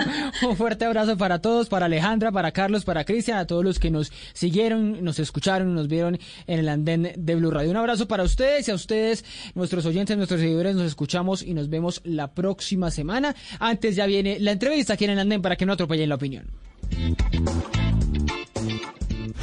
un 0.42 0.56
fuerte 0.56 0.84
abrazo 0.84 1.16
para 1.16 1.40
todos, 1.40 1.68
para 1.68 1.86
Alejandra, 1.86 2.32
para 2.32 2.52
Carlos, 2.52 2.84
para 2.84 3.04
Cristian, 3.04 3.38
a 3.38 3.46
todos 3.46 3.64
los 3.64 3.78
que 3.78 3.90
nos 3.90 4.12
siguieron, 4.32 5.02
nos 5.04 5.18
escucharon, 5.18 5.74
nos 5.74 5.88
vieron 5.88 6.18
en 6.46 6.58
el 6.58 6.68
andén 6.68 7.12
de 7.16 7.34
Blue 7.34 7.50
Radio. 7.50 7.70
Un 7.70 7.76
abrazo 7.76 8.06
para 8.06 8.22
ustedes 8.22 8.68
y 8.68 8.70
a 8.70 8.74
ustedes, 8.74 9.24
nuestros 9.54 9.86
oyentes, 9.86 10.16
nuestros 10.16 10.40
seguidores, 10.40 10.76
nos 10.76 10.86
escuchamos 10.86 11.42
y 11.42 11.54
nos 11.54 11.68
vemos 11.68 12.00
la 12.04 12.32
próxima 12.34 12.90
semana. 12.90 13.34
Antes 13.58 13.96
ya 13.96 14.06
viene 14.06 14.38
la 14.38 14.52
entrevista 14.52 14.94
aquí 14.94 15.04
en 15.04 15.10
el 15.10 15.18
andén 15.18 15.42
para 15.42 15.56
que 15.56 15.66
no 15.66 15.72
atropellen 15.72 16.08
la 16.08 16.14
opinión 16.14 16.46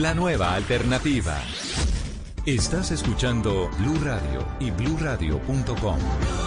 La 0.00 0.12
nueva 0.12 0.54
alternativa. 0.54 1.40
Estás 2.44 2.90
escuchando 2.90 3.70
Blue 3.78 3.98
Radio 4.04 4.46
y 4.60 4.70
BlueRadio.com. 4.70 6.45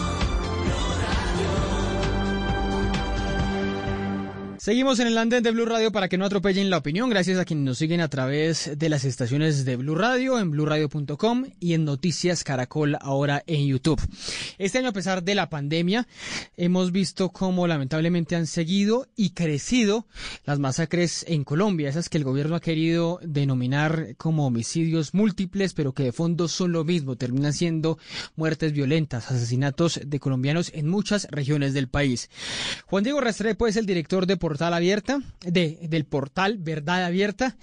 Seguimos 4.69 4.99
en 4.99 5.07
el 5.07 5.17
andén 5.17 5.41
de 5.41 5.49
Blue 5.49 5.65
Radio 5.65 5.91
para 5.91 6.09
que 6.09 6.19
no 6.19 6.25
atropellen 6.25 6.69
la 6.69 6.77
opinión. 6.77 7.09
Gracias 7.09 7.39
a 7.39 7.45
quienes 7.45 7.65
nos 7.65 7.79
siguen 7.79 8.01
a 8.01 8.07
través 8.07 8.77
de 8.77 8.87
las 8.87 9.03
estaciones 9.03 9.65
de 9.65 9.77
Blue 9.77 9.95
Radio, 9.95 10.37
en 10.37 10.51
BlueRadio.com 10.51 11.45
y 11.59 11.73
en 11.73 11.85
Noticias 11.85 12.43
Caracol 12.43 12.95
ahora 13.01 13.43
en 13.47 13.65
YouTube. 13.65 13.99
Este 14.59 14.77
año, 14.77 14.89
a 14.89 14.93
pesar 14.93 15.23
de 15.23 15.33
la 15.33 15.49
pandemia, 15.49 16.07
hemos 16.55 16.91
visto 16.91 17.29
cómo 17.29 17.65
lamentablemente 17.65 18.35
han 18.35 18.45
seguido 18.45 19.07
y 19.15 19.31
crecido 19.31 20.05
las 20.45 20.59
masacres 20.59 21.25
en 21.27 21.45
Colombia, 21.45 21.89
esas 21.89 22.07
que 22.07 22.19
el 22.19 22.23
gobierno 22.23 22.55
ha 22.55 22.61
querido 22.61 23.19
denominar 23.23 24.13
como 24.17 24.45
homicidios 24.45 25.15
múltiples, 25.15 25.73
pero 25.73 25.93
que 25.93 26.03
de 26.03 26.11
fondo 26.11 26.47
son 26.47 26.73
lo 26.73 26.83
mismo, 26.83 27.15
terminan 27.15 27.53
siendo 27.53 27.97
muertes 28.35 28.71
violentas, 28.71 29.31
asesinatos 29.31 29.99
de 30.05 30.19
colombianos 30.19 30.71
en 30.75 30.87
muchas 30.87 31.27
regiones 31.31 31.73
del 31.73 31.87
país. 31.87 32.29
Juan 32.85 33.03
Diego 33.03 33.19
Restrepo 33.19 33.65
es 33.65 33.75
el 33.75 33.87
director 33.87 34.27
de 34.27 34.37
Portal 34.59 34.73
Abierta, 34.73 35.19
de, 35.39 35.77
del 35.83 36.03
portal 36.03 36.57
Verdad 36.57 37.05
Abierta, 37.05 37.55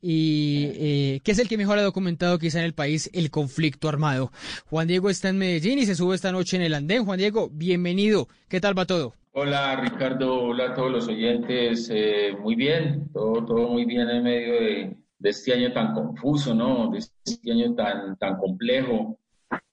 y 0.00 0.68
eh, 0.74 1.20
que 1.24 1.32
es 1.32 1.40
el 1.40 1.48
que 1.48 1.56
mejor 1.56 1.76
ha 1.76 1.82
documentado 1.82 2.38
quizá 2.38 2.60
en 2.60 2.66
el 2.66 2.72
país 2.72 3.10
el 3.14 3.32
conflicto 3.32 3.88
armado. 3.88 4.30
Juan 4.70 4.86
Diego 4.86 5.10
está 5.10 5.28
en 5.28 5.38
Medellín 5.38 5.80
y 5.80 5.86
se 5.86 5.96
sube 5.96 6.14
esta 6.14 6.30
noche 6.30 6.56
en 6.56 6.62
el 6.62 6.74
andén. 6.74 7.04
Juan 7.04 7.18
Diego, 7.18 7.50
bienvenido. 7.50 8.28
¿Qué 8.48 8.60
tal 8.60 8.78
va 8.78 8.84
todo? 8.84 9.14
Hola 9.32 9.74
Ricardo, 9.74 10.40
hola 10.40 10.66
a 10.66 10.74
todos 10.74 10.92
los 10.92 11.08
oyentes. 11.08 11.90
Eh, 11.92 12.36
muy 12.40 12.54
bien, 12.54 13.08
todo, 13.12 13.44
todo 13.44 13.68
muy 13.68 13.84
bien 13.84 14.08
en 14.08 14.22
medio 14.22 14.52
de, 14.52 14.96
este 15.28 15.52
año 15.52 15.72
tan 15.72 15.94
confuso, 15.94 16.54
¿no? 16.54 16.92
De 16.92 16.98
este 16.98 17.50
año 17.50 17.74
tan, 17.74 18.16
tan 18.18 18.36
complejo. 18.36 19.18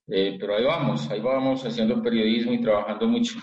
Eh, 0.07 0.37
pero 0.39 0.55
ahí 0.55 0.63
vamos, 0.63 1.07
ahí 1.11 1.19
vamos 1.19 1.63
haciendo 1.63 2.01
periodismo 2.01 2.51
y 2.51 2.61
trabajando 2.61 3.07
mucho 3.07 3.37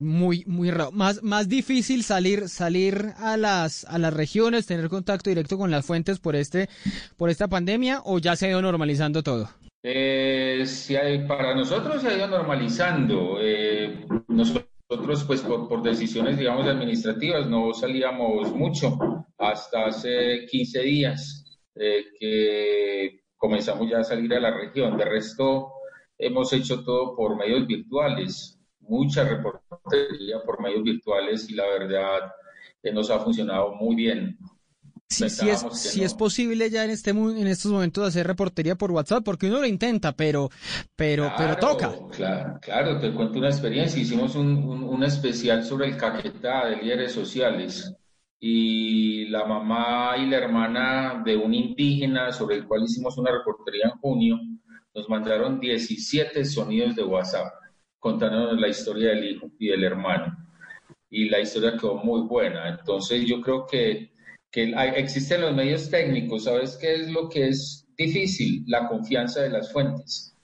muy 0.00 0.44
muy 0.46 0.70
raro. 0.70 0.90
Más 0.92 1.22
más 1.22 1.48
difícil 1.48 2.02
salir 2.02 2.48
salir 2.48 3.12
a 3.18 3.36
las 3.36 3.84
a 3.84 3.98
las 3.98 4.12
regiones 4.12 4.66
tener 4.66 4.88
contacto 4.88 5.30
directo 5.30 5.56
con 5.56 5.70
las 5.70 5.86
fuentes 5.86 6.18
por 6.18 6.34
este 6.34 6.68
por 7.16 7.30
esta 7.30 7.46
pandemia 7.46 8.00
o 8.04 8.18
ya 8.18 8.34
se 8.34 8.46
ha 8.46 8.50
ido 8.50 8.62
normalizando 8.62 9.22
todo 9.22 9.48
eh, 9.82 10.64
si 10.66 10.94
hay, 10.96 11.26
para 11.26 11.54
nosotros 11.54 12.02
se 12.02 12.08
ha 12.08 12.16
ido 12.16 12.28
normalizando. 12.28 13.38
Eh, 13.40 14.04
nosotros 14.28 15.24
pues 15.26 15.40
por, 15.40 15.82
decisiones 15.82 16.38
digamos 16.38 16.66
administrativas 16.66 17.48
no 17.48 17.72
salíamos 17.72 18.54
mucho 18.54 18.98
hasta 19.38 19.86
hace 19.86 20.46
15 20.50 20.80
días 20.80 21.60
eh, 21.74 22.04
que 22.18 23.20
comenzamos 23.36 23.88
ya 23.88 24.00
a 24.00 24.04
salir 24.04 24.34
a 24.34 24.40
la 24.40 24.50
región. 24.50 24.98
De 24.98 25.04
resto 25.04 25.72
hemos 26.18 26.52
hecho 26.52 26.84
todo 26.84 27.16
por 27.16 27.36
medios 27.36 27.66
virtuales 27.66 28.59
mucha 28.80 29.24
reportería 29.24 30.42
por 30.44 30.60
medios 30.60 30.82
virtuales 30.82 31.48
y 31.48 31.54
la 31.54 31.66
verdad 31.66 32.32
eh, 32.82 32.92
nos 32.92 33.10
ha 33.10 33.20
funcionado 33.20 33.74
muy 33.74 33.94
bien. 33.96 34.38
Si, 35.08 35.24
es, 35.24 35.66
si 35.72 36.04
es 36.04 36.14
posible 36.14 36.70
ya 36.70 36.84
en 36.84 36.90
este 36.90 37.10
en 37.10 37.46
estos 37.48 37.72
momentos 37.72 38.06
hacer 38.06 38.28
reportería 38.28 38.76
por 38.76 38.92
WhatsApp, 38.92 39.24
porque 39.24 39.48
uno 39.48 39.58
lo 39.58 39.66
intenta, 39.66 40.12
pero 40.12 40.50
pero 40.94 41.32
pero 41.36 41.56
toca. 41.56 41.92
Claro, 42.12 42.58
claro, 42.62 43.00
te 43.00 43.12
cuento 43.12 43.40
una 43.40 43.48
experiencia. 43.48 44.00
Hicimos 44.00 44.36
un, 44.36 44.62
un, 44.84 45.02
especial 45.02 45.64
sobre 45.64 45.88
el 45.88 45.96
Caquetá 45.96 46.66
de 46.66 46.76
líderes 46.76 47.12
sociales 47.12 47.92
y 48.38 49.26
la 49.26 49.44
mamá 49.44 50.16
y 50.16 50.26
la 50.26 50.36
hermana 50.36 51.22
de 51.24 51.36
un 51.36 51.54
indígena 51.54 52.30
sobre 52.30 52.56
el 52.56 52.68
cual 52.68 52.84
hicimos 52.84 53.18
una 53.18 53.32
reportería 53.32 53.86
en 53.86 53.98
junio 53.98 54.38
nos 54.94 55.08
mandaron 55.08 55.58
17 55.60 56.44
sonidos 56.44 56.94
de 56.94 57.02
WhatsApp 57.02 57.52
contándonos 58.00 58.58
la 58.58 58.68
historia 58.68 59.10
del 59.10 59.30
hijo 59.30 59.50
y 59.58 59.68
del 59.68 59.84
hermano. 59.84 60.36
Y 61.10 61.28
la 61.28 61.40
historia 61.40 61.76
quedó 61.76 61.96
muy 61.96 62.22
buena. 62.26 62.68
Entonces 62.68 63.26
yo 63.26 63.40
creo 63.40 63.66
que, 63.66 64.10
que 64.50 64.74
existen 64.96 65.42
los 65.42 65.54
medios 65.54 65.90
técnicos. 65.90 66.44
¿Sabes 66.44 66.76
qué 66.80 66.94
es 66.94 67.12
lo 67.12 67.28
que 67.28 67.48
es 67.48 67.86
difícil? 67.96 68.64
La 68.66 68.88
confianza 68.88 69.42
de 69.42 69.50
las 69.50 69.70
fuentes. 69.72 70.34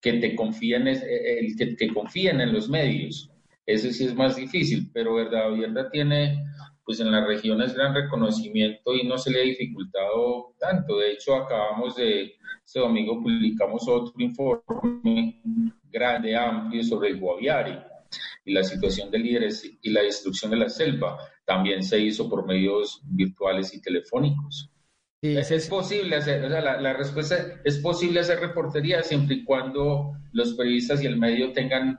Que 0.00 0.14
te 0.14 0.34
confíen, 0.34 0.88
el, 0.88 1.56
que, 1.56 1.88
confíen 1.92 2.40
en 2.40 2.52
los 2.52 2.68
medios. 2.68 3.30
Ese 3.66 3.92
sí 3.92 4.04
es 4.04 4.14
más 4.14 4.36
difícil, 4.36 4.90
pero 4.92 5.14
Verdad 5.14 5.46
Abierta 5.46 5.90
tiene, 5.90 6.44
pues 6.84 7.00
en 7.00 7.10
las 7.10 7.26
regiones 7.26 7.74
gran 7.74 7.94
reconocimiento 7.94 8.94
y 8.94 9.06
no 9.06 9.16
se 9.16 9.30
le 9.30 9.40
ha 9.40 9.44
dificultado 9.44 10.54
tanto. 10.58 10.98
De 10.98 11.12
hecho, 11.12 11.34
acabamos 11.34 11.96
de, 11.96 12.34
este 12.64 12.80
domingo 12.80 13.22
publicamos 13.22 13.86
otro 13.86 14.14
informe 14.18 15.40
grande, 15.90 16.34
amplio 16.34 16.82
sobre 16.82 17.10
el 17.10 17.20
Guaviare 17.20 17.84
y 18.44 18.52
la 18.52 18.64
situación 18.64 19.10
de 19.10 19.18
líderes 19.18 19.70
y 19.80 19.90
la 19.90 20.02
destrucción 20.02 20.50
de 20.50 20.56
la 20.56 20.68
selva. 20.68 21.18
También 21.44 21.82
se 21.82 22.00
hizo 22.00 22.28
por 22.28 22.46
medios 22.46 23.02
virtuales 23.04 23.74
y 23.74 23.80
telefónicos. 23.80 24.70
es, 25.22 25.68
posible 25.68 26.16
hacer, 26.16 26.44
o 26.44 26.48
sea, 26.48 26.60
la, 26.60 26.92
respuesta 26.94 27.60
es 27.64 27.78
posible 27.78 28.20
hacer 28.20 28.40
reportería 28.40 29.02
siempre 29.02 29.36
y 29.36 29.44
cuando 29.44 30.12
los 30.32 30.54
periodistas 30.54 31.02
y 31.02 31.06
el 31.06 31.18
medio 31.18 31.52
tengan 31.52 31.98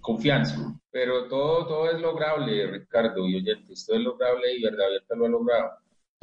confianza. 0.00 0.56
Pero 0.90 1.28
todo, 1.28 1.66
todo 1.66 1.90
es 1.90 2.00
lograble, 2.00 2.66
Ricardo 2.66 3.26
y 3.26 3.36
oyentes, 3.36 3.84
todo 3.86 3.96
es 3.96 4.02
lograble 4.02 4.54
y 4.56 4.62
verdad 4.62 4.86
abierta 4.86 5.16
lo 5.16 5.26
ha 5.26 5.28
logrado. 5.28 5.70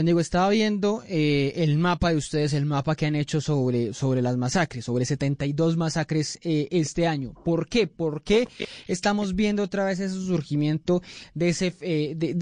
Digo, 0.05 0.21
estaba 0.21 0.47
viendo 0.49 1.03
eh, 1.09 1.51
el 1.57 1.77
mapa 1.77 2.11
de 2.11 2.15
ustedes, 2.15 2.53
el 2.53 2.65
mapa 2.65 2.95
que 2.95 3.05
han 3.05 3.15
hecho 3.15 3.41
sobre, 3.41 3.93
sobre 3.93 4.21
las 4.21 4.37
masacres, 4.37 4.85
sobre 4.85 5.03
72 5.03 5.75
masacres 5.75 6.39
eh, 6.41 6.69
este 6.71 7.05
año. 7.05 7.33
¿Por 7.43 7.67
qué? 7.67 7.85
¿Por 7.85 8.23
qué 8.23 8.47
estamos 8.87 9.35
viendo 9.35 9.61
otra 9.61 9.83
vez 9.83 9.99
ese 9.99 10.15
surgimiento 10.15 11.01
de, 11.33 11.49
ese, 11.49 11.75
eh, 11.81 12.13
de, 12.15 12.33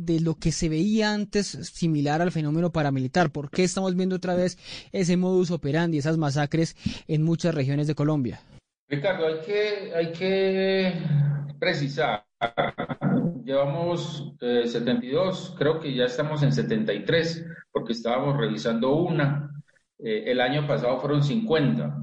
de, 0.00 0.20
lo 0.20 0.34
que 0.34 0.50
se 0.50 0.68
veía 0.68 1.14
antes 1.14 1.46
similar 1.72 2.20
al 2.20 2.32
fenómeno 2.32 2.72
paramilitar? 2.72 3.30
¿Por 3.30 3.48
qué 3.48 3.62
estamos 3.62 3.94
viendo 3.94 4.16
otra 4.16 4.34
vez 4.34 4.58
ese 4.90 5.16
modus 5.16 5.52
operandi, 5.52 5.98
esas 5.98 6.18
masacres 6.18 6.74
en 7.06 7.22
muchas 7.22 7.54
regiones 7.54 7.86
de 7.86 7.94
Colombia? 7.94 8.40
Ricardo, 8.96 9.26
hay 9.26 9.40
que, 9.40 9.92
hay 9.94 10.12
que 10.12 10.92
precisar 11.58 12.24
llevamos 13.44 14.34
72, 14.40 15.50
eh, 15.50 15.54
creo 15.58 15.80
que 15.80 15.94
ya 15.94 16.04
estamos 16.04 16.42
en 16.42 16.52
73, 16.52 17.46
porque 17.72 17.92
estábamos 17.92 18.36
revisando 18.36 18.96
una. 18.96 19.50
Eh, 19.98 20.24
el 20.26 20.40
año 20.40 20.66
pasado 20.66 20.98
fueron 21.00 21.22
50, 21.22 21.96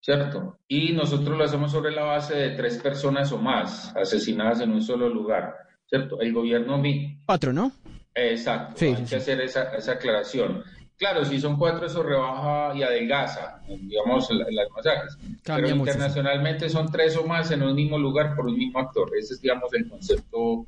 ¿cierto? 0.00 0.58
Y 0.66 0.92
nosotros 0.92 1.36
lo 1.36 1.44
hacemos 1.44 1.70
sobre 1.70 1.92
la 1.92 2.02
base 2.02 2.34
de 2.34 2.50
tres 2.50 2.78
personas 2.78 3.30
o 3.32 3.38
más 3.38 3.94
asesinadas 3.96 4.60
en 4.60 4.72
un 4.72 4.82
solo 4.82 5.08
lugar, 5.08 5.54
¿cierto? 5.86 6.20
El 6.20 6.32
gobierno... 6.32 6.82
Cuatro, 7.26 7.52
¿no? 7.52 7.72
Exacto, 8.14 8.74
sí, 8.76 8.86
hay 8.86 9.04
que 9.04 9.16
hacer 9.16 9.40
esa, 9.40 9.74
esa 9.76 9.92
aclaración. 9.92 10.64
Claro, 11.00 11.24
si 11.24 11.40
son 11.40 11.56
cuatro, 11.56 11.86
eso 11.86 12.02
rebaja 12.02 12.76
y 12.76 12.82
adelgaza, 12.82 13.62
digamos, 13.66 14.28
las 14.30 14.70
masacres. 14.70 15.16
Pero 15.42 15.70
internacionalmente 15.70 16.68
son 16.68 16.92
tres 16.92 17.16
o 17.16 17.24
más 17.24 17.50
en 17.52 17.62
un 17.62 17.74
mismo 17.74 17.98
lugar 17.98 18.36
por 18.36 18.46
un 18.46 18.58
mismo 18.58 18.80
actor. 18.80 19.10
Ese 19.18 19.32
es, 19.32 19.40
digamos, 19.40 19.72
el 19.72 19.88
concepto 19.88 20.66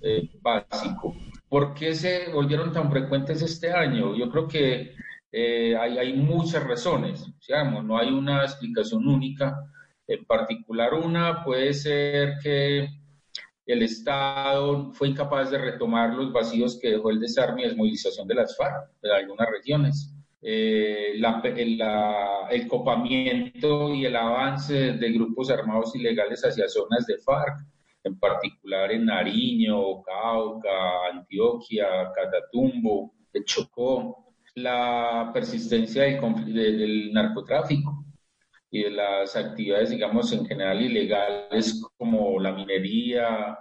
eh, 0.00 0.26
básico. 0.40 1.14
¿Por 1.50 1.74
qué 1.74 1.94
se 1.94 2.32
volvieron 2.32 2.72
tan 2.72 2.90
frecuentes 2.90 3.42
este 3.42 3.70
año? 3.70 4.16
Yo 4.16 4.30
creo 4.30 4.48
que 4.48 4.94
eh, 5.30 5.76
hay, 5.76 5.98
hay, 5.98 6.14
muchas 6.14 6.64
razones, 6.64 7.26
digamos, 7.46 7.84
no 7.84 7.98
hay 7.98 8.08
una 8.08 8.42
explicación 8.42 9.06
única. 9.06 9.54
En 10.06 10.24
particular, 10.24 10.94
una 10.94 11.44
puede 11.44 11.74
ser 11.74 12.38
que 12.42 12.88
el 13.66 13.82
Estado 13.82 14.92
fue 14.92 15.08
incapaz 15.08 15.50
de 15.50 15.58
retomar 15.58 16.14
los 16.14 16.32
vacíos 16.32 16.78
que 16.80 16.90
dejó 16.90 17.10
el 17.10 17.20
desarme 17.20 17.62
y 17.62 17.64
desmovilización 17.66 18.28
de 18.28 18.36
las 18.36 18.56
FARC 18.56 18.90
en 19.02 19.10
algunas 19.10 19.50
regiones. 19.50 20.12
Eh, 20.40 21.20
el 22.50 22.68
copamiento 22.68 23.92
y 23.92 24.06
el 24.06 24.14
avance 24.14 24.92
de 24.92 25.12
grupos 25.12 25.50
armados 25.50 25.96
ilegales 25.96 26.42
hacia 26.42 26.68
zonas 26.68 27.06
de 27.06 27.18
FARC, 27.18 27.66
en 28.04 28.16
particular 28.20 28.92
en 28.92 29.06
Nariño, 29.06 30.02
Cauca, 30.02 31.08
Antioquia, 31.12 32.12
Catatumbo, 32.14 33.12
Chocó, 33.44 34.32
la 34.54 35.30
persistencia 35.34 36.04
del 36.04 37.12
narcotráfico 37.12 38.05
y 38.70 38.82
de 38.82 38.90
las 38.90 39.36
actividades, 39.36 39.90
digamos, 39.90 40.32
en 40.32 40.44
general 40.44 40.80
ilegales 40.80 41.82
como 41.96 42.40
la 42.40 42.52
minería, 42.52 43.56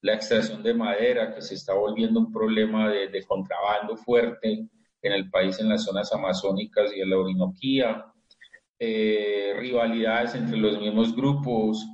la 0.00 0.14
extracción 0.14 0.62
de 0.62 0.74
madera, 0.74 1.34
que 1.34 1.40
se 1.40 1.54
está 1.54 1.74
volviendo 1.74 2.20
un 2.20 2.32
problema 2.32 2.90
de, 2.90 3.24
contrabando 3.26 3.96
fuerte 3.96 4.68
en 5.02 5.12
el 5.12 5.30
país, 5.30 5.58
en 5.60 5.68
las 5.68 5.84
zonas 5.84 6.12
amazónicas 6.12 6.92
y 6.94 7.00
en 7.00 7.10
la 7.10 7.18
Orinoquía, 7.18 8.04
eh, 8.78 9.54
rivalidades 9.58 10.34
entre 10.34 10.58
los 10.58 10.78
mismos 10.78 11.14
grupos. 11.16 11.84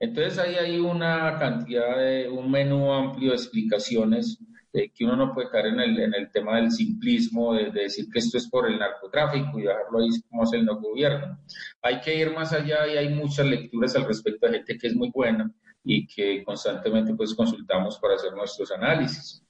Entonces 0.00 0.38
ahí 0.38 0.54
hay 0.54 0.78
una 0.78 1.38
cantidad 1.38 1.98
de, 1.98 2.28
un 2.28 2.50
menú 2.50 2.92
amplio 2.92 3.30
de 3.30 3.36
explicaciones 3.36 4.38
eh, 4.72 4.90
que 4.94 5.04
uno 5.04 5.16
no 5.16 5.32
puede 5.32 5.48
caer 5.48 5.66
en 5.66 5.80
el, 5.80 5.98
en 5.98 6.14
el 6.14 6.30
tema 6.30 6.56
del 6.56 6.70
simplismo, 6.70 7.54
de, 7.54 7.70
decir 7.70 8.06
que 8.12 8.18
esto 8.18 8.36
es 8.36 8.48
por 8.48 8.68
el 8.70 8.78
narcotráfico 8.78 9.58
y 9.58 9.62
dejarlo 9.62 10.00
ahí 10.00 10.08
como 10.28 10.44
es 10.44 10.52
el 10.52 10.64
no 10.64 10.78
gobierno. 10.78 11.38
Hay 11.82 12.00
que 12.00 12.14
ir 12.14 12.32
más 12.34 12.52
allá 12.52 12.86
y 12.86 12.96
hay 12.96 13.14
muchas 13.14 13.46
lecturas 13.46 13.96
al 13.96 14.04
respecto 14.04 14.46
de 14.46 14.58
gente 14.58 14.76
que 14.76 14.86
es 14.88 14.94
muy 14.94 15.10
buena 15.10 15.50
y 15.82 16.06
que 16.06 16.44
constantemente 16.44 17.14
pues 17.14 17.34
consultamos 17.34 17.98
para 17.98 18.14
hacer 18.14 18.32
nuestros 18.34 18.70
análisis. 18.72 19.42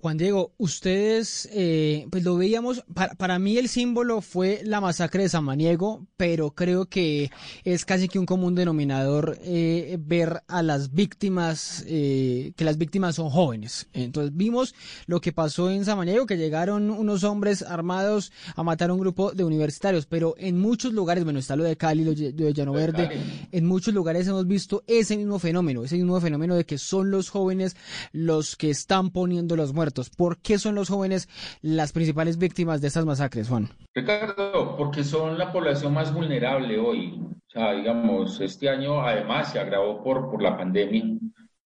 Juan 0.00 0.16
Diego, 0.16 0.54
ustedes, 0.58 1.48
eh, 1.52 2.06
pues 2.10 2.22
lo 2.22 2.36
veíamos, 2.36 2.84
para, 3.18 3.38
mí 3.40 3.58
el 3.58 3.68
símbolo 3.68 4.20
fue 4.20 4.62
la 4.64 4.80
masacre 4.80 5.24
de 5.24 5.28
Samaniego, 5.28 6.06
pero 6.16 6.52
creo 6.52 6.86
que 6.86 7.32
es 7.64 7.84
casi 7.84 8.08
que 8.08 8.20
un 8.20 8.24
común 8.24 8.54
denominador 8.54 9.38
eh, 9.42 9.98
ver 10.00 10.44
a 10.46 10.62
las 10.62 10.92
víctimas, 10.94 11.84
eh, 11.88 12.52
que 12.56 12.64
las 12.64 12.78
víctimas 12.78 13.16
son 13.16 13.28
jóvenes. 13.28 13.88
Entonces 13.92 14.36
vimos 14.36 14.74
lo 15.06 15.20
que 15.20 15.32
pasó 15.32 15.68
en 15.68 15.84
Samaniego, 15.84 16.26
que 16.26 16.38
llegaron 16.38 16.90
unos 16.90 17.24
hombres 17.24 17.62
armados 17.62 18.32
a 18.54 18.62
matar 18.62 18.90
a 18.90 18.94
un 18.94 19.00
grupo 19.00 19.32
de 19.32 19.42
universitarios, 19.42 20.06
pero 20.06 20.36
en 20.38 20.60
muchos 20.60 20.92
lugares, 20.92 21.24
bueno, 21.24 21.40
está 21.40 21.56
lo 21.56 21.64
de 21.64 21.76
Cali, 21.76 22.04
lo 22.04 22.14
de 22.14 22.54
Llano 22.54 22.72
Verde, 22.72 23.10
en 23.50 23.66
muchos 23.66 23.92
lugares 23.92 24.28
hemos 24.28 24.46
visto 24.46 24.84
ese 24.86 25.16
mismo 25.16 25.40
fenómeno, 25.40 25.82
ese 25.82 25.96
mismo 25.96 26.20
fenómeno 26.20 26.54
de 26.54 26.64
que 26.64 26.78
son 26.78 27.10
los 27.10 27.30
jóvenes 27.30 27.74
los 28.12 28.54
que 28.54 28.70
están 28.70 29.10
poniendo 29.10 29.56
los 29.58 29.74
muertos 29.74 30.08
¿Por 30.16 30.38
qué 30.38 30.58
son 30.58 30.74
los 30.74 30.88
jóvenes 30.88 31.28
las 31.60 31.92
principales 31.92 32.38
víctimas 32.38 32.80
de 32.80 32.88
estas 32.88 33.04
masacres, 33.04 33.48
Juan? 33.48 33.68
Ricardo, 33.94 34.76
porque 34.76 35.04
son 35.04 35.38
la 35.38 35.52
población 35.52 35.92
más 35.92 36.12
vulnerable 36.12 36.78
hoy. 36.78 37.20
O 37.20 37.50
sea, 37.50 37.72
digamos, 37.72 38.40
este 38.40 38.68
año 38.68 39.00
además 39.00 39.52
se 39.52 39.58
agravó 39.58 40.02
por, 40.02 40.30
por 40.30 40.42
la 40.42 40.56
pandemia, 40.56 41.04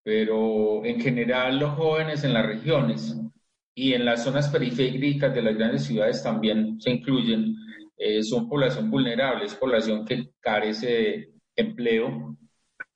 pero 0.02 0.84
en 0.84 1.00
general 1.00 1.58
los 1.58 1.72
jóvenes 1.74 2.24
en 2.24 2.34
las 2.34 2.46
regiones 2.46 3.16
y 3.74 3.94
en 3.94 4.04
las 4.04 4.24
zonas 4.24 4.48
periféricas 4.48 5.34
de 5.34 5.42
las 5.42 5.56
grandes 5.56 5.84
ciudades 5.84 6.22
también 6.22 6.80
se 6.80 6.90
incluyen, 6.90 7.54
eh, 7.96 8.22
son 8.22 8.48
población 8.48 8.90
vulnerable, 8.90 9.44
es 9.44 9.54
población 9.54 10.04
que 10.04 10.30
carece 10.40 10.86
de 10.86 11.32
empleo, 11.56 12.36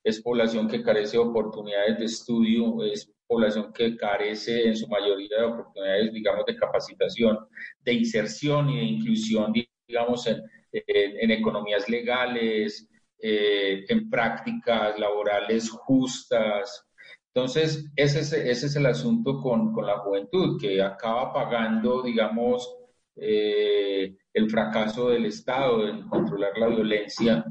es 0.07 0.23
población 0.23 0.69
que 0.69 0.85
carece 0.85 1.17
de 1.17 1.25
oportunidades 1.25 1.99
de 1.99 2.05
estudio, 2.05 2.85
es 2.85 3.13
población 3.27 3.73
que 3.73 3.97
carece 3.97 4.69
en 4.69 4.77
su 4.77 4.87
mayoría 4.87 5.37
de 5.37 5.45
oportunidades, 5.47 6.13
digamos, 6.13 6.47
de 6.47 6.55
capacitación, 6.55 7.37
de 7.83 7.93
inserción 7.93 8.71
y 8.71 8.77
de 8.77 8.85
inclusión, 8.85 9.53
digamos, 9.89 10.29
en, 10.29 10.45
en, 10.71 11.31
economías 11.33 11.89
legales, 11.89 12.89
eh, 13.19 13.85
en 13.89 14.09
prácticas 14.09 14.97
laborales 14.97 15.71
justas. 15.71 16.87
Entonces, 17.35 17.91
ese 17.97 18.21
es, 18.21 18.33
ese 18.33 18.67
es 18.67 18.77
el 18.77 18.87
asunto 18.87 19.41
con, 19.41 19.73
con, 19.73 19.89
la 19.89 19.99
juventud, 19.99 20.57
que 20.61 20.81
acaba 20.81 21.33
pagando, 21.33 22.01
digamos, 22.05 22.77
eh, 23.17 24.15
el 24.33 24.51
fracaso 24.51 25.09
del 25.09 25.27
Estado 25.27 25.89
en 25.89 26.09
controlar 26.09 26.57
la 26.57 26.69
violencia 26.69 27.45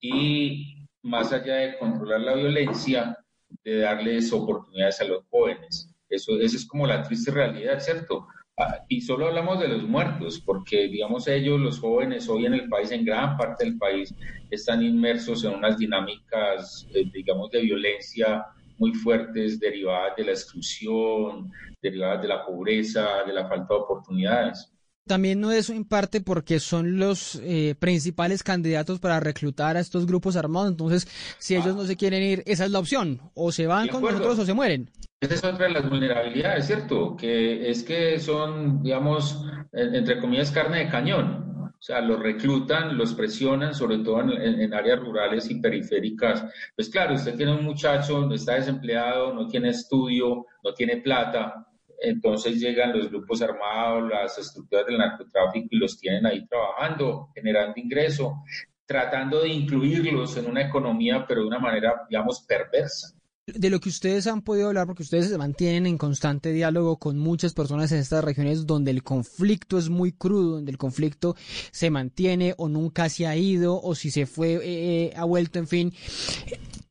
y 0.00 0.77
más 1.02 1.32
allá 1.32 1.56
de 1.56 1.78
controlar 1.78 2.20
la 2.20 2.34
violencia, 2.34 3.16
de 3.64 3.78
darles 3.78 4.32
oportunidades 4.32 5.00
a 5.00 5.04
los 5.04 5.24
jóvenes. 5.30 5.94
Eso, 6.08 6.38
eso 6.40 6.56
es 6.56 6.66
como 6.66 6.86
la 6.86 7.02
triste 7.02 7.30
realidad, 7.30 7.80
¿cierto? 7.80 8.26
Ah, 8.60 8.84
y 8.88 9.00
solo 9.00 9.28
hablamos 9.28 9.60
de 9.60 9.68
los 9.68 9.84
muertos, 9.84 10.40
porque 10.44 10.88
digamos 10.88 11.28
ellos, 11.28 11.60
los 11.60 11.78
jóvenes 11.78 12.28
hoy 12.28 12.46
en 12.46 12.54
el 12.54 12.68
país, 12.68 12.90
en 12.90 13.04
gran 13.04 13.36
parte 13.36 13.64
del 13.64 13.78
país, 13.78 14.12
están 14.50 14.82
inmersos 14.82 15.44
en 15.44 15.54
unas 15.54 15.78
dinámicas, 15.78 16.88
eh, 16.92 17.04
digamos, 17.12 17.50
de 17.50 17.62
violencia 17.62 18.44
muy 18.78 18.94
fuertes, 18.94 19.60
derivadas 19.60 20.16
de 20.16 20.24
la 20.24 20.32
exclusión, 20.32 21.52
derivadas 21.80 22.22
de 22.22 22.28
la 22.28 22.44
pobreza, 22.44 23.22
de 23.24 23.32
la 23.32 23.48
falta 23.48 23.74
de 23.74 23.80
oportunidades. 23.80 24.72
También 25.08 25.40
no 25.40 25.50
es 25.50 25.70
en 25.70 25.84
parte 25.84 26.20
porque 26.20 26.60
son 26.60 26.98
los 26.98 27.40
eh, 27.42 27.74
principales 27.78 28.42
candidatos 28.42 29.00
para 29.00 29.18
reclutar 29.18 29.76
a 29.76 29.80
estos 29.80 30.06
grupos 30.06 30.36
armados. 30.36 30.70
Entonces, 30.70 31.08
si 31.38 31.56
ellos 31.56 31.74
no 31.74 31.84
se 31.84 31.96
quieren 31.96 32.22
ir, 32.22 32.42
esa 32.46 32.64
es 32.64 32.70
la 32.70 32.78
opción. 32.78 33.20
O 33.34 33.50
se 33.50 33.66
van 33.66 33.88
con 33.88 34.02
nosotros 34.02 34.38
o 34.38 34.44
se 34.44 34.54
mueren. 34.54 34.90
Esa 35.20 35.34
es 35.34 35.44
otra 35.44 35.66
de 35.66 35.72
las 35.72 35.90
vulnerabilidades, 35.90 36.66
¿cierto? 36.66 37.16
Que 37.16 37.68
es 37.68 37.82
que 37.82 38.20
son, 38.20 38.82
digamos, 38.82 39.44
entre 39.72 40.20
comillas, 40.20 40.52
carne 40.52 40.84
de 40.84 40.88
cañón. 40.88 41.48
O 41.78 41.82
sea, 41.82 42.00
los 42.00 42.18
reclutan, 42.18 42.98
los 42.98 43.14
presionan, 43.14 43.72
sobre 43.72 43.98
todo 43.98 44.20
en, 44.20 44.60
en, 44.60 44.74
áreas 44.74 44.98
rurales 44.98 45.48
y 45.48 45.60
periféricas. 45.60 46.44
Pues 46.74 46.88
claro, 46.88 47.14
usted 47.14 47.36
tiene 47.36 47.54
un 47.54 47.64
muchacho, 47.64 48.32
está 48.32 48.54
desempleado, 48.54 49.32
no 49.32 49.46
tiene 49.46 49.70
estudio, 49.70 50.46
no 50.64 50.74
tiene 50.74 50.96
plata, 50.96 51.67
entonces 52.00 52.60
llegan 52.60 52.96
los 52.96 53.10
grupos 53.10 53.42
armados, 53.42 54.08
las 54.08 54.38
estructuras 54.38 54.86
del 54.86 54.98
narcotráfico 54.98 55.68
y 55.70 55.78
los 55.78 55.98
tienen 55.98 56.26
ahí 56.26 56.46
trabajando, 56.46 57.30
generando 57.34 57.74
ingreso, 57.76 58.42
tratando 58.86 59.42
de 59.42 59.48
incluirlos 59.48 60.36
en 60.36 60.46
una 60.46 60.62
economía, 60.62 61.24
pero 61.26 61.42
de 61.42 61.48
una 61.48 61.58
manera, 61.58 62.06
digamos, 62.08 62.44
perversa. 62.46 63.14
De 63.46 63.70
lo 63.70 63.80
que 63.80 63.88
ustedes 63.88 64.26
han 64.26 64.42
podido 64.42 64.68
hablar, 64.68 64.86
porque 64.86 65.02
ustedes 65.02 65.30
se 65.30 65.38
mantienen 65.38 65.86
en 65.86 65.96
constante 65.96 66.52
diálogo 66.52 66.98
con 66.98 67.18
muchas 67.18 67.54
personas 67.54 67.90
en 67.92 67.98
estas 67.98 68.22
regiones 68.22 68.66
donde 68.66 68.90
el 68.90 69.02
conflicto 69.02 69.78
es 69.78 69.88
muy 69.88 70.12
crudo, 70.12 70.56
donde 70.56 70.70
el 70.70 70.76
conflicto 70.76 71.34
se 71.70 71.90
mantiene 71.90 72.54
o 72.58 72.68
nunca 72.68 73.08
se 73.08 73.26
ha 73.26 73.36
ido, 73.36 73.80
o 73.80 73.94
si 73.94 74.10
se 74.10 74.26
fue, 74.26 74.54
eh, 74.54 74.60
eh, 74.64 75.12
ha 75.16 75.24
vuelto, 75.24 75.58
en 75.58 75.66
fin. 75.66 75.94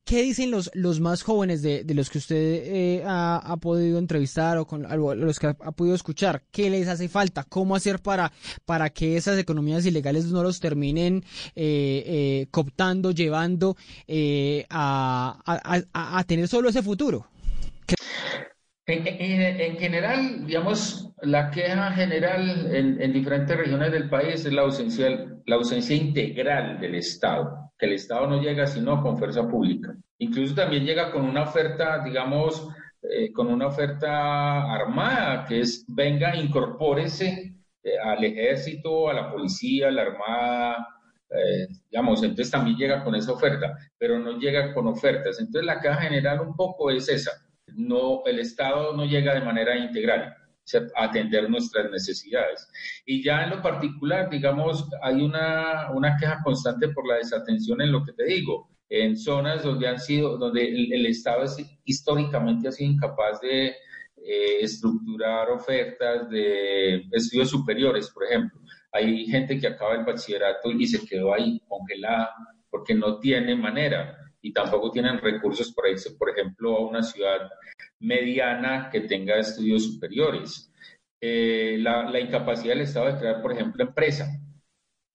¿Qué 0.08 0.22
dicen 0.22 0.50
los, 0.50 0.70
los 0.72 1.00
más 1.00 1.22
jóvenes 1.22 1.60
de, 1.60 1.84
de 1.84 1.92
los 1.92 2.08
que 2.08 2.16
usted 2.16 2.62
eh, 2.64 3.02
ha, 3.06 3.36
ha, 3.44 3.58
podido 3.58 3.98
entrevistar 3.98 4.56
o 4.56 4.66
con 4.66 4.86
los 5.20 5.38
que 5.38 5.48
ha, 5.48 5.52
podido 5.52 5.94
escuchar? 5.94 6.44
¿Qué 6.50 6.70
les 6.70 6.88
hace 6.88 7.10
falta? 7.10 7.44
¿Cómo 7.44 7.76
hacer 7.76 8.00
para, 8.00 8.32
para 8.64 8.88
que 8.88 9.18
esas 9.18 9.38
economías 9.38 9.84
ilegales 9.84 10.24
no 10.24 10.42
los 10.42 10.60
terminen 10.60 11.22
eh, 11.54 12.04
eh, 12.06 12.46
cooptando, 12.50 13.10
llevando 13.10 13.76
eh, 14.06 14.64
a, 14.70 15.42
a, 15.44 16.18
a, 16.18 16.24
tener 16.24 16.48
solo 16.48 16.70
ese 16.70 16.82
futuro? 16.82 17.26
En, 18.88 19.06
en, 19.06 19.60
en, 19.60 19.76
general, 19.76 20.46
digamos, 20.46 21.12
la 21.20 21.50
queja 21.50 21.92
general 21.92 22.74
en, 22.74 22.98
en, 23.02 23.12
diferentes 23.12 23.54
regiones 23.54 23.92
del 23.92 24.08
país 24.08 24.46
es 24.46 24.52
la 24.52 24.62
ausencia, 24.62 25.10
la 25.44 25.56
ausencia 25.56 25.94
integral 25.94 26.80
del 26.80 26.94
Estado, 26.94 27.70
que 27.78 27.84
el 27.84 27.92
Estado 27.92 28.26
no 28.26 28.40
llega 28.40 28.66
sino 28.66 29.02
con 29.02 29.18
fuerza 29.18 29.46
pública. 29.46 29.94
Incluso 30.16 30.54
también 30.54 30.86
llega 30.86 31.12
con 31.12 31.26
una 31.26 31.42
oferta, 31.42 32.02
digamos, 32.02 32.66
eh, 33.02 33.30
con 33.30 33.48
una 33.48 33.66
oferta 33.66 34.72
armada, 34.72 35.44
que 35.44 35.60
es, 35.60 35.84
venga, 35.86 36.34
incorpórese 36.34 37.56
eh, 37.82 37.98
al 38.02 38.24
ejército, 38.24 39.10
a 39.10 39.12
la 39.12 39.30
policía, 39.30 39.88
a 39.88 39.90
la 39.90 40.02
armada, 40.02 40.88
eh, 41.28 41.68
digamos, 41.90 42.22
entonces 42.22 42.50
también 42.50 42.78
llega 42.78 43.04
con 43.04 43.14
esa 43.14 43.32
oferta, 43.32 43.76
pero 43.98 44.18
no 44.18 44.38
llega 44.38 44.72
con 44.72 44.86
ofertas. 44.86 45.38
Entonces 45.40 45.66
la 45.66 45.78
queja 45.78 45.96
general 45.96 46.40
un 46.40 46.56
poco 46.56 46.90
es 46.90 47.06
esa 47.10 47.32
no, 47.74 48.22
el 48.26 48.38
Estado 48.40 48.94
no 48.96 49.04
llega 49.04 49.34
de 49.34 49.40
manera 49.40 49.76
integral 49.76 50.34
a 50.96 51.04
atender 51.04 51.48
nuestras 51.48 51.90
necesidades. 51.90 52.68
Y 53.06 53.22
ya 53.22 53.44
en 53.44 53.50
lo 53.50 53.62
particular, 53.62 54.28
digamos, 54.28 54.88
hay 55.02 55.22
una, 55.22 55.90
una 55.92 56.16
queja 56.16 56.40
constante 56.42 56.88
por 56.88 57.06
la 57.06 57.16
desatención 57.16 57.80
en 57.80 57.92
lo 57.92 58.04
que 58.04 58.12
te 58.12 58.24
digo, 58.24 58.70
en 58.88 59.16
zonas 59.16 59.62
donde 59.62 59.88
han 59.88 59.98
sido, 59.98 60.36
donde 60.36 60.68
el, 60.68 61.06
Estado 61.06 61.44
históricamente 61.84 62.68
ha 62.68 62.72
sido 62.72 62.92
incapaz 62.92 63.40
de 63.40 63.68
eh, 63.68 64.60
estructurar 64.60 65.50
ofertas 65.50 66.28
de 66.28 67.06
estudios 67.12 67.50
superiores, 67.50 68.10
por 68.10 68.24
ejemplo. 68.24 68.60
Hay 68.92 69.26
gente 69.26 69.58
que 69.58 69.68
acaba 69.68 69.94
el 69.94 70.04
bachillerato 70.04 70.70
y 70.70 70.86
se 70.86 71.06
quedó 71.06 71.34
ahí 71.34 71.60
congelada 71.68 72.30
porque 72.70 72.94
no 72.94 73.18
tiene 73.18 73.54
manera 73.54 74.27
y 74.40 74.52
tampoco 74.52 74.90
tienen 74.90 75.18
recursos 75.18 75.72
para 75.72 75.90
irse, 75.90 76.12
por 76.12 76.30
ejemplo, 76.30 76.76
a 76.76 76.86
una 76.86 77.02
ciudad 77.02 77.50
mediana 78.00 78.88
que 78.90 79.02
tenga 79.02 79.38
estudios 79.38 79.84
superiores. 79.84 80.72
Eh, 81.20 81.78
la, 81.80 82.20
incapacidad 82.20 82.74
del 82.74 82.82
Estado 82.82 83.06
de 83.06 83.18
crear, 83.18 83.42
por 83.42 83.52
ejemplo, 83.52 83.82
empresa, 83.82 84.28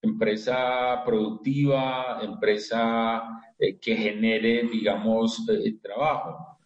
empresa 0.02 1.02
productiva, 1.06 2.20
empresa 2.22 3.24
eh, 3.58 3.80
que 3.80 3.96
genere, 3.96 4.64
digamos, 4.70 5.48
eh, 5.50 5.78
trabajo. 5.82 6.58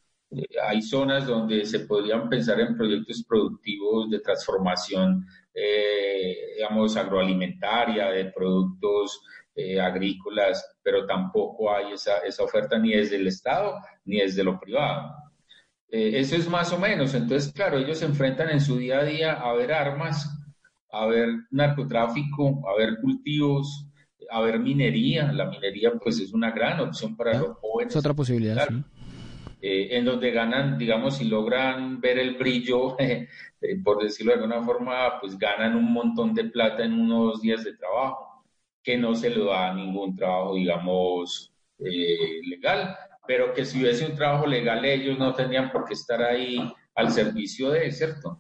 hay 0.63 0.81
zonas 0.81 1.25
donde 1.27 1.65
se 1.65 1.81
podrían 1.81 2.27
pensar 2.29 2.59
en 2.59 2.75
proyectos 2.75 3.23
productivos 3.27 4.09
de 4.09 4.19
transformación, 4.19 5.25
digamos, 6.55 6.97
agroalimentaria, 6.97 8.07
de 8.11 8.25
productos 8.25 9.21
agrícolas, 9.81 10.63
pero 10.83 11.05
tampoco 11.05 11.73
hay 11.73 11.93
esa, 11.93 12.17
esa 12.19 12.43
oferta 12.43 12.77
ni 12.77 12.91
desde 12.91 13.15
el 13.15 13.27
Estado 13.27 13.75
ni 14.05 14.17
desde 14.19 14.43
lo 14.43 14.59
privado. 14.59 15.13
Eh, 15.89 16.11
eso 16.19 16.35
es 16.35 16.47
más 16.49 16.71
o 16.73 16.77
menos. 16.79 17.13
Entonces, 17.13 17.51
claro, 17.53 17.77
ellos 17.77 17.97
se 17.99 18.05
enfrentan 18.05 18.49
en 18.49 18.61
su 18.61 18.77
día 18.77 18.99
a 18.99 19.03
día 19.03 19.33
a 19.33 19.53
ver 19.53 19.71
armas, 19.73 20.29
a 20.91 21.05
ver 21.07 21.29
narcotráfico, 21.51 22.61
a 22.69 22.77
ver 22.77 22.97
cultivos, 23.01 23.87
haber 24.29 24.59
minería. 24.59 25.31
La 25.31 25.45
minería 25.45 25.91
pues 26.01 26.19
es 26.19 26.33
una 26.33 26.51
gran 26.51 26.79
opción 26.79 27.15
para 27.15 27.31
Ah, 27.37 27.39
los 27.39 27.57
jóvenes. 27.57 27.93
Es 27.93 27.99
otra 27.99 28.13
posibilidad, 28.13 28.53
Claro. 28.55 28.71
sí. 28.71 28.83
eh, 29.61 29.97
en 29.97 30.05
donde 30.05 30.31
ganan, 30.31 30.77
digamos, 30.77 31.17
si 31.17 31.25
logran 31.25 31.99
ver 32.01 32.19
el 32.19 32.35
brillo, 32.35 32.95
eh, 32.99 33.27
por 33.83 34.03
decirlo 34.03 34.33
de 34.33 34.39
alguna 34.39 34.61
forma, 34.63 35.19
pues 35.19 35.37
ganan 35.37 35.75
un 35.75 35.91
montón 35.91 36.33
de 36.33 36.43
plata 36.45 36.83
en 36.83 36.93
unos 36.93 37.41
días 37.41 37.63
de 37.63 37.73
trabajo, 37.75 38.26
que 38.87 38.97
no 38.97 39.15
se 39.15 39.29
lo 39.29 39.47
da 39.47 39.73
ningún 39.73 40.15
trabajo, 40.15 40.55
digamos, 40.55 41.51
eh, 41.79 42.39
legal, 42.47 42.95
pero 43.27 43.53
que 43.53 43.65
si 43.65 43.81
hubiese 43.81 44.05
un 44.05 44.15
trabajo 44.15 44.47
legal 44.47 44.85
ellos 44.85 45.19
no 45.19 45.33
tendrían 45.33 45.73
por 45.73 45.83
qué 45.83 45.93
estar 45.93 46.23
ahí 46.23 46.57
al 46.95 47.11
servicio 47.11 47.69
de, 47.71 47.91
¿cierto? 47.91 48.39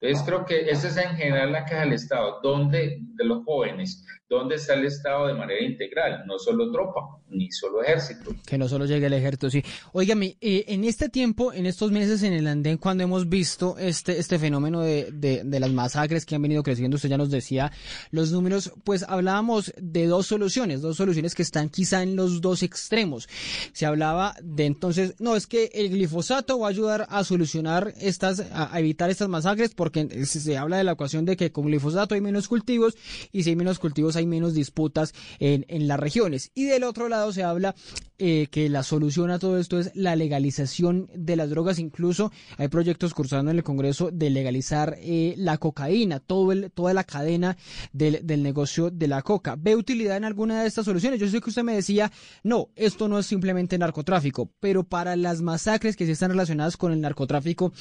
Entonces 0.00 0.24
creo 0.24 0.44
que 0.44 0.70
esa 0.70 0.86
es 0.86 0.96
en 0.98 1.16
general 1.16 1.50
la 1.50 1.64
caja 1.64 1.80
del 1.80 1.94
Estado, 1.94 2.38
donde 2.44 3.00
de 3.00 3.24
los 3.24 3.44
jóvenes, 3.44 4.06
dónde 4.28 4.56
está 4.56 4.74
el 4.74 4.84
Estado 4.84 5.26
de 5.26 5.34
manera 5.34 5.62
integral, 5.64 6.24
no 6.26 6.38
solo 6.38 6.70
tropa, 6.70 7.18
ni 7.30 7.50
solo 7.50 7.82
ejército. 7.82 8.34
Que 8.46 8.58
no 8.58 8.68
solo 8.68 8.84
llegue 8.84 9.06
el 9.06 9.14
ejército, 9.14 9.48
sí. 9.48 9.62
Óigame, 9.92 10.36
eh, 10.40 10.66
en 10.68 10.84
este 10.84 11.08
tiempo, 11.08 11.52
en 11.52 11.64
estos 11.64 11.90
meses 11.90 12.22
en 12.22 12.34
el 12.34 12.46
andén, 12.46 12.76
cuando 12.76 13.04
hemos 13.04 13.28
visto 13.28 13.76
este, 13.78 14.18
este 14.18 14.38
fenómeno 14.38 14.82
de, 14.82 15.10
de, 15.12 15.60
las 15.60 15.70
masacres 15.72 16.26
que 16.26 16.34
han 16.34 16.42
venido 16.42 16.62
creciendo, 16.62 16.96
usted 16.96 17.08
ya 17.08 17.16
nos 17.16 17.30
decía 17.30 17.72
los 18.10 18.30
números, 18.30 18.72
pues 18.84 19.02
hablábamos 19.02 19.72
de 19.78 20.06
dos 20.06 20.26
soluciones, 20.26 20.82
dos 20.82 20.96
soluciones 20.98 21.34
que 21.34 21.42
están 21.42 21.70
quizá 21.70 22.02
en 22.02 22.14
los 22.14 22.42
dos 22.42 22.62
extremos. 22.62 23.28
Se 23.72 23.86
hablaba 23.86 24.34
de 24.42 24.66
entonces, 24.66 25.14
no, 25.18 25.36
es 25.36 25.46
que 25.46 25.70
el 25.72 25.88
glifosato 25.88 26.58
va 26.58 26.66
a 26.66 26.70
ayudar 26.70 27.06
a 27.08 27.24
solucionar 27.24 27.94
estas, 27.98 28.40
a, 28.52 28.74
a 28.74 28.78
evitar 28.78 29.08
estas 29.08 29.28
masacres, 29.28 29.74
porque 29.74 30.26
se, 30.26 30.40
se 30.40 30.58
habla 30.58 30.76
de 30.76 30.84
la 30.84 30.92
ecuación 30.92 31.24
de 31.24 31.36
que 31.36 31.50
con 31.50 31.64
glifosato 31.66 32.14
hay 32.14 32.20
menos 32.20 32.46
cultivos 32.46 32.94
y 33.32 33.42
si 33.42 33.50
hay 33.50 33.56
menos 33.56 33.78
cultivos 33.78 34.17
hay 34.18 34.26
menos 34.26 34.54
disputas 34.54 35.14
en, 35.38 35.64
en 35.68 35.88
las 35.88 35.98
regiones. 35.98 36.50
Y 36.54 36.64
del 36.64 36.84
otro 36.84 37.08
lado 37.08 37.32
se 37.32 37.42
habla 37.42 37.74
eh, 38.18 38.48
que 38.50 38.68
la 38.68 38.82
solución 38.82 39.30
a 39.30 39.38
todo 39.38 39.58
esto 39.58 39.78
es 39.78 39.92
la 39.94 40.16
legalización 40.16 41.08
de 41.14 41.36
las 41.36 41.50
drogas. 41.50 41.78
Incluso 41.78 42.32
hay 42.56 42.68
proyectos 42.68 43.14
cursando 43.14 43.50
en 43.50 43.58
el 43.58 43.62
Congreso 43.62 44.10
de 44.12 44.30
legalizar 44.30 44.96
eh, 45.00 45.34
la 45.36 45.58
cocaína, 45.58 46.18
todo 46.18 46.50
el, 46.50 46.72
toda 46.72 46.94
la 46.94 47.04
cadena 47.04 47.56
del, 47.92 48.26
del 48.26 48.42
negocio 48.42 48.90
de 48.90 49.06
la 49.06 49.22
coca. 49.22 49.56
¿Ve 49.56 49.76
utilidad 49.76 50.16
en 50.16 50.24
alguna 50.24 50.62
de 50.62 50.68
estas 50.68 50.84
soluciones? 50.84 51.20
Yo 51.20 51.28
sé 51.28 51.40
que 51.40 51.50
usted 51.50 51.62
me 51.62 51.74
decía, 51.74 52.10
no, 52.42 52.70
esto 52.74 53.06
no 53.06 53.20
es 53.20 53.26
simplemente 53.26 53.78
narcotráfico, 53.78 54.50
pero 54.58 54.82
para 54.82 55.14
las 55.14 55.40
masacres 55.40 55.96
que 55.96 56.04
sí 56.04 56.12
están 56.12 56.30
relacionadas 56.30 56.76
con 56.76 56.92
el 56.92 57.00
narcotráfico, 57.00 57.72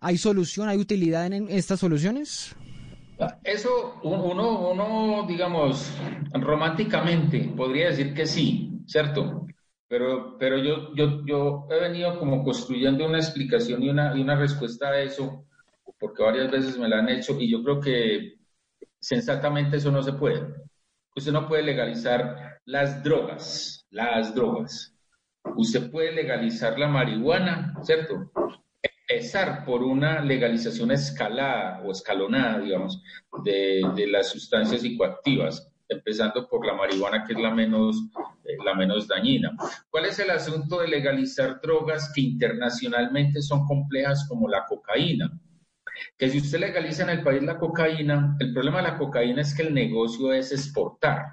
¿hay 0.00 0.18
solución, 0.18 0.68
hay 0.68 0.76
utilidad 0.76 1.26
en 1.26 1.48
estas 1.48 1.80
soluciones? 1.80 2.54
Eso 3.42 4.00
uno, 4.02 4.70
uno, 4.70 5.26
digamos, 5.26 5.92
románticamente 6.32 7.52
podría 7.56 7.88
decir 7.88 8.12
que 8.12 8.26
sí, 8.26 8.82
¿cierto? 8.86 9.46
Pero, 9.88 10.36
pero 10.38 10.58
yo, 10.58 10.94
yo, 10.94 11.24
yo 11.24 11.66
he 11.70 11.80
venido 11.80 12.18
como 12.18 12.42
construyendo 12.42 13.06
una 13.06 13.18
explicación 13.18 13.82
y 13.82 13.88
una, 13.88 14.16
y 14.16 14.20
una 14.20 14.36
respuesta 14.36 14.88
a 14.88 15.00
eso, 15.00 15.46
porque 15.98 16.22
varias 16.22 16.50
veces 16.50 16.78
me 16.78 16.88
la 16.88 16.98
han 16.98 17.08
hecho 17.08 17.36
y 17.40 17.50
yo 17.50 17.62
creo 17.62 17.80
que 17.80 18.34
sensatamente 18.98 19.76
eso 19.76 19.90
no 19.90 20.02
se 20.02 20.12
puede. 20.12 20.44
Usted 21.14 21.32
no 21.32 21.48
puede 21.48 21.62
legalizar 21.62 22.60
las 22.66 23.02
drogas, 23.02 23.86
las 23.90 24.34
drogas. 24.34 24.94
Usted 25.56 25.90
puede 25.90 26.12
legalizar 26.12 26.78
la 26.78 26.88
marihuana, 26.88 27.74
¿cierto? 27.82 28.30
Empezar 29.08 29.64
por 29.64 29.82
una 29.82 30.20
legalización 30.20 30.90
escalada 30.90 31.80
o 31.84 31.92
escalonada, 31.92 32.58
digamos, 32.58 33.02
de, 33.44 34.06
las 34.10 34.30
sustancias 34.30 34.80
psicoactivas, 34.80 35.72
empezando 35.88 36.48
por 36.48 36.66
la 36.66 36.74
marihuana, 36.74 37.24
que 37.24 37.34
es 37.34 37.38
la 37.38 37.52
menos, 37.52 37.96
eh, 38.44 38.56
la 38.64 38.74
menos 38.74 39.06
dañina. 39.06 39.52
¿Cuál 39.90 40.06
es 40.06 40.18
el 40.18 40.30
asunto 40.30 40.80
de 40.80 40.88
legalizar 40.88 41.60
drogas 41.60 42.12
que 42.12 42.22
internacionalmente 42.22 43.40
son 43.42 43.64
complejas 43.64 44.26
como 44.28 44.48
la 44.48 44.64
cocaína? 44.64 45.30
Que 46.18 46.28
si 46.28 46.38
usted 46.38 46.58
legaliza 46.58 47.04
en 47.04 47.10
el 47.10 47.22
país 47.22 47.42
la 47.42 47.58
cocaína, 47.58 48.36
el 48.40 48.52
problema 48.52 48.78
de 48.78 48.88
la 48.88 48.98
cocaína 48.98 49.42
es 49.42 49.54
que 49.54 49.62
el 49.62 49.72
negocio 49.72 50.32
es 50.32 50.50
exportar, 50.50 51.26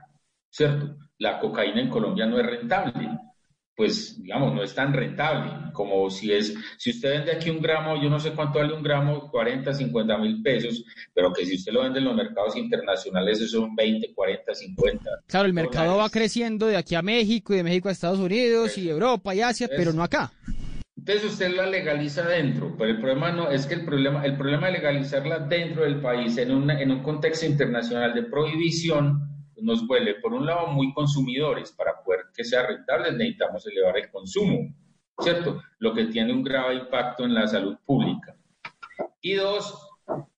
¿cierto? 0.49 0.95
La 1.17 1.39
cocaína 1.39 1.81
en 1.81 1.89
Colombia 1.89 2.27
no 2.27 2.39
es 2.39 2.45
rentable 2.45 3.17
pues 3.75 4.21
digamos, 4.21 4.53
no 4.53 4.63
es 4.63 4.75
tan 4.75 4.93
rentable 4.93 5.71
como 5.73 6.09
si 6.09 6.31
es, 6.31 6.53
si 6.77 6.91
usted 6.91 7.09
vende 7.09 7.31
aquí 7.31 7.49
un 7.49 7.61
gramo, 7.61 8.01
yo 8.01 8.09
no 8.09 8.19
sé 8.19 8.31
cuánto 8.31 8.59
vale 8.59 8.73
un 8.73 8.83
gramo, 8.83 9.29
40, 9.31 9.73
50 9.73 10.17
mil 10.19 10.41
pesos, 10.43 10.83
pero 11.13 11.33
que 11.33 11.45
si 11.45 11.55
usted 11.55 11.71
lo 11.71 11.81
vende 11.81 11.99
en 11.99 12.05
los 12.05 12.15
mercados 12.15 12.55
internacionales, 12.55 13.41
eso 13.41 13.61
son 13.61 13.75
20, 13.75 14.13
40, 14.13 14.53
50. 14.53 15.09
Claro, 15.27 15.47
el 15.47 15.53
mercado 15.53 15.91
dólares. 15.91 16.05
va 16.05 16.09
creciendo 16.09 16.67
de 16.67 16.77
aquí 16.77 16.95
a 16.95 17.01
México 17.01 17.53
y 17.53 17.57
de 17.57 17.63
México 17.63 17.89
a 17.89 17.91
Estados 17.91 18.19
Unidos 18.19 18.77
y 18.77 18.89
Europa 18.89 19.33
y 19.33 19.41
Asia, 19.41 19.67
pero 19.75 19.91
no 19.91 20.03
acá. 20.03 20.31
Entonces 20.95 21.31
usted 21.31 21.55
la 21.55 21.65
legaliza 21.65 22.25
dentro, 22.25 22.75
pero 22.77 22.91
el 22.91 23.01
problema 23.01 23.31
no 23.31 23.49
es 23.49 23.65
que 23.65 23.73
el 23.73 23.83
problema, 23.83 24.23
el 24.23 24.37
problema 24.37 24.67
de 24.67 24.73
legalizarla 24.73 25.39
dentro 25.39 25.83
del 25.83 25.99
país 25.99 26.37
en, 26.37 26.51
una, 26.51 26.79
en 26.79 26.91
un 26.91 27.03
contexto 27.03 27.45
internacional 27.45 28.13
de 28.13 28.23
prohibición 28.23 29.32
nos 29.61 29.85
vuelve, 29.87 30.15
por 30.15 30.33
un 30.33 30.45
lado, 30.45 30.67
muy 30.67 30.93
consumidores. 30.93 31.71
Para 31.71 32.01
poder 32.03 32.25
que 32.35 32.43
sea 32.43 32.67
rentable 32.67 33.11
necesitamos 33.11 33.65
elevar 33.67 33.97
el 33.97 34.11
consumo, 34.11 34.73
¿cierto? 35.19 35.61
Lo 35.79 35.93
que 35.93 36.05
tiene 36.05 36.33
un 36.33 36.43
grave 36.43 36.75
impacto 36.75 37.23
en 37.25 37.33
la 37.33 37.47
salud 37.47 37.77
pública. 37.85 38.35
Y 39.21 39.33
dos, 39.35 39.89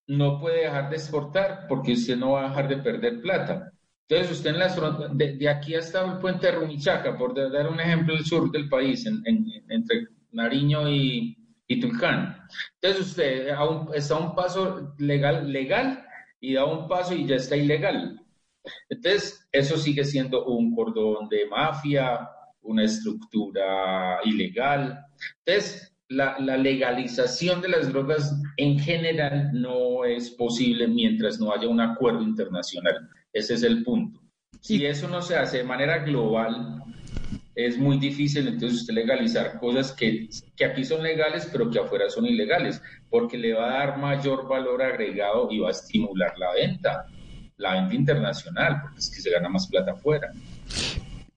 no 0.08 0.40
puede 0.40 0.64
dejar 0.64 0.90
de 0.90 0.96
exportar 0.96 1.66
porque 1.68 1.94
usted 1.94 2.18
no 2.18 2.32
va 2.32 2.46
a 2.46 2.50
dejar 2.50 2.68
de 2.68 2.78
perder 2.78 3.22
plata. 3.22 3.72
Entonces, 4.08 4.38
usted 4.38 4.52
en 4.52 4.60
las 4.60 5.18
de, 5.18 5.34
de 5.36 5.50
aquí 5.50 5.74
hasta 5.74 6.06
el 6.06 6.20
puente 6.20 6.46
de 6.46 6.54
Rumichaca, 6.54 7.18
por 7.18 7.34
dar 7.34 7.68
un 7.68 7.80
ejemplo, 7.80 8.14
el 8.14 8.24
sur 8.24 8.52
del 8.52 8.70
país, 8.70 9.06
en, 9.08 9.22
en, 9.26 9.46
entre 9.70 10.08
Nariño 10.32 10.88
y, 10.88 11.36
Tulcán. 11.82 12.38
Entonces, 12.80 13.08
usted 13.08 13.56
un, 13.58 13.90
está 13.96 14.16
a 14.16 14.20
un 14.20 14.36
paso 14.36 14.94
legal, 15.00 15.52
legal 15.52 16.06
y 16.40 16.54
da 16.54 16.66
un 16.66 16.88
paso 16.88 17.16
y 17.16 17.26
ya 17.26 17.38
está 17.38 17.56
ilegal. 17.56 18.22
Entonces, 18.90 19.48
eso 19.52 19.78
sigue 19.78 20.04
siendo 20.04 20.46
un 20.46 20.76
cordón 20.76 21.30
de 21.30 21.46
mafia, 21.48 22.30
una 22.62 22.84
estructura 22.84 24.20
ilegal. 24.24 25.06
Entonces, 25.46 25.94
la, 26.08 26.38
la, 26.40 26.58
legalización 26.58 27.62
de 27.62 27.70
las 27.70 27.92
drogas 27.92 28.36
en 28.58 28.78
general 28.80 29.50
no 29.54 30.06
es 30.06 30.30
posible 30.32 30.88
mientras 30.88 31.40
no 31.40 31.52
haya 31.52 31.68
un 31.68 31.82
acuerdo 31.82 32.22
internacional. 32.22 33.10
Ese 33.34 33.56
es 33.56 33.64
el 33.64 33.84
punto. 33.84 34.22
Si 34.62 34.86
eso 34.86 35.08
no 35.08 35.22
se 35.22 35.36
hace 35.36 35.58
de 35.58 35.64
manera 35.64 36.00
global, 36.00 36.84
es 37.56 37.78
muy 37.78 37.98
difícil 37.98 38.48
entonces 38.48 38.82
usted 38.82 38.94
legalizar 38.94 39.60
cosas 39.60 39.94
que, 39.94 40.28
que 40.56 40.66
aquí 40.66 40.84
son 40.84 41.02
legales, 41.02 41.48
pero 41.52 41.70
que 41.70 41.80
afuera 41.80 42.10
son 42.10 42.26
ilegales, 42.26 42.82
porque 43.10 43.38
le 43.38 43.54
va 43.54 43.68
a 43.68 43.78
dar 43.86 43.98
mayor 43.98 44.48
valor 44.48 44.84
agregado 44.84 45.48
y 45.50 45.60
va 45.60 45.70
a 45.70 45.72
estimular 45.72 46.38
la 46.38 46.54
venta 46.54 47.08
la 47.58 47.74
venta 47.74 47.96
internacional, 47.96 48.82
porque 48.82 49.00
es 49.00 49.10
que 49.10 49.22
se 49.22 49.32
gana 49.32 49.50
más 49.50 49.68
plata 49.68 49.92
afuera. 49.92 50.32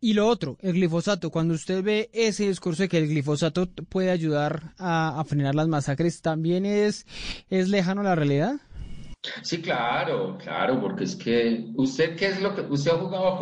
Y 0.00 0.12
lo 0.12 0.28
otro, 0.28 0.56
el 0.60 0.74
glifosato. 0.74 1.30
Cuando 1.30 1.54
usted 1.54 1.82
ve 1.82 2.08
ese 2.12 2.46
discurso 2.46 2.84
de 2.84 2.88
que 2.88 2.98
el 2.98 3.08
glifosato 3.08 3.66
puede 3.66 4.10
ayudar 4.10 4.74
a, 4.78 5.18
a 5.18 5.24
frenar 5.24 5.56
las 5.56 5.66
masacres, 5.66 6.22
¿también 6.22 6.66
es, 6.66 7.06
es 7.50 7.68
lejano 7.68 8.02
a 8.02 8.04
la 8.04 8.14
realidad? 8.14 8.54
Sí, 9.42 9.60
claro, 9.60 10.38
claro, 10.38 10.80
porque 10.80 11.02
es 11.02 11.16
que 11.16 11.66
usted, 11.74 12.16
¿qué 12.16 12.26
es 12.26 12.40
lo 12.40 12.54
que 12.54 12.60
usted 12.60 12.92
ha 12.92 12.98
jugado 12.98 13.36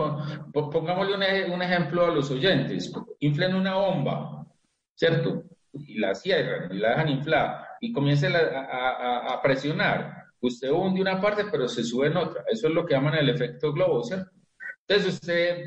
con? 0.53 0.71
Pongámosle 0.71 1.15
un, 1.15 1.53
un 1.53 1.63
ejemplo 1.63 2.07
a 2.07 2.15
los 2.15 2.31
oyentes. 2.31 2.91
Inflen 3.21 3.55
una 3.55 3.75
bomba, 3.75 4.47
¿cierto? 4.95 5.45
Y 5.75 5.99
la 5.99 6.15
cierran 6.15 6.73
y 6.75 6.79
la 6.79 6.91
dejan 6.91 7.09
inflar 7.11 7.67
y 7.83 7.93
comiencen 7.93 8.35
a, 8.35 8.39
a, 8.39 9.35
a 9.35 9.43
presionar 9.43 10.26
usted 10.49 10.71
hunde 10.71 11.01
una 11.01 11.21
parte, 11.21 11.45
pero 11.51 11.69
se 11.69 11.85
sube 11.85 12.09
en 12.09 12.17
otra. 12.17 12.45
Eso 12.51 12.69
es 12.69 12.75
lo 12.75 12.85
que 12.87 12.95
llaman 12.95 13.15
el 13.15 13.29
efecto 13.29 13.73
globo. 13.73 14.03
Entonces 14.89 15.15
usted 15.15 15.65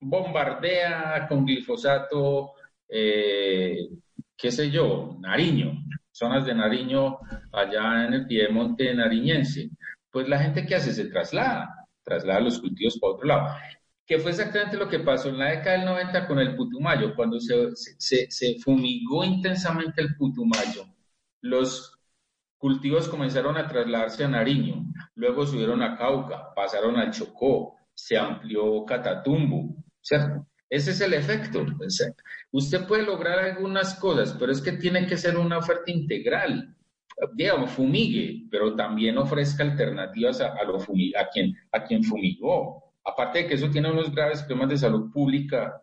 bombardea 0.00 1.26
con 1.28 1.44
glifosato, 1.44 2.52
eh, 2.88 3.88
qué 4.36 4.50
sé 4.50 4.70
yo, 4.70 5.16
Nariño, 5.20 5.72
zonas 6.10 6.46
de 6.46 6.54
Nariño 6.54 7.18
allá 7.52 8.06
en 8.06 8.14
el 8.14 8.26
piedemonte 8.26 8.94
nariñense. 8.94 9.70
Pues 10.10 10.28
la 10.28 10.38
gente 10.38 10.66
que 10.66 10.74
hace 10.74 10.92
se 10.92 11.06
traslada, 11.06 11.86
traslada 12.02 12.40
los 12.40 12.58
cultivos 12.60 12.98
para 12.98 13.12
otro 13.12 13.26
lado. 13.26 13.56
Que 14.06 14.18
fue 14.18 14.32
exactamente 14.32 14.76
lo 14.76 14.88
que 14.88 15.00
pasó 15.00 15.28
en 15.28 15.38
la 15.38 15.50
década 15.50 15.76
del 15.76 15.86
90 15.86 16.26
con 16.26 16.38
el 16.40 16.56
putumayo, 16.56 17.14
cuando 17.14 17.38
se, 17.38 17.70
se, 17.76 18.28
se 18.28 18.58
fumigó 18.58 19.24
intensamente 19.24 20.02
el 20.02 20.16
putumayo. 20.16 20.84
Los 21.42 21.89
cultivos 22.60 23.08
comenzaron 23.08 23.56
a 23.56 23.66
trasladarse 23.66 24.22
a 24.22 24.28
Nariño, 24.28 24.84
luego 25.14 25.46
subieron 25.46 25.82
a 25.82 25.96
Cauca, 25.96 26.52
pasaron 26.54 26.96
al 26.96 27.10
Chocó, 27.10 27.74
se 27.94 28.18
amplió 28.18 28.84
Catatumbo, 28.84 29.74
¿cierto? 30.02 30.46
Ese 30.68 30.90
es 30.90 31.00
el 31.00 31.14
efecto. 31.14 31.64
Usted 32.52 32.86
puede 32.86 33.02
lograr 33.02 33.38
algunas 33.38 33.94
cosas, 33.94 34.36
pero 34.38 34.52
es 34.52 34.60
que 34.60 34.72
tiene 34.72 35.06
que 35.06 35.16
ser 35.16 35.36
una 35.36 35.58
oferta 35.58 35.90
integral. 35.90 36.76
Digamos, 37.32 37.70
fumigue, 37.70 38.46
pero 38.50 38.76
también 38.76 39.18
ofrezca 39.18 39.64
alternativas 39.64 40.40
a, 40.40 40.54
quien, 41.32 41.56
a 41.72 41.82
quien 41.82 42.04
fumigó. 42.04 42.92
Aparte 43.04 43.40
de 43.40 43.46
que 43.48 43.54
eso 43.54 43.70
tiene 43.70 43.90
unos 43.90 44.14
graves 44.14 44.42
problemas 44.42 44.68
de 44.68 44.78
salud 44.78 45.10
pública 45.10 45.80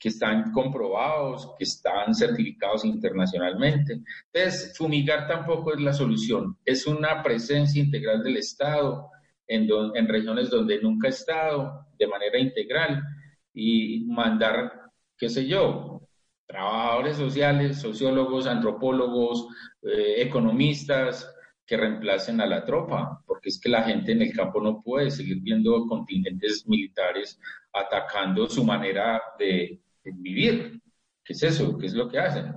que 0.00 0.08
están 0.08 0.50
comprobados, 0.50 1.52
que 1.58 1.64
están 1.64 2.14
certificados 2.14 2.86
internacionalmente. 2.86 4.00
Entonces, 4.32 4.76
fumigar 4.76 5.28
tampoco 5.28 5.74
es 5.74 5.80
la 5.80 5.92
solución, 5.92 6.56
es 6.64 6.86
una 6.86 7.22
presencia 7.22 7.82
integral 7.82 8.22
del 8.24 8.38
Estado 8.38 9.10
en, 9.46 9.68
en 9.94 10.08
regiones 10.08 10.48
donde 10.48 10.80
nunca 10.80 11.08
ha 11.08 11.10
estado 11.10 11.86
de 11.98 12.06
manera 12.06 12.38
integral 12.38 13.02
y 13.52 14.06
mandar, 14.06 14.72
qué 15.18 15.28
sé 15.28 15.46
yo, 15.46 16.08
trabajadores 16.46 17.18
sociales, 17.18 17.80
sociólogos, 17.80 18.46
antropólogos, 18.46 19.48
eh, 19.82 20.22
economistas, 20.22 21.30
que 21.70 21.76
reemplacen 21.76 22.40
a 22.40 22.46
la 22.46 22.64
tropa, 22.64 23.22
porque 23.24 23.48
es 23.48 23.60
que 23.60 23.68
la 23.68 23.84
gente 23.84 24.10
en 24.10 24.22
el 24.22 24.32
campo 24.32 24.60
no 24.60 24.82
puede 24.82 25.08
seguir 25.08 25.38
viendo 25.40 25.86
contingentes 25.86 26.66
militares 26.66 27.38
atacando 27.72 28.48
su 28.48 28.64
manera 28.64 29.22
de, 29.38 29.80
vivir. 30.04 30.80
¿Qué 31.24 31.32
es 31.32 31.42
eso? 31.42 31.76
¿Qué 31.78 31.86
es 31.86 31.94
lo 31.94 32.08
que 32.08 32.18
hacen? 32.18 32.54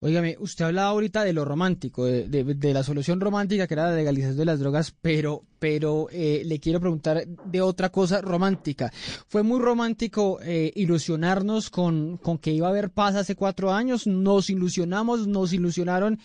Óigame, 0.00 0.36
usted 0.38 0.66
hablaba 0.66 0.90
ahorita 0.90 1.24
de 1.24 1.32
lo 1.32 1.46
romántico, 1.46 2.04
de, 2.04 2.74
la 2.74 2.82
solución 2.82 3.20
romántica 3.20 3.66
que 3.66 3.72
era 3.72 3.88
la 3.88 3.96
legalización 3.96 4.36
de 4.36 4.44
las 4.44 4.60
drogas, 4.60 4.94
pero, 5.00 5.46
pero 5.64 6.08
eh, 6.12 6.42
le 6.44 6.60
quiero 6.60 6.78
preguntar 6.78 7.26
de 7.26 7.62
otra 7.62 7.88
cosa 7.88 8.20
romántica. 8.20 8.92
Fue 9.28 9.42
muy 9.42 9.60
romántico 9.60 10.38
eh, 10.42 10.70
ilusionarnos 10.74 11.70
con, 11.70 12.18
con 12.18 12.36
que 12.36 12.52
iba 12.52 12.66
a 12.66 12.70
haber 12.70 12.90
paz 12.90 13.14
hace 13.14 13.34
cuatro 13.34 13.72
años. 13.72 14.06
Nos 14.06 14.50
ilusionamos, 14.50 15.26
nos 15.26 15.54
ilusionaron 15.54 16.18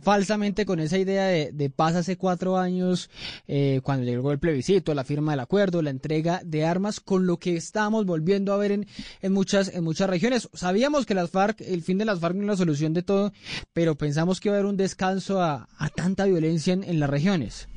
falsamente 0.00 0.64
con 0.64 0.78
esa 0.78 0.96
idea 0.96 1.24
de, 1.24 1.70
paz 1.70 1.96
hace 1.96 2.16
cuatro 2.16 2.56
años, 2.56 3.10
eh, 3.48 3.80
cuando 3.82 4.04
llegó 4.04 4.30
el 4.30 4.38
plebiscito, 4.38 4.94
la 4.94 5.02
firma 5.02 5.32
del 5.32 5.40
acuerdo, 5.40 5.82
la 5.82 5.90
entrega 5.90 6.40
de 6.44 6.64
armas, 6.64 7.00
con 7.00 7.26
lo 7.26 7.38
que 7.38 7.56
estamos 7.56 8.06
volviendo 8.06 8.52
a 8.52 8.58
ver 8.58 8.70
en, 8.70 8.86
en 9.22 9.32
muchas, 9.32 9.74
en 9.74 9.82
muchas 9.82 10.08
regiones. 10.08 10.48
Sabíamos 10.54 11.04
que 11.04 11.14
las 11.14 11.30
FARC, 11.30 11.62
el 11.62 11.82
fin 11.82 11.98
de 11.98 12.04
las 12.04 12.20
FARC 12.20 12.36
no 12.36 12.42
es 12.42 12.48
la 12.48 12.56
solución 12.56 12.94
de 12.94 13.02
todo 13.02 13.32
pero 13.72 13.96
pensamos 13.96 14.38
que 14.38 14.50
va 14.50 14.54
a 14.54 14.58
haber 14.60 14.70
un 14.70 14.76
descanso 14.76 15.42
a, 15.42 15.68
tanta 15.96 16.26
violencia 16.26 16.74
en, 16.74 17.00
las 17.00 17.10
regiones. 17.10 17.68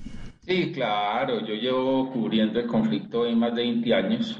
Sí, 0.48 0.72
claro, 0.72 1.42
yo 1.46 1.56
llevo 1.56 2.10
cubriendo 2.10 2.58
el 2.62 2.68
conflicto 2.68 3.26
en 3.26 3.38
más 3.38 3.54
de 3.54 3.64
20 3.64 3.94
años, 3.94 4.40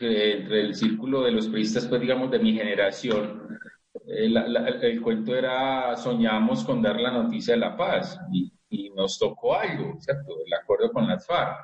entre 0.00 0.62
el 0.62 0.74
círculo 0.74 1.22
de 1.22 1.30
los 1.30 1.46
periodistas, 1.46 1.86
pues 1.86 2.00
digamos, 2.00 2.28
de 2.32 2.40
mi 2.40 2.54
generación. 2.54 3.56
Eh, 4.04 4.34
el 4.82 5.00
cuento 5.00 5.36
era, 5.36 5.94
soñamos 5.96 6.64
con 6.64 6.82
dar 6.82 7.00
la 7.00 7.12
noticia 7.12 7.54
de 7.54 7.60
la 7.60 7.76
paz 7.76 8.18
y, 8.32 8.50
nos 8.96 9.18
tocó 9.18 9.54
algo, 9.54 9.98
¿cierto? 10.00 10.34
El 10.44 10.52
acuerdo 10.54 10.90
con 10.92 11.06
las 11.06 11.26
FARC. 11.26 11.56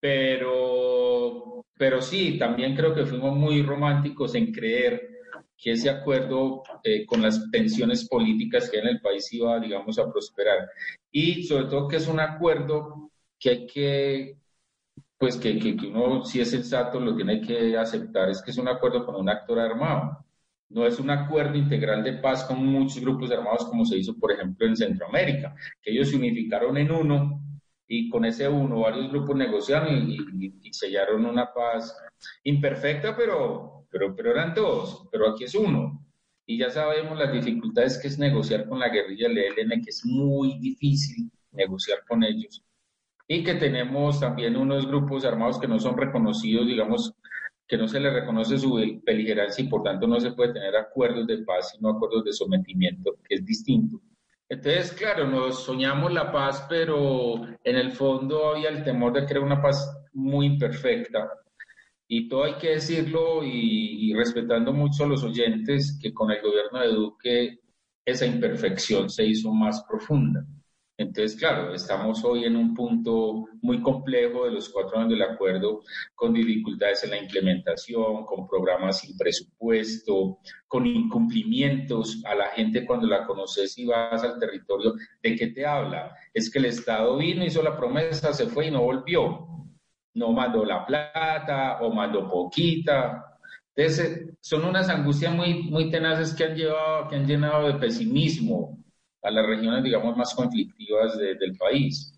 Pero, 0.00 1.64
pero 1.76 2.02
sí, 2.02 2.38
también 2.38 2.74
creo 2.74 2.94
que 2.94 3.06
fuimos 3.06 3.36
muy 3.36 3.62
románticos 3.62 4.34
en 4.34 4.52
creer 4.52 5.19
que 5.60 5.72
ese 5.72 5.90
acuerdo 5.90 6.62
eh, 6.82 7.04
con 7.04 7.20
las 7.22 7.50
tensiones 7.50 8.08
políticas 8.08 8.70
que 8.70 8.78
hay 8.78 8.82
en 8.82 8.88
el 8.88 9.00
país 9.00 9.30
iba, 9.32 9.60
digamos, 9.60 9.98
a 9.98 10.10
prosperar. 10.10 10.70
Y 11.12 11.44
sobre 11.44 11.66
todo 11.66 11.86
que 11.86 11.96
es 11.96 12.08
un 12.08 12.18
acuerdo 12.18 13.10
que 13.38 13.50
hay 13.50 13.66
que, 13.66 14.38
pues 15.18 15.36
que, 15.36 15.58
que, 15.58 15.76
uno, 15.86 16.24
si 16.24 16.40
es 16.40 16.50
sensato, 16.50 16.98
lo 16.98 17.14
tiene 17.14 17.42
que 17.42 17.76
aceptar, 17.76 18.30
es 18.30 18.42
que 18.42 18.52
es 18.52 18.58
un 18.58 18.68
acuerdo 18.68 19.04
con 19.04 19.16
un 19.16 19.28
actor 19.28 19.58
armado. 19.58 20.24
No 20.70 20.86
es 20.86 20.98
un 21.00 21.10
acuerdo 21.10 21.56
integral 21.56 22.02
de 22.04 22.14
paz 22.14 22.44
con 22.44 22.64
muchos 22.64 23.00
grupos 23.00 23.30
armados 23.30 23.66
como 23.66 23.84
se 23.84 23.98
hizo, 23.98 24.16
por 24.18 24.32
ejemplo, 24.32 24.66
en 24.66 24.76
Centroamérica, 24.76 25.54
que 25.82 25.90
ellos 25.90 26.08
se 26.08 26.16
unificaron 26.16 26.76
en 26.78 26.90
uno 26.92 27.42
y 27.88 28.08
con 28.08 28.24
ese 28.24 28.48
uno 28.48 28.80
varios 28.80 29.10
grupos 29.10 29.36
negociaron 29.36 30.08
y 30.08 30.72
sellaron 30.72 31.26
una 31.26 31.52
paz 31.52 31.96
imperfecta, 32.44 33.16
pero 33.16 33.79
pero, 33.90 34.14
pero 34.14 34.30
eran 34.30 34.54
dos, 34.54 35.08
pero 35.10 35.28
aquí 35.28 35.44
es 35.44 35.54
uno. 35.54 36.06
Y 36.46 36.58
ya 36.58 36.70
sabemos 36.70 37.18
las 37.18 37.32
dificultades 37.32 37.98
que 37.98 38.08
es 38.08 38.18
negociar 38.18 38.68
con 38.68 38.78
la 38.78 38.88
guerrilla 38.88 39.28
del 39.28 39.38
ELN, 39.38 39.82
que 39.82 39.90
es 39.90 40.04
muy 40.04 40.58
difícil 40.58 41.30
negociar 41.52 42.04
con 42.08 42.24
ellos. 42.24 42.64
Y 43.28 43.44
que 43.44 43.54
tenemos 43.54 44.18
también 44.18 44.56
unos 44.56 44.86
grupos 44.86 45.24
armados 45.24 45.60
que 45.60 45.68
no 45.68 45.78
son 45.78 45.96
reconocidos, 45.96 46.66
digamos, 46.66 47.14
que 47.68 47.78
no 47.78 47.86
se 47.86 48.00
les 48.00 48.12
reconoce 48.12 48.58
su 48.58 48.74
beligerancia 49.04 49.64
y 49.64 49.68
por 49.68 49.84
tanto 49.84 50.08
no 50.08 50.18
se 50.18 50.32
puede 50.32 50.54
tener 50.54 50.74
acuerdos 50.74 51.28
de 51.28 51.38
paz, 51.44 51.70
sino 51.70 51.90
acuerdos 51.90 52.24
de 52.24 52.32
sometimiento, 52.32 53.16
que 53.28 53.36
es 53.36 53.46
distinto. 53.46 54.00
Entonces, 54.48 54.92
claro, 54.92 55.28
nos 55.28 55.62
soñamos 55.62 56.12
la 56.12 56.32
paz, 56.32 56.66
pero 56.68 57.46
en 57.62 57.76
el 57.76 57.92
fondo 57.92 58.48
había 58.48 58.70
el 58.70 58.82
temor 58.82 59.12
de 59.12 59.24
crear 59.24 59.44
una 59.44 59.62
paz 59.62 59.88
muy 60.12 60.46
imperfecta, 60.46 61.30
y 62.12 62.28
todo 62.28 62.42
hay 62.42 62.54
que 62.54 62.70
decirlo 62.70 63.44
y, 63.44 64.12
respetando 64.14 64.72
mucho 64.72 65.04
a 65.04 65.06
los 65.06 65.22
oyentes 65.22 65.96
que 66.02 66.12
con 66.12 66.32
el 66.32 66.42
gobierno 66.42 66.80
de 66.80 66.88
Duque 66.88 67.60
esa 68.04 68.26
imperfección 68.26 69.08
se 69.08 69.24
hizo 69.24 69.52
más 69.52 69.84
profunda. 69.88 70.44
Entonces, 70.98 71.38
claro, 71.38 71.72
estamos 71.72 72.24
hoy 72.24 72.44
en 72.44 72.56
un 72.56 72.74
punto 72.74 73.46
muy 73.62 73.80
complejo 73.80 74.44
de 74.44 74.50
los 74.50 74.68
cuatro 74.70 74.98
años 74.98 75.10
del 75.10 75.22
acuerdo, 75.22 75.84
con 76.16 76.34
dificultades 76.34 77.04
en 77.04 77.10
la 77.10 77.22
implementación, 77.22 78.26
con 78.26 78.48
programas 78.48 78.98
sin 79.02 79.16
presupuesto, 79.16 80.38
con 80.66 80.86
incumplimientos. 80.86 82.24
A 82.26 82.34
la 82.34 82.48
gente 82.48 82.84
cuando 82.84 83.06
la 83.06 83.24
conoces 83.24 83.78
y 83.78 83.86
vas 83.86 84.24
al 84.24 84.40
territorio, 84.40 84.94
¿de 85.22 85.36
qué 85.36 85.46
te 85.46 85.64
habla? 85.64 86.12
Es 86.34 86.50
que 86.50 86.58
el 86.58 86.64
Estado 86.64 87.16
vino, 87.16 87.44
hizo 87.44 87.62
la 87.62 87.76
promesa, 87.76 88.32
se 88.32 88.46
fue 88.46 88.66
y 88.66 88.72
no 88.72 88.82
volvió 88.82 89.46
no 90.14 90.32
mandó 90.32 90.64
la 90.64 90.84
plata 90.84 91.78
o 91.80 91.92
mandó 91.92 92.28
poquita. 92.28 93.24
Entonces, 93.74 94.30
son 94.40 94.64
unas 94.64 94.88
angustias 94.88 95.34
muy, 95.34 95.62
muy 95.62 95.90
tenaces 95.90 96.34
que 96.34 96.44
han, 96.44 96.54
llevado, 96.56 97.08
que 97.08 97.16
han 97.16 97.26
llenado 97.26 97.66
de 97.66 97.74
pesimismo 97.74 98.78
a 99.22 99.30
las 99.30 99.46
regiones, 99.46 99.84
digamos, 99.84 100.16
más 100.16 100.34
conflictivas 100.34 101.16
del 101.18 101.56
país. 101.56 102.12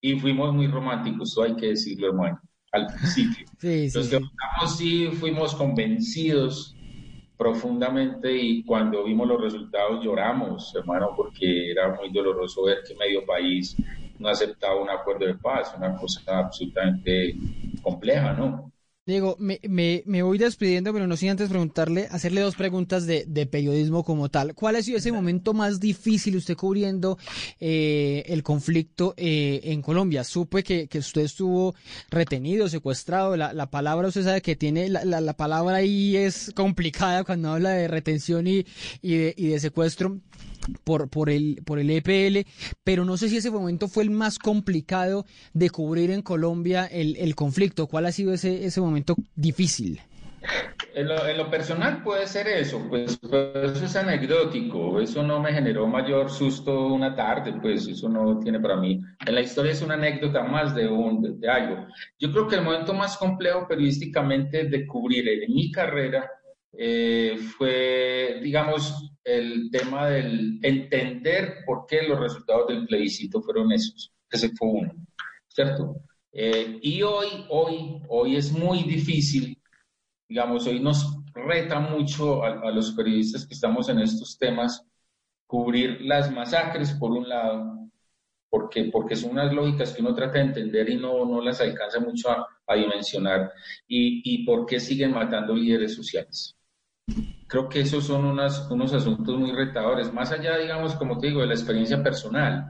Y 0.00 0.18
fuimos 0.18 0.54
muy 0.54 0.66
románticos, 0.66 1.30
eso 1.30 1.42
hay 1.42 1.56
que 1.56 1.68
decirlo, 1.68 2.08
hermano, 2.08 2.40
al 2.72 2.86
principio. 2.86 3.46
Sí, 3.58 3.88
sí, 3.88 3.98
Los 3.98 4.08
que 4.08 4.20
sí 4.66 5.08
fuimos 5.12 5.54
convencidos 5.54 6.74
profundamente 7.36 8.32
y 8.36 8.64
cuando 8.64 9.04
vimos 9.04 9.26
los 9.26 9.40
resultados 9.40 10.04
lloramos, 10.04 10.74
hermano, 10.74 11.10
porque 11.16 11.70
era 11.70 11.94
muy 11.94 12.10
doloroso 12.12 12.64
ver 12.64 12.78
que 12.86 12.94
medio 12.94 13.24
país 13.24 13.76
no 14.18 14.28
aceptaba 14.28 14.80
un 14.80 14.90
acuerdo 14.90 15.26
de 15.26 15.34
paz, 15.34 15.74
una 15.76 15.96
cosa 15.96 16.20
absolutamente 16.38 17.34
compleja, 17.82 18.32
¿no? 18.32 18.72
Diego, 19.06 19.36
me, 19.38 19.60
me, 19.68 20.02
me, 20.06 20.22
voy 20.22 20.38
despidiendo, 20.38 20.90
pero 20.90 21.06
no 21.06 21.14
sin 21.18 21.28
antes 21.28 21.50
preguntarle, 21.50 22.08
hacerle 22.10 22.40
dos 22.40 22.56
preguntas 22.56 23.04
de, 23.04 23.26
de 23.26 23.44
periodismo 23.44 24.02
como 24.02 24.30
tal. 24.30 24.54
¿Cuál 24.54 24.76
ha 24.76 24.82
sido 24.82 24.96
ese 24.96 25.12
momento 25.12 25.52
más 25.52 25.78
difícil 25.78 26.36
usted 26.36 26.56
cubriendo 26.56 27.18
eh, 27.60 28.24
el 28.28 28.42
conflicto 28.42 29.12
eh, 29.18 29.60
en 29.64 29.82
Colombia? 29.82 30.24
Supe 30.24 30.62
que, 30.62 30.88
que, 30.88 31.00
usted 31.00 31.20
estuvo 31.20 31.74
retenido, 32.08 32.66
secuestrado. 32.66 33.36
La, 33.36 33.52
la 33.52 33.68
palabra, 33.68 34.08
usted 34.08 34.24
sabe 34.24 34.40
que 34.40 34.56
tiene, 34.56 34.88
la, 34.88 35.04
la, 35.04 35.20
la, 35.20 35.34
palabra 35.34 35.76
ahí 35.76 36.16
es 36.16 36.50
complicada 36.56 37.24
cuando 37.24 37.52
habla 37.52 37.72
de 37.72 37.88
retención 37.88 38.46
y, 38.46 38.64
y, 39.02 39.16
de, 39.16 39.34
y 39.36 39.48
de 39.48 39.60
secuestro 39.60 40.18
por, 40.84 41.08
por, 41.08 41.30
el, 41.30 41.60
por 41.64 41.78
el 41.78 41.90
EPL, 41.90 42.48
pero 42.82 43.04
no 43.04 43.16
sé 43.16 43.28
si 43.28 43.38
ese 43.38 43.50
momento 43.50 43.88
fue 43.88 44.02
el 44.02 44.10
más 44.10 44.38
complicado 44.38 45.26
de 45.52 45.70
cubrir 45.70 46.10
en 46.10 46.22
Colombia 46.22 46.86
el, 46.86 47.16
el 47.16 47.34
conflicto. 47.34 47.86
¿Cuál 47.86 48.06
ha 48.06 48.12
sido 48.12 48.32
ese, 48.32 48.64
ese 48.64 48.80
momento 48.80 49.16
difícil? 49.34 50.00
En 50.94 51.08
lo, 51.08 51.26
en 51.26 51.38
lo, 51.38 51.50
personal 51.50 52.02
puede 52.02 52.26
ser 52.26 52.46
eso, 52.46 52.86
pues, 52.88 53.18
pues, 53.18 53.72
eso 53.76 53.84
es 53.84 53.96
anecdótico, 53.96 55.00
eso 55.00 55.22
no 55.22 55.40
me 55.40 55.52
generó 55.52 55.86
mayor 55.86 56.30
susto 56.30 56.86
una 56.86 57.14
tarde, 57.16 57.54
pues 57.60 57.88
eso 57.88 58.08
no 58.08 58.38
tiene 58.38 58.60
para 58.60 58.76
mí. 58.76 59.00
En 59.26 59.34
la 59.34 59.40
historia 59.40 59.72
es 59.72 59.82
una 59.82 59.94
anécdota 59.94 60.44
más 60.44 60.74
de, 60.74 60.86
un, 60.86 61.40
de 61.40 61.48
algo. 61.48 61.86
Yo 62.18 62.30
creo 62.30 62.46
que 62.46 62.56
el 62.56 62.62
momento 62.62 62.92
más 62.92 63.16
complejo 63.16 63.66
periodísticamente 63.66 64.64
de 64.64 64.86
cubrir 64.86 65.26
en 65.28 65.52
mi 65.52 65.72
carrera 65.72 66.30
eh, 66.76 67.36
fue, 67.56 68.40
digamos, 68.42 69.12
el 69.22 69.70
tema 69.70 70.08
del 70.08 70.58
entender 70.62 71.58
por 71.64 71.86
qué 71.86 72.02
los 72.02 72.18
resultados 72.18 72.68
del 72.68 72.86
plebiscito 72.86 73.40
fueron 73.40 73.72
esos. 73.72 74.12
Ese 74.30 74.50
fue 74.56 74.68
uno, 74.68 74.92
¿cierto? 75.48 75.96
Eh, 76.32 76.78
y 76.82 77.02
hoy, 77.02 77.46
hoy, 77.48 78.02
hoy 78.08 78.36
es 78.36 78.50
muy 78.52 78.82
difícil, 78.82 79.56
digamos, 80.28 80.66
hoy 80.66 80.80
nos 80.80 81.16
reta 81.32 81.78
mucho 81.78 82.42
a, 82.42 82.70
los 82.70 82.92
periodistas 82.92 83.46
que 83.46 83.54
estamos 83.54 83.88
en 83.88 84.00
estos 84.00 84.36
temas 84.38 84.84
cubrir 85.46 86.00
las 86.00 86.32
masacres, 86.32 86.92
por 86.92 87.12
un 87.12 87.28
lado, 87.28 87.88
porque, 88.50 88.84
porque 88.84 89.14
son 89.14 89.32
unas 89.32 89.52
lógicas 89.52 89.92
que 89.92 90.02
uno 90.02 90.14
trata 90.14 90.38
de 90.38 90.46
entender 90.46 90.90
y 90.90 90.96
no, 90.96 91.24
no 91.24 91.40
las 91.40 91.60
alcanza 91.60 92.00
mucho 92.00 92.30
a, 92.30 92.46
a 92.66 92.74
dimensionar, 92.74 93.52
y, 93.86 94.22
y 94.24 94.44
por 94.44 94.66
qué 94.66 94.80
siguen 94.80 95.12
matando 95.12 95.54
líderes 95.54 95.94
sociales. 95.94 96.56
Creo 97.46 97.68
que 97.68 97.80
esos 97.80 98.04
son 98.04 98.24
unos 98.24 98.92
asuntos 98.92 99.38
muy 99.38 99.52
retadores, 99.52 100.12
más 100.12 100.32
allá, 100.32 100.58
digamos, 100.58 100.94
como 100.96 101.18
te 101.18 101.28
digo, 101.28 101.40
de 101.40 101.46
la 101.46 101.54
experiencia 101.54 102.02
personal, 102.02 102.66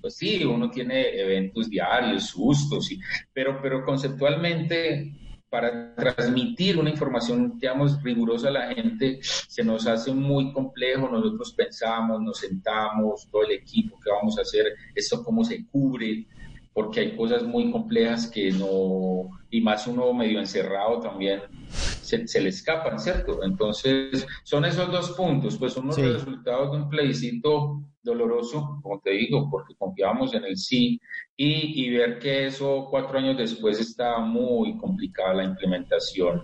pues 0.00 0.16
sí, 0.16 0.44
uno 0.44 0.70
tiene 0.70 1.18
eventos 1.18 1.70
diarios, 1.70 2.26
sustos, 2.26 2.90
y, 2.90 3.00
pero, 3.32 3.60
pero 3.62 3.84
conceptualmente 3.84 5.14
para 5.48 5.94
transmitir 5.94 6.78
una 6.78 6.90
información, 6.90 7.58
digamos, 7.58 8.02
rigurosa 8.02 8.48
a 8.48 8.52
la 8.52 8.74
gente, 8.74 9.18
se 9.22 9.64
nos 9.64 9.86
hace 9.86 10.12
muy 10.12 10.52
complejo. 10.52 11.08
Nosotros 11.08 11.52
pensamos, 11.54 12.20
nos 12.20 12.38
sentamos, 12.38 13.26
todo 13.30 13.44
el 13.44 13.52
equipo, 13.52 13.98
qué 14.02 14.10
vamos 14.10 14.38
a 14.38 14.42
hacer, 14.42 14.66
esto 14.94 15.24
cómo 15.24 15.42
se 15.42 15.66
cubre, 15.66 16.26
porque 16.72 17.00
hay 17.00 17.16
cosas 17.16 17.42
muy 17.42 17.70
complejas 17.72 18.30
que 18.30 18.52
no, 18.52 19.28
y 19.50 19.60
más 19.60 19.86
uno 19.86 20.12
medio 20.12 20.38
encerrado 20.38 21.00
también 21.00 21.40
se, 21.70 22.40
le 22.40 22.48
escapan, 22.48 22.98
¿cierto? 22.98 23.42
Entonces, 23.44 24.26
son 24.44 24.64
esos 24.64 24.90
dos 24.90 25.12
puntos, 25.12 25.56
pues 25.58 25.72
son 25.72 25.88
los 25.88 25.96
resultados 25.96 26.72
de 26.72 26.78
un 26.78 26.88
plebiscito 26.88 27.82
doloroso, 28.02 28.78
como 28.82 29.00
te 29.00 29.10
digo, 29.10 29.48
porque 29.50 29.74
confiábamos 29.76 30.34
en 30.34 30.44
el 30.44 30.56
sí, 30.56 31.00
y, 31.36 31.84
y 31.84 31.90
ver 31.90 32.18
que 32.18 32.46
eso 32.46 32.88
cuatro 32.90 33.18
años 33.18 33.36
después 33.36 33.78
está 33.78 34.18
muy 34.18 34.76
complicada 34.78 35.34
la 35.34 35.44
implementación 35.44 36.42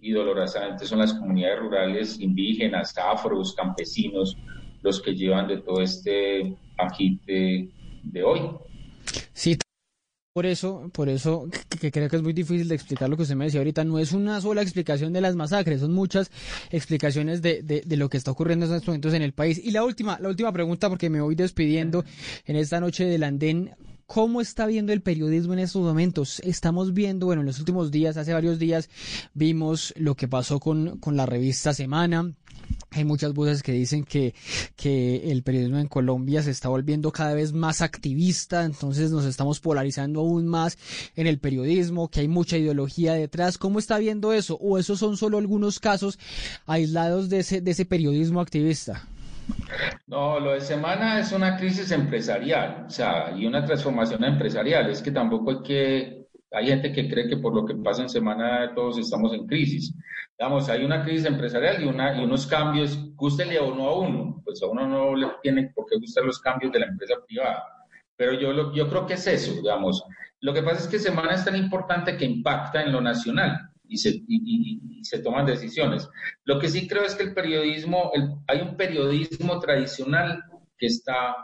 y 0.00 0.12
dolorosamente 0.12 0.86
son 0.86 1.00
las 1.00 1.12
comunidades 1.14 1.60
rurales 1.60 2.20
indígenas, 2.20 2.96
afros, 2.96 3.54
campesinos, 3.54 4.36
los 4.82 5.00
que 5.00 5.14
llevan 5.14 5.48
de 5.48 5.58
todo 5.58 5.82
este 5.82 6.56
agite 6.78 7.70
de 8.02 8.22
hoy. 8.22 8.40
Sí, 9.32 9.58
por 10.40 10.46
eso, 10.46 10.90
por 10.94 11.10
eso 11.10 11.46
que, 11.78 11.90
creo 11.92 12.08
que 12.08 12.16
es 12.16 12.22
muy 12.22 12.32
difícil 12.32 12.66
de 12.66 12.74
explicar 12.74 13.10
lo 13.10 13.16
que 13.18 13.24
usted 13.24 13.36
me 13.36 13.44
decía 13.44 13.60
ahorita. 13.60 13.84
No 13.84 13.98
es 13.98 14.12
una 14.12 14.40
sola 14.40 14.62
explicación 14.62 15.12
de 15.12 15.20
las 15.20 15.36
masacres, 15.36 15.82
son 15.82 15.92
muchas 15.92 16.30
explicaciones 16.70 17.42
de, 17.42 17.62
de, 17.62 17.82
de, 17.84 17.96
lo 17.98 18.08
que 18.08 18.16
está 18.16 18.30
ocurriendo 18.30 18.64
en 18.64 18.72
estos 18.72 18.88
momentos 18.88 19.12
en 19.12 19.20
el 19.20 19.34
país. 19.34 19.60
Y 19.62 19.70
la 19.70 19.84
última, 19.84 20.18
la 20.18 20.30
última 20.30 20.50
pregunta, 20.50 20.88
porque 20.88 21.10
me 21.10 21.20
voy 21.20 21.34
despidiendo 21.34 22.06
en 22.46 22.56
esta 22.56 22.80
noche 22.80 23.04
del 23.04 23.22
andén. 23.24 23.72
¿Cómo 24.12 24.40
está 24.40 24.66
viendo 24.66 24.92
el 24.92 25.02
periodismo 25.02 25.52
en 25.52 25.60
estos 25.60 25.82
momentos? 25.82 26.40
Estamos 26.40 26.92
viendo, 26.92 27.26
bueno, 27.26 27.42
en 27.42 27.46
los 27.46 27.60
últimos 27.60 27.92
días, 27.92 28.16
hace 28.16 28.32
varios 28.32 28.58
días, 28.58 28.90
vimos 29.34 29.94
lo 29.96 30.16
que 30.16 30.26
pasó 30.26 30.58
con, 30.58 30.98
con 30.98 31.16
la 31.16 31.26
revista 31.26 31.72
Semana, 31.72 32.34
hay 32.90 33.04
muchas 33.04 33.32
voces 33.34 33.62
que 33.62 33.70
dicen 33.70 34.02
que, 34.02 34.34
que 34.74 35.30
el 35.30 35.44
periodismo 35.44 35.78
en 35.78 35.86
Colombia 35.86 36.42
se 36.42 36.50
está 36.50 36.68
volviendo 36.68 37.12
cada 37.12 37.34
vez 37.34 37.52
más 37.52 37.82
activista, 37.82 38.64
entonces 38.64 39.12
nos 39.12 39.24
estamos 39.26 39.60
polarizando 39.60 40.22
aún 40.22 40.48
más 40.48 40.76
en 41.14 41.28
el 41.28 41.38
periodismo, 41.38 42.08
que 42.08 42.18
hay 42.18 42.26
mucha 42.26 42.58
ideología 42.58 43.12
detrás. 43.12 43.58
¿Cómo 43.58 43.78
está 43.78 43.96
viendo 43.98 44.32
eso? 44.32 44.58
¿O 44.60 44.76
esos 44.76 44.98
son 44.98 45.18
solo 45.18 45.38
algunos 45.38 45.78
casos 45.78 46.18
aislados 46.66 47.28
de 47.28 47.38
ese, 47.38 47.60
de 47.60 47.70
ese 47.70 47.84
periodismo 47.84 48.40
activista? 48.40 49.06
No, 50.06 50.40
lo 50.40 50.52
de 50.52 50.60
semana 50.60 51.20
es 51.20 51.32
una 51.32 51.56
crisis 51.56 51.90
empresarial, 51.92 52.84
o 52.86 52.90
sea, 52.90 53.32
y 53.36 53.46
una 53.46 53.64
transformación 53.64 54.24
empresarial. 54.24 54.90
Es 54.90 55.00
que 55.02 55.12
tampoco 55.12 55.50
hay 55.50 55.62
que, 55.62 56.26
hay 56.50 56.66
gente 56.66 56.92
que 56.92 57.08
cree 57.08 57.28
que 57.28 57.36
por 57.36 57.54
lo 57.54 57.64
que 57.64 57.74
pasa 57.76 58.02
en 58.02 58.08
semana 58.08 58.74
todos 58.74 58.98
estamos 58.98 59.32
en 59.34 59.46
crisis. 59.46 59.94
Digamos, 60.38 60.68
hay 60.68 60.84
una 60.84 61.02
crisis 61.04 61.26
empresarial 61.26 61.82
y, 61.82 61.86
una, 61.86 62.20
unos 62.20 62.46
cambios, 62.46 63.14
gústele 63.14 63.58
o 63.58 63.74
no 63.74 63.88
a 63.88 63.98
uno, 64.00 64.42
pues 64.44 64.62
a 64.62 64.66
uno 64.66 64.86
no 64.86 65.14
le 65.14 65.28
tiene 65.42 65.70
por 65.74 65.86
qué 65.86 65.96
gustar 65.98 66.24
los 66.24 66.40
cambios 66.40 66.72
de 66.72 66.80
la 66.80 66.86
empresa 66.86 67.14
privada. 67.26 67.62
Pero 68.16 68.32
yo, 68.34 68.72
yo 68.72 68.88
creo 68.88 69.06
que 69.06 69.14
es 69.14 69.26
eso, 69.26 69.52
digamos. 69.54 70.02
Lo 70.40 70.52
que 70.52 70.62
pasa 70.62 70.80
es 70.80 70.88
que 70.88 70.98
Semana 70.98 71.34
es 71.34 71.44
tan 71.44 71.56
importante 71.56 72.16
que 72.16 72.24
impacta 72.24 72.82
en 72.82 72.92
lo 72.92 73.00
nacional 73.00 73.69
y 73.90 73.98
se, 73.98 74.22
y, 74.28 75.00
se 75.02 75.18
toman 75.18 75.46
decisiones. 75.46 76.08
Lo 76.44 76.58
que 76.58 76.68
sí 76.68 76.86
creo 76.86 77.04
es 77.04 77.14
que 77.14 77.24
el 77.24 77.34
periodismo, 77.34 78.12
hay 78.46 78.60
un 78.60 78.76
periodismo 78.76 79.58
tradicional 79.58 80.44
que 80.78 80.86
está 80.86 81.36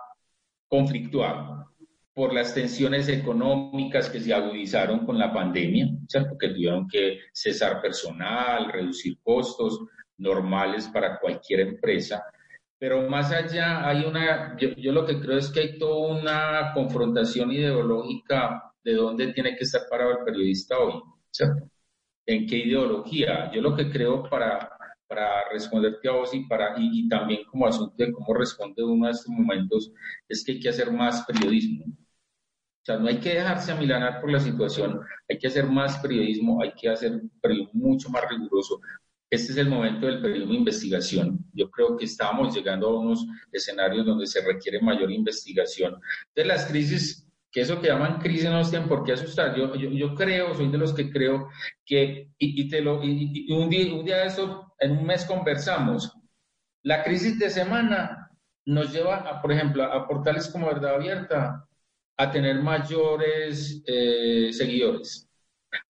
conflictuado 0.69 1.73
por 2.15 2.33
las 2.33 2.55
tensiones 2.55 3.09
económicas 3.09 4.09
que 4.09 4.21
se 4.21 4.33
agudizaron 4.33 5.05
con 5.05 5.19
la 5.19 5.33
pandemia, 5.35 5.89
¿cierto? 6.09 6.39
Que 6.39 6.49
tuvieron 6.49 6.89
que 6.89 7.21
cesar 7.33 7.83
personal, 7.83 8.73
reducir 8.73 9.19
costos 9.23 9.81
normales 10.17 10.89
para 10.89 11.19
cualquier 11.19 11.61
empresa. 11.61 12.25
Pero 12.79 13.09
más 13.09 13.33
allá 13.33 13.87
hay 13.87 14.05
una, 14.05 14.57
yo, 14.57 14.93
lo 14.93 15.05
que 15.05 15.21
creo 15.21 15.39
es 15.39 15.51
que 15.51 15.61
hay 15.61 15.79
toda 15.79 16.19
una 16.19 16.73
confrontación 16.73 17.53
ideológica 17.53 18.73
de 18.83 18.95
dónde 18.95 19.33
tiene 19.33 19.57
que 19.57 19.65
estar 19.65 19.83
parado 19.91 20.13
el 20.13 20.25
periodista 20.25 20.79
hoy, 20.79 20.95
¿cierto? 21.31 21.69
¿En 22.27 22.47
qué 22.47 22.57
ideología? 22.59 23.51
Yo 23.53 23.63
lo 23.63 23.75
que 23.77 23.91
creo 23.91 24.25
para, 24.29 24.71
para 25.07 25.49
responderte 25.51 26.09
a 26.09 26.13
vos 26.13 26.35
y, 26.35 26.41
para, 26.47 26.75
y, 26.79 27.05
y 27.05 27.09
también 27.09 27.45
como 27.45 27.67
asunto 27.67 27.95
de 27.97 28.13
cómo 28.13 28.35
responde 28.35 28.83
uno 28.83 29.07
a 29.07 29.11
estos 29.11 29.29
momentos 29.29 29.93
es 30.29 30.45
que 30.45 30.53
hay 30.53 30.61
que 30.61 30.69
hacer 30.69 30.91
más 30.93 31.25
periodismo 31.27 31.87
o 32.87 32.93
sea, 32.93 32.99
no 32.99 33.09
hay 33.09 33.19
que 33.19 33.35
dejarse 33.35 33.73
amilanar 33.73 34.21
por 34.21 34.31
la 34.31 34.39
situación, 34.39 35.01
hay 35.29 35.39
que 35.41 35.49
hacer 35.49 35.67
más 35.67 35.99
periodismo, 35.99 36.63
hay 36.63 36.73
que 36.73 36.89
hacer 36.89 37.21
periodismo 37.43 37.89
mucho 37.89 38.09
más 38.11 38.23
riguroso. 38.31 38.81
Este 39.29 39.51
es 39.51 39.59
el 39.59 39.69
momento 39.69 40.07
del 40.07 40.23
periodismo 40.23 40.53
de 40.53 40.59
investigación. 40.59 41.45
Yo 41.53 41.69
creo 41.69 41.97
que 41.97 42.05
estamos 42.05 42.55
llegando 42.55 42.87
a 42.87 43.01
unos 43.01 43.27
escenarios 43.51 44.07
donde 44.07 44.29
se 44.29 44.41
requiere 44.41 44.81
mayor 44.81 45.11
investigación. 45.11 46.01
De 46.33 46.45
las 46.45 46.67
crisis, 46.67 47.26
que 47.51 47.63
eso 47.63 47.81
que 47.81 47.89
llaman 47.89 48.19
crisis 48.19 48.51
no 48.51 48.69
tienen 48.69 48.89
por 48.89 49.05
qué 49.05 49.13
asustar. 49.13 49.57
Yo, 49.57 49.75
yo, 49.75 49.91
yo, 49.91 50.15
creo, 50.15 50.55
soy 50.55 50.69
de 50.71 50.79
los 50.79 50.93
que 50.93 51.11
creo 51.11 51.49
que, 51.85 52.31
y, 52.39 52.69
te 52.69 52.81
lo, 52.81 53.03
y, 53.03 53.51
un, 53.53 53.71
día, 53.71 53.95
un 53.95 54.05
día 54.05 54.19
de 54.19 54.27
eso, 54.27 54.75
en 54.79 54.99
un 54.99 55.07
mes 55.07 55.25
conversamos, 55.25 56.13
la 56.83 57.03
crisis 57.03 57.39
de 57.39 57.51
semana 57.51 58.31
nos 58.67 58.93
lleva, 58.93 59.17
a, 59.17 59.41
por 59.41 59.53
ejemplo, 59.53 59.85
a 59.85 60.07
portales 60.07 60.49
como 60.49 60.67
Verdad 60.67 60.97
Abierta, 60.97 61.67
a 62.19 62.31
tener 62.31 62.63
mayores 62.63 63.83
eh, 63.87 64.51
seguidores, 64.53 65.29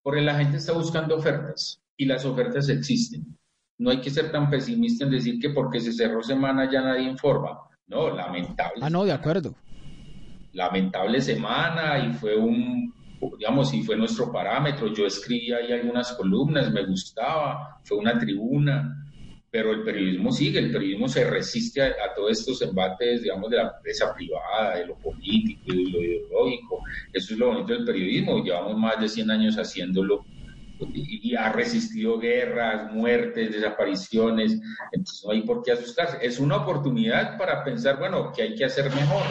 porque 0.02 0.20
la 0.20 0.36
gente 0.36 0.56
está 0.58 0.72
buscando 0.72 1.16
ofertas 1.16 1.80
y 1.96 2.04
las 2.04 2.24
ofertas 2.24 2.68
existen. 2.68 3.36
No 3.78 3.90
hay 3.90 4.00
que 4.00 4.10
ser 4.10 4.32
tan 4.32 4.50
pesimista 4.50 5.04
en 5.04 5.10
decir 5.10 5.38
que 5.38 5.50
porque 5.50 5.80
se 5.80 5.92
cerró 5.92 6.22
semana 6.22 6.70
ya 6.70 6.80
nadie 6.80 7.08
informa. 7.08 7.58
No, 7.86 8.10
lamentable. 8.10 8.80
Ah, 8.82 8.90
no, 8.90 9.04
de 9.04 9.12
acuerdo. 9.12 9.54
Lamentable 10.56 11.20
semana 11.20 11.98
y 11.98 12.12
fue 12.14 12.36
un, 12.36 12.92
digamos, 13.38 13.72
y 13.74 13.82
fue 13.82 13.96
nuestro 13.96 14.32
parámetro. 14.32 14.92
Yo 14.92 15.06
escribí 15.06 15.52
ahí 15.52 15.72
algunas 15.72 16.12
columnas, 16.12 16.72
me 16.72 16.84
gustaba, 16.84 17.80
fue 17.84 17.98
una 17.98 18.18
tribuna 18.18 19.06
pero 19.56 19.72
el 19.72 19.84
periodismo 19.84 20.30
sigue, 20.32 20.58
el 20.58 20.70
periodismo 20.70 21.08
se 21.08 21.24
resiste 21.24 21.80
a, 21.80 22.12
todos 22.14 22.32
estos 22.32 22.60
embates, 22.60 23.22
digamos, 23.22 23.50
de 23.50 23.56
la 23.56 23.72
empresa 23.74 24.14
privada, 24.14 24.76
de 24.76 24.86
lo 24.86 24.98
político, 24.98 25.62
de 25.68 25.90
lo 25.90 26.02
ideológico. 26.02 26.82
Eso 27.10 27.32
es 27.32 27.38
lo 27.38 27.46
bonito 27.48 27.72
del 27.72 27.86
periodismo, 27.86 28.44
llevamos 28.44 28.76
más 28.76 29.00
de 29.00 29.08
100 29.08 29.30
años 29.30 29.56
haciéndolo 29.56 30.26
y, 30.92 31.34
ha 31.34 31.50
resistido 31.52 32.18
guerras, 32.18 32.92
muertes, 32.92 33.50
desapariciones, 33.50 34.60
entonces 34.92 35.24
no 35.24 35.32
hay 35.32 35.40
por 35.40 35.62
qué 35.62 35.72
asustarse. 35.72 36.18
Es 36.20 36.38
una 36.38 36.56
oportunidad 36.56 37.38
para 37.38 37.64
pensar, 37.64 37.98
bueno, 37.98 38.32
¿qué 38.36 38.42
hay 38.42 38.54
que 38.54 38.66
hacer 38.66 38.94
mejor? 38.94 39.24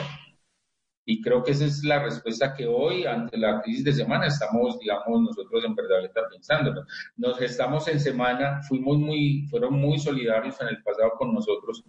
Y 1.06 1.22
creo 1.22 1.44
que 1.44 1.52
esa 1.52 1.66
es 1.66 1.84
la 1.84 2.04
respuesta 2.04 2.54
que 2.56 2.66
hoy, 2.66 3.06
ante 3.06 3.38
la 3.38 3.62
crisis 3.62 3.84
de 3.84 3.94
semana, 3.94 4.26
estamos, 4.26 4.80
digamos, 4.80 5.22
nosotros 5.22 5.64
en 5.64 5.76
verdad 5.76 6.10
pensando. 6.32 6.84
Nos 7.18 7.40
estamos 7.42 7.88
en 7.88 8.00
semana, 8.00 8.62
fuimos 8.68 8.98
muy, 8.98 9.46
fueron 9.50 9.76
muy 9.76 10.00
solidarios 10.00 10.60
en 10.62 10.70
el 10.70 10.82
pasado 10.82 11.12
con 11.18 11.34
nosotros, 11.34 11.84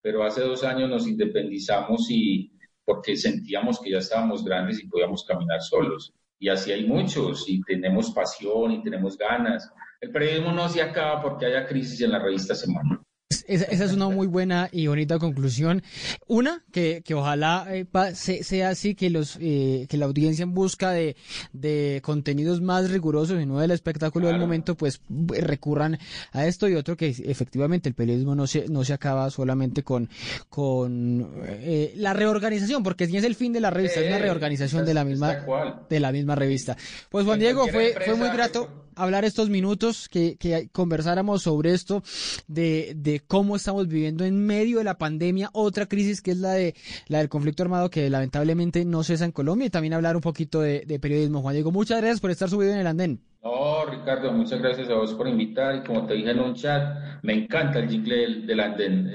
pero 0.00 0.22
hace 0.22 0.42
dos 0.42 0.62
años 0.62 0.88
nos 0.88 1.08
independizamos 1.08 2.06
y 2.10 2.52
porque 2.84 3.16
sentíamos 3.16 3.80
que 3.80 3.90
ya 3.90 3.98
estábamos 3.98 4.44
grandes 4.44 4.82
y 4.82 4.86
podíamos 4.86 5.24
caminar 5.24 5.60
solos. 5.60 6.12
Y 6.38 6.48
así 6.48 6.72
hay 6.72 6.86
muchos, 6.86 7.48
y 7.48 7.60
tenemos 7.62 8.12
pasión 8.12 8.72
y 8.72 8.82
tenemos 8.82 9.18
ganas. 9.18 9.70
El 10.00 10.10
periodismo 10.10 10.52
no 10.52 10.68
se 10.68 10.80
acaba 10.80 11.20
porque 11.20 11.46
haya 11.46 11.66
crisis 11.66 12.00
en 12.00 12.12
la 12.12 12.18
revista 12.18 12.54
Semana. 12.54 13.02
Esa, 13.50 13.84
es 13.84 13.92
una 13.92 14.08
muy 14.08 14.28
buena 14.28 14.68
y 14.70 14.86
bonita 14.86 15.18
conclusión. 15.18 15.82
Una, 16.28 16.62
que, 16.70 17.02
que 17.04 17.14
ojalá 17.14 17.66
eh, 17.68 17.84
sea 18.14 18.68
así, 18.68 18.94
que 18.94 19.10
los 19.10 19.36
eh, 19.40 19.86
que 19.88 19.96
la 19.96 20.06
audiencia 20.06 20.44
en 20.44 20.54
busca 20.54 20.92
de, 20.92 21.16
de 21.52 22.00
contenidos 22.04 22.60
más 22.60 22.90
rigurosos 22.90 23.42
y 23.42 23.46
no 23.46 23.58
del 23.58 23.72
espectáculo 23.72 24.28
del 24.28 24.38
momento, 24.38 24.76
pues 24.76 25.00
recurran 25.08 25.98
a 26.30 26.46
esto. 26.46 26.68
Y 26.68 26.76
otro, 26.76 26.96
que 26.96 27.08
efectivamente 27.08 27.88
el 27.88 27.96
periodismo 27.96 28.36
no 28.36 28.46
se, 28.46 28.68
no 28.68 28.84
se 28.84 28.92
acaba 28.92 29.28
solamente 29.30 29.82
con, 29.82 30.08
con 30.48 31.32
eh, 31.44 31.92
la 31.96 32.12
reorganización, 32.12 32.84
porque 32.84 33.08
si 33.08 33.16
es 33.16 33.24
el 33.24 33.34
fin 33.34 33.52
de 33.52 33.60
la 33.60 33.70
revista, 33.70 33.98
es 33.98 34.06
una 34.06 34.18
reorganización 34.18 34.86
de 34.86 34.94
la 34.94 35.04
misma, 35.04 35.44
de 35.88 35.98
la 35.98 36.12
misma 36.12 36.36
revista. 36.36 36.76
Pues 37.08 37.26
Juan 37.26 37.40
Diego, 37.40 37.66
fue, 37.66 37.96
fue 38.04 38.14
muy 38.14 38.28
grato 38.28 38.86
hablar 38.94 39.24
estos 39.24 39.48
minutos, 39.48 40.08
que, 40.08 40.36
que 40.36 40.68
conversáramos 40.72 41.42
sobre 41.42 41.72
esto, 41.72 42.02
de, 42.46 42.92
de 42.96 43.20
cómo 43.20 43.39
estamos 43.56 43.88
viviendo 43.88 44.24
en 44.24 44.46
medio 44.46 44.78
de 44.78 44.84
la 44.84 44.98
pandemia, 44.98 45.50
otra 45.52 45.86
crisis 45.86 46.20
que 46.20 46.32
es 46.32 46.38
la 46.38 46.52
de 46.52 46.74
la 47.08 47.18
del 47.18 47.28
conflicto 47.28 47.62
armado 47.62 47.90
que 47.90 48.08
lamentablemente 48.10 48.84
no 48.84 49.02
cesa 49.02 49.24
en 49.24 49.32
Colombia 49.32 49.66
y 49.66 49.70
también 49.70 49.94
hablar 49.94 50.16
un 50.16 50.22
poquito 50.22 50.60
de, 50.60 50.84
de 50.86 50.98
periodismo. 50.98 51.42
Juan 51.42 51.54
Diego, 51.54 51.72
muchas 51.72 51.98
gracias 51.98 52.20
por 52.20 52.30
estar 52.30 52.48
subido 52.48 52.72
en 52.72 52.78
el 52.78 52.86
andén. 52.86 53.29
No, 53.42 53.86
Ricardo, 53.86 54.30
muchas 54.32 54.60
gracias 54.60 54.90
a 54.90 54.94
vos 54.94 55.14
por 55.14 55.26
invitar 55.26 55.76
y 55.76 55.82
como 55.82 56.06
te 56.06 56.12
dije 56.12 56.30
en 56.30 56.40
un 56.40 56.54
chat, 56.54 57.22
me 57.22 57.32
encanta 57.32 57.78
el 57.78 57.88
jingle 57.88 58.14
del, 58.14 58.46
del 58.46 58.60
andén. 58.60 59.12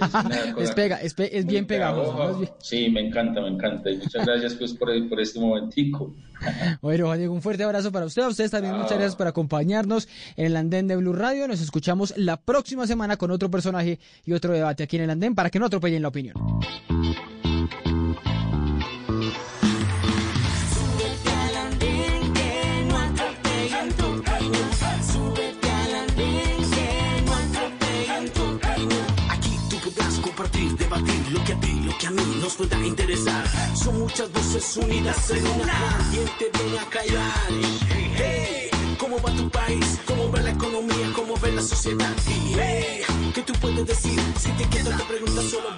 Es, 0.58 0.72
pega, 0.76 1.00
es, 1.00 1.14
es 1.20 1.46
bien 1.46 1.68
pegajoso. 1.68 2.56
Sí, 2.60 2.90
me 2.90 3.02
encanta, 3.02 3.40
me 3.42 3.50
encanta. 3.50 3.92
Y 3.92 3.98
muchas 3.98 4.26
gracias 4.26 4.56
pues 4.56 4.74
por, 4.74 4.90
por 5.10 5.20
este 5.20 5.40
momentico. 5.40 6.14
Bueno, 6.82 7.06
Juan 7.06 7.18
Diego, 7.18 7.34
un 7.34 7.42
fuerte 7.42 7.64
abrazo 7.64 7.92
para 7.92 8.06
usted. 8.06 8.24
A 8.24 8.28
ustedes 8.28 8.52
también 8.52 8.76
muchas 8.76 8.92
gracias 8.92 9.16
por 9.16 9.26
acompañarnos 9.26 10.08
en 10.36 10.48
el 10.48 10.58
andén 10.58 10.88
de 10.88 10.96
Blue 10.98 11.14
Radio. 11.14 11.48
Nos 11.48 11.62
escuchamos 11.62 12.14
la 12.18 12.38
próxima 12.38 12.86
semana 12.86 13.18
con 13.18 13.32
otro 13.32 13.50
personaje 13.50 14.00
y 14.26 14.34
otro 14.34 14.54
debate 14.54 14.84
aquí 14.84 14.98
en 14.98 15.04
el 15.04 15.10
andén 15.12 15.34
para 15.34 15.50
que 15.50 15.60
no 15.60 15.68
atropellen 15.68 16.02
la 16.02 16.10
opinión. 16.10 16.36
Nos 32.46 32.56
pueda 32.58 32.78
interesar. 32.86 33.44
Son 33.76 34.00
muchas 34.00 34.32
voces 34.32 34.78
unidas 34.78 35.32
en 35.32 35.48
una. 35.48 35.74
¿Quién 36.12 36.30
te 36.38 36.58
viene 36.58 36.78
a 36.78 36.86
callar? 36.86 37.34
Hey, 37.90 38.70
¿cómo 39.00 39.20
va 39.20 39.36
tu 39.36 39.50
país? 39.50 40.00
¿Cómo 40.06 40.32
va 40.32 40.40
la 40.42 40.52
economía? 40.52 41.08
¿Cómo 41.16 41.34
va 41.42 41.48
la 41.48 41.62
sociedad? 41.64 42.16
Hey, 42.28 43.02
¿qué 43.34 43.42
tú 43.42 43.54
puedes 43.54 43.88
decir? 43.88 44.20
Si 44.38 44.50
te 44.52 44.66
quedas 44.70 44.96
te 44.96 45.04
preguntas 45.06 45.46
solo 45.46 45.70